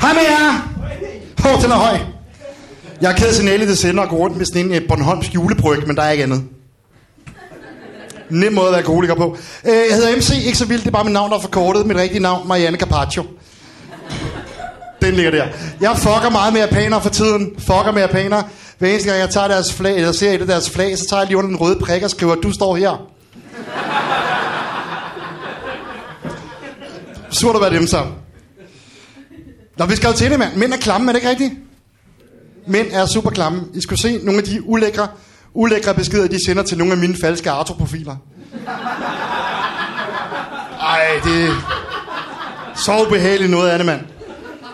[0.00, 0.52] Hej med jer!
[1.38, 1.98] Hov, den er høj.
[3.00, 5.34] Jeg er ked af signalet, det sender og går rundt med sådan en øh, Bornholms
[5.34, 6.55] julebryg, men der er ikke andet.
[8.30, 9.36] Nem måde at være alkoholiker på.
[9.64, 11.86] Øh, Jeg hedder MC, ikke så vildt, det er bare mit navn, der er forkortet.
[11.86, 13.24] Mit rigtige navn, Marianne Carpaccio.
[15.02, 15.46] Den ligger der.
[15.80, 17.50] Jeg fucker meget med japanere for tiden.
[17.58, 18.44] Fucker med japanere.
[18.78, 21.20] Hver eneste gang jeg tager deres flag, eller ser et af deres flag, så tager
[21.20, 23.06] jeg lige under den røde prik og skriver, du står her.
[27.30, 28.04] Surt at være dem så.
[29.78, 30.56] Nå, vi skal jo til det, mand.
[30.56, 31.52] Mænd er klamme, er det ikke rigtigt?
[32.66, 33.62] Mænd er super klamme.
[33.74, 35.08] I skulle se nogle af de ulækre,
[35.56, 38.16] ulækre beskeder, de sender til nogle af mine falske artoprofiler.
[40.80, 44.00] Ej, det er så ubehageligt noget af det, mand.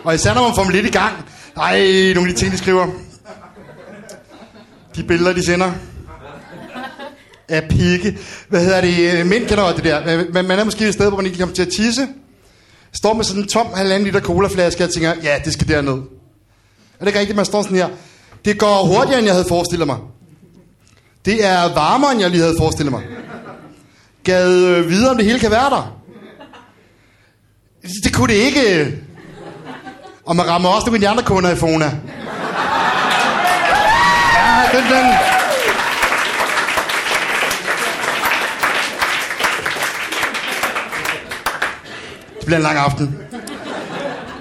[0.04, 1.12] Og især når man får dem lidt i gang.
[1.56, 1.78] Ej,
[2.14, 2.86] nogle af de ting, de skriver.
[4.96, 5.72] De billeder, de sender.
[7.48, 8.18] Af pigge.
[8.48, 9.18] Hvad hedder det?
[9.18, 10.24] Øh, mænd kender det der.
[10.32, 12.08] Men man er måske et sted, hvor man ikke kommer til at tisse.
[12.92, 15.92] Står med sådan en tom halvanden liter colaflaske, og tænker, ja, det skal derned.
[15.92, 15.98] Er
[17.00, 17.88] det ikke rigtigt, man står sådan her?
[18.44, 19.96] Det går hurtigere, end jeg havde forestillet mig.
[21.24, 23.02] Det er varmere, end jeg lige havde forestillet mig.
[24.24, 25.98] Gad øh, videre, om det hele kan være der.
[28.04, 28.96] Det kunne det ikke.
[30.26, 31.84] Og man rammer også det med de andre kunder i Fona.
[34.34, 35.14] Ja, den, den.
[42.38, 43.18] Det bliver en lang aften.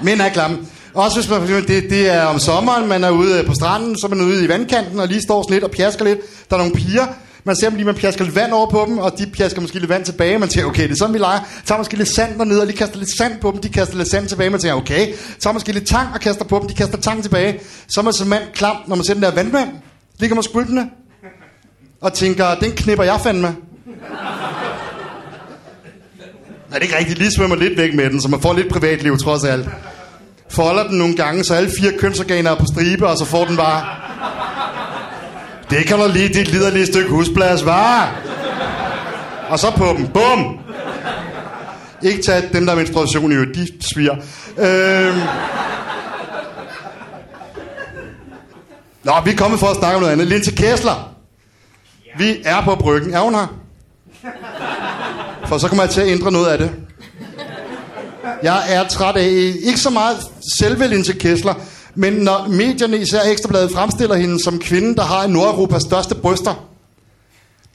[0.02, 0.58] Men er klamme.
[0.94, 4.08] Også hvis man, det, det er om sommeren, man er ude øh, på stranden, så
[4.08, 6.20] er man ude i vandkanten og lige står sådan lidt og pjasker lidt.
[6.50, 7.08] Der er nogle piger,
[7.44, 9.80] man ser dem lige, man pjasker lidt vand over på dem, og de pjasker måske
[9.80, 10.40] lidt vand tilbage.
[10.40, 11.40] Man tænker, okay, det er sådan, vi leger.
[11.66, 14.10] Tager måske lidt sand dernede, og lige kaster lidt sand på dem, de kaster lidt
[14.10, 14.50] sand tilbage.
[14.50, 15.14] Man tænker, okay.
[15.40, 17.60] Tager måske lidt tang og kaster på dem, de kaster tang tilbage.
[17.88, 19.70] Så er man som mand klam, når man ser den der vandmand.
[20.20, 20.90] Ligger man skvulpende.
[22.02, 23.56] Og tænker, den knipper jeg fandme.
[26.70, 27.20] Nej, det er ikke rigtigt.
[27.20, 29.70] Lige svømmer lidt væk med den, så man får lidt privatliv trods alt.
[30.52, 33.58] Folder den nogle gange, så alle fire kønsorganer er på stribe, og så får den
[33.58, 33.86] bare...
[35.70, 38.16] Det kan du lige, dit liderlige stykke husplads, var.
[39.50, 40.08] Og så på dem.
[40.08, 40.60] Bum!
[42.04, 43.56] Ikke tage dem, der er menstruation i øvrigt.
[43.56, 44.16] De sviger.
[44.58, 45.20] Øhm.
[49.04, 50.28] Nå, vi er kommet for at snakke om noget andet.
[50.28, 51.16] Linse Kessler.
[52.18, 53.14] Vi er på bryggen.
[53.14, 53.48] Er hun her?
[55.46, 56.72] For så kommer jeg til at ændre noget af det.
[58.44, 60.18] Jeg er træt af, ikke så meget
[60.60, 61.54] selve Linse Kessler,
[61.96, 66.68] men når medierne, især Ekstrabladet, fremstiller hende som kvinden, der har Nordeuropas største bryster,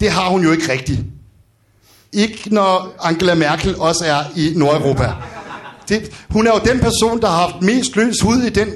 [0.01, 1.01] det har hun jo ikke rigtigt.
[2.12, 5.12] Ikke når Angela Merkel også er i Nordeuropa.
[5.89, 8.68] Det, hun er jo den person, der har haft mest løs hud i den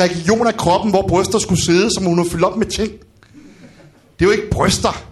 [0.00, 2.92] region af kroppen, hvor bryster skulle sidde, som hun har fyldt op med ting.
[4.18, 5.04] Det er jo ikke bryster.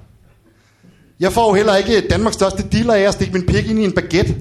[1.20, 3.84] Jeg får jo heller ikke Danmarks største dealer af at stikke min pik ind i
[3.84, 4.34] en baguette.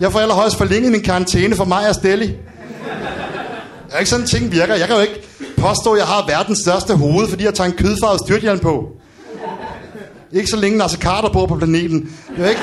[0.00, 2.26] Jeg får allerhøjst forlænget min karantæne for mig og Stelli.
[2.26, 4.74] Jeg er ikke sådan, ting virker.
[4.74, 5.22] Jeg kan jo ikke
[5.56, 8.88] påstå, at jeg har verdens største hoved, fordi jeg tager en kødfarvet styrthjelm på.
[10.32, 12.16] Ikke så længe Nasser Carter bor på planeten.
[12.36, 12.62] Det er ikke...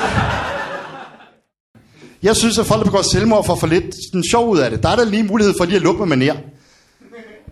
[2.22, 4.82] Jeg synes, at folk, der begår selvmord, får for lidt den sjov ud af det.
[4.82, 6.36] Der er der lige mulighed for lige at lukke med manér.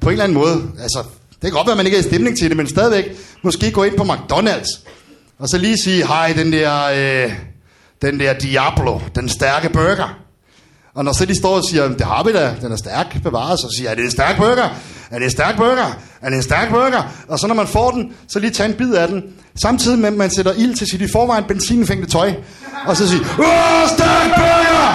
[0.01, 0.63] På en eller anden måde.
[0.83, 0.99] Altså,
[1.33, 3.05] det kan godt være, at man ikke er i stemning til det, men stadigvæk
[3.43, 4.81] måske gå ind på McDonald's.
[5.39, 7.33] Og så lige sige, hej, den der, øh,
[8.03, 10.19] den der Diablo, den stærke burger.
[10.95, 13.59] Og når så de står og siger, det har vi da, den er stærk bevaret,
[13.59, 14.69] så siger jeg, er det en stærk burger?
[15.11, 15.99] Er det en stærk burger?
[16.23, 17.03] Er det en stærk burger?
[17.29, 19.23] Og så når man får den, så lige tage en bid af den.
[19.63, 22.35] Samtidig med, at man sætter ild til sit i forvejen benzinfængte tøj.
[22.87, 24.89] Og så sige, åh, stærk burger!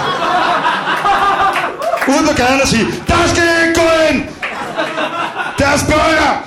[2.07, 4.23] Ude på gaden og sige, der skal I ikke gå ind!
[5.57, 6.43] Deres burger!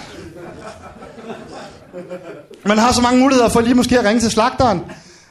[2.67, 4.81] Man har så mange muligheder for lige måske at ringe til slagteren.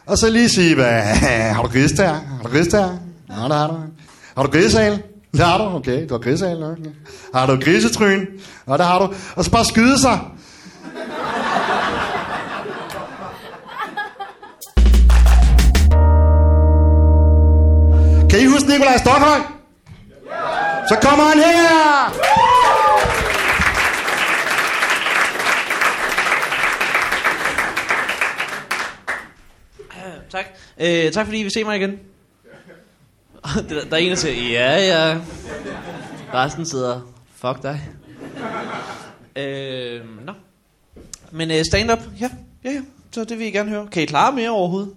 [0.10, 1.02] Og så lige sige, hvad,
[1.56, 2.08] har du gris der?
[2.08, 2.98] Har du gris der?
[3.30, 3.78] Ja, det har du.
[4.38, 5.04] Har du grisal?
[5.32, 6.08] Det har du, okay.
[6.10, 6.90] Du har grisal, okay.
[7.36, 8.26] Har du grisetryn?
[8.68, 9.14] Ja, det har du.
[9.36, 10.20] Og så bare skyde sig.
[18.30, 19.44] Kan I huske Nikolaj Stockholm?
[20.90, 22.39] Så kommer han her!
[30.30, 30.46] Tak.
[30.80, 32.00] Øh, tak fordi I vil se mig igen.
[33.70, 35.18] der, der er en, der siger, ja, ja.
[36.34, 37.02] Resten sidder,
[37.36, 37.90] fuck dig.
[39.36, 40.34] Øh, nå.
[41.32, 42.30] Men øh, stand-up, ja,
[42.64, 42.82] ja, ja.
[43.12, 43.88] Så det vil I gerne høre.
[43.92, 44.94] Kan I klare mere overhovedet?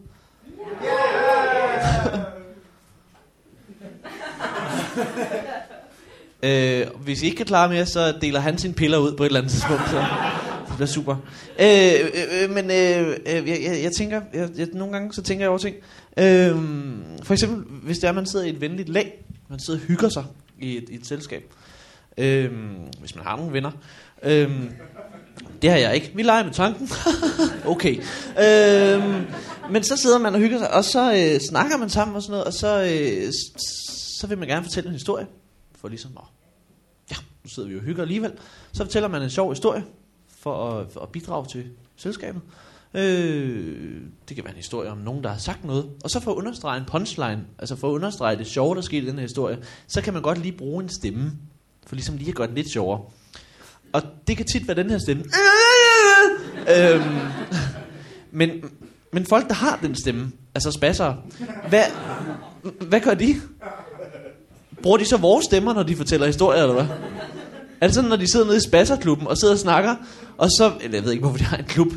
[6.42, 9.26] øh, hvis I ikke kan klare mere, så deler han sine piller ud på et
[9.26, 9.90] eller andet tidspunkt.
[9.90, 10.04] Så
[10.72, 11.16] det bliver super.
[11.58, 15.22] Øh, øh, øh, men øh, øh, jeg, jeg, jeg tænker, jeg, jeg, nogle gange så
[15.22, 15.76] tænker jeg over ting.
[16.16, 16.56] Øh,
[17.22, 19.86] for eksempel, hvis det er, at man sidder i et venligt lag, man sidder og
[19.86, 20.24] hygger sig
[20.60, 21.42] i et, i et selskab.
[22.18, 22.50] Øh,
[23.00, 23.70] hvis man har nogle venner.
[24.22, 24.50] Øh,
[25.62, 26.12] det har jeg ikke.
[26.14, 26.90] Vi leger med tanken.
[27.72, 27.96] okay.
[28.38, 29.22] Øh,
[29.70, 32.32] men så sidder man og hygger sig, og så øh, snakker man sammen og sådan
[32.32, 33.32] noget, og så, øh,
[34.20, 35.26] så vil man gerne fortælle en historie.
[35.80, 36.24] For ligesom, åh,
[37.10, 38.32] ja, nu sidder vi jo og hygger alligevel.
[38.72, 39.84] Så fortæller man en sjov historie,
[40.42, 41.64] for at, for at bidrage til
[41.96, 42.42] selskabet.
[42.94, 45.90] Øh, det kan være en historie om nogen, der har sagt noget.
[46.04, 49.06] Og så for at understrege en punchline, altså for at understrege det sjove, der skete
[49.06, 51.32] i den her historie, så kan man godt lige bruge en stemme,
[51.86, 53.00] for ligesom lige at gøre det lidt sjovere.
[53.92, 55.24] Og det kan tit være den her stemme.
[56.68, 57.18] Øh, øhm,
[58.30, 58.50] men,
[59.12, 61.14] men folk, der har den stemme, altså spasser,
[61.68, 61.84] hvad,
[62.80, 63.34] hvad gør de?
[64.82, 66.86] Bruger de så vores stemmer, når de fortæller historier, eller hvad?
[67.82, 69.94] Er det sådan, når de sidder nede i spasserklubben og sidder og snakker,
[70.38, 70.72] og så...
[70.80, 71.88] Eller jeg ved ikke, hvorfor de har en klub.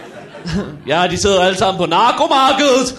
[0.88, 2.98] ja, de sidder alle sammen på narkomarkedet.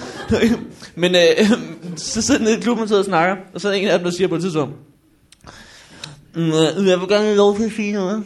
[1.01, 1.51] Men øh,
[1.97, 3.87] så sidder de nede i klubben og sidder og snakker, og så er der en
[3.87, 4.75] af dem, der siger på et tidspunkt,
[6.35, 8.23] "Mm, øh, jeg vil gerne have lov til at sige noget.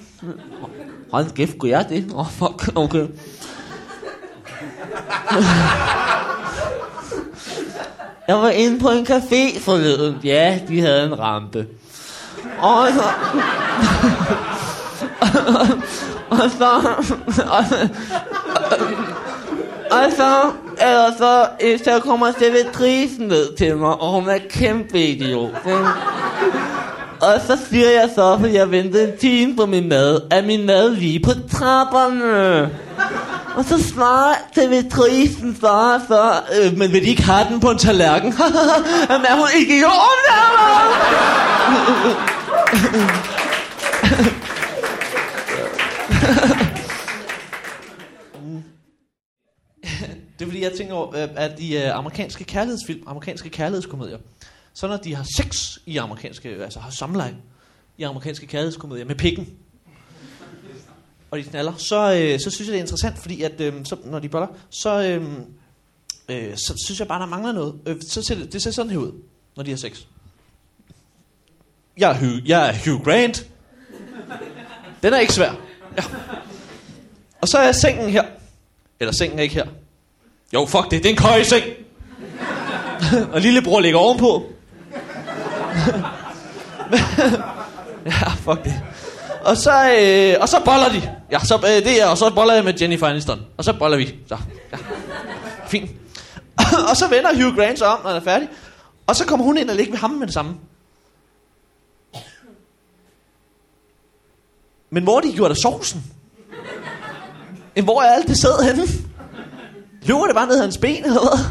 [1.12, 2.06] Hold kæft, kunne jeg det?
[2.14, 3.08] Åh, oh, fuck, okay.
[8.28, 10.16] Jeg var inde på en café forleden.
[10.24, 11.68] Ja, de havde en rampe.
[12.62, 13.04] Og så...
[16.30, 16.66] og så...
[17.50, 17.64] Og,
[19.92, 20.52] og så...
[20.82, 21.48] Eller så,
[21.84, 25.52] så kommer servitrisen ned til mig, og hun er kæmpe idiot.
[25.66, 25.88] ikke?
[27.22, 30.66] Og så siger jeg så, for jeg ventede en time på min mad, at min
[30.66, 32.70] mad lige på trapperne.
[33.56, 36.32] Og så svarer servitrisen svarer så,
[36.62, 38.34] øh, men vil de ikke have den på en tallerken?
[39.10, 40.40] Jamen er hun ikke i orden?
[50.40, 54.18] Det er fordi, jeg tænker over, øh, at i øh, amerikanske kærlighedsfilm, amerikanske kærlighedskomedier,
[54.74, 57.36] så når de har sex i amerikanske, altså har samleje
[57.98, 59.50] i amerikanske kærlighedskomedier med pikken,
[61.32, 63.98] og de knaller, så, øh, så synes jeg, det er interessant, fordi at, øh, så,
[64.06, 65.24] når de boller, så, øh,
[66.30, 67.80] øh, så synes jeg bare, der mangler noget.
[67.86, 69.12] Øh, så ser det, det ser sådan her ud,
[69.56, 70.06] når de har sex.
[72.00, 73.46] Jeg er Hugh, jeg er Hugh Grant.
[75.04, 75.52] Den er ikke svær.
[75.98, 76.04] Ja.
[77.42, 78.24] Og så er sengen her.
[79.00, 79.66] Eller sengen er ikke her.
[80.54, 81.64] Jo, fuck det, det er en køjeseng.
[83.34, 84.44] og lillebror ligger ovenpå.
[88.06, 88.82] ja, fuck det.
[89.46, 91.02] Og så, øh, og så boller de.
[91.32, 93.42] Ja, så, øh, det er, og så boller jeg med Jennifer Aniston.
[93.58, 94.16] Og så boller vi.
[94.28, 94.38] Så,
[94.72, 94.78] ja.
[95.68, 95.92] Fint.
[96.90, 98.48] og så vender Hugh Grant sig om, når han er færdig.
[99.08, 100.56] Og så kommer hun ind og ligger ved ham med det samme.
[104.90, 106.04] Men hvor er de gjort af sovsen?
[107.76, 108.84] Jamen, hvor er alt det sæd henne?
[110.02, 111.46] Løber det bare ned ad hans ben, eller hvad?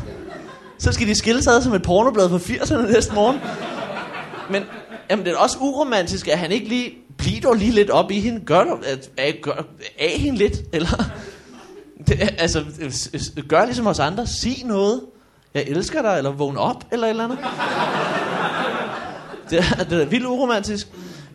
[0.78, 3.40] Så skal de skille sig ad som et pornoblad fra 80'erne næste morgen.
[4.50, 4.62] Men
[5.10, 6.92] jamen, det er også uromantisk, at han ikke lige...
[7.18, 8.40] Bliv dog lige lidt op i hende.
[8.40, 9.66] Gør, du, at, at, gør
[9.98, 10.56] af hende lidt.
[10.72, 11.04] Eller,
[12.06, 12.64] det, altså,
[13.48, 14.26] gør ligesom os andre.
[14.26, 15.00] Sig noget.
[15.54, 17.38] Jeg elsker dig, eller vågn op, eller et eller andet.
[19.50, 20.88] Det er, det er vildt uromantisk.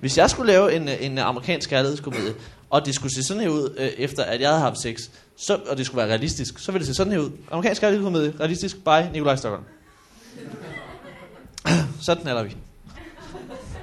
[0.03, 2.33] Hvis jeg skulle lave en, en amerikansk kærlighedskomedie,
[2.69, 4.99] og det skulle se sådan her ud, øh, efter at jeg havde haft sex,
[5.37, 7.31] så, og det skulle være realistisk, så ville det se sådan her ud.
[7.51, 9.63] Amerikansk kærlighedskomedie, realistisk, by Nikolaj Stockholm.
[12.01, 12.55] sådan er der vi.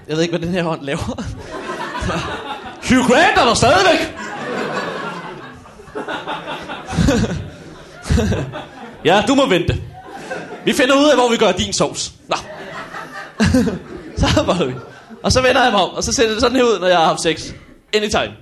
[0.09, 0.99] Jeg ved ikke, hvad den her hånd laver.
[2.89, 4.15] Hugh Grant er der stadigvæk!
[9.05, 9.83] ja, du må vente.
[10.65, 12.13] Vi finder ud af, hvor vi gør din sovs.
[12.29, 12.37] Nå.
[14.23, 14.75] så var vi.
[15.23, 16.99] Og så vender jeg mig om, og så ser det sådan her ud, når jeg
[16.99, 17.53] har haft sex.
[17.95, 18.33] Anytime.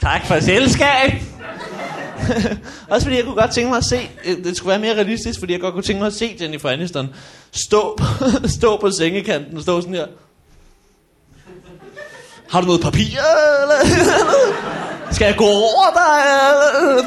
[0.00, 1.12] Tak for selskab.
[2.90, 5.38] Også fordi jeg kunne godt tænke mig at se, øh, det skulle være mere realistisk,
[5.38, 7.14] fordi jeg godt kunne tænke mig at se Jennifer Aniston
[7.52, 8.04] stå på,
[8.58, 10.06] stå på sengekanten og stå sådan her.
[12.50, 13.18] Har du noget papir?
[13.62, 13.80] Eller?
[15.14, 16.22] Skal jeg gå over dig?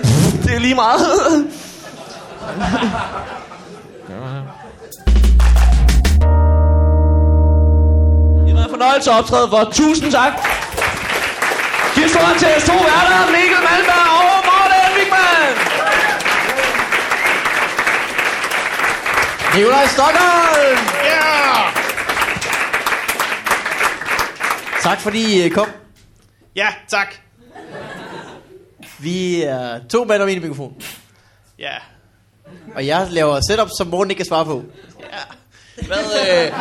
[0.03, 0.99] Pff, Det er lige meget.
[8.45, 9.63] Det var en fornøjelse at optræde for.
[9.71, 10.33] Tusind tak.
[11.95, 15.53] Giv stor til jeres to værter, Mikkel Malmberg og Morten Wigman.
[19.55, 20.77] Nikolaj Stockholm!
[21.05, 21.88] Yeah!
[24.81, 25.67] Tak fordi I kom.
[26.55, 27.15] Ja, tak.
[28.99, 30.81] Vi er to mand om en mikrofon.
[31.59, 31.73] Ja.
[32.75, 34.63] Og jeg laver setup, som Morten ikke kan svare på.
[35.87, 36.51] Hvad, øh,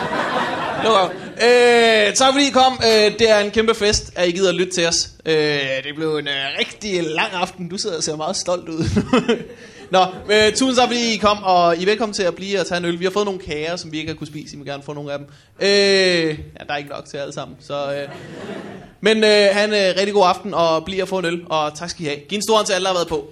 [0.85, 2.81] luk øh, tak fordi I kom.
[2.83, 5.09] Øh, det er en kæmpe fest, at I gider at lytte til os.
[5.27, 5.35] Øh,
[5.85, 7.69] det blev en øh, rigtig lang aften.
[7.69, 8.85] Du sidder og ser meget stolt ud.
[9.91, 10.01] Nå,
[10.31, 12.79] øh, tusind tak fordi I kom, og I er velkommen til at blive og tage
[12.79, 13.01] en øl.
[13.01, 14.55] Vi har fået nogle kager, som vi ikke har kunne spise.
[14.55, 15.27] I må gerne få nogle af dem.
[15.61, 17.57] Øh, ja, der er ikke nok til alle sammen.
[17.61, 18.09] Så, øh.
[19.01, 21.43] Men øh, have en øh, rigtig god aften, og bliv og få en øl.
[21.47, 22.19] Og tak skal I have.
[22.29, 23.29] Giv en stor hånd til alle, der har været på.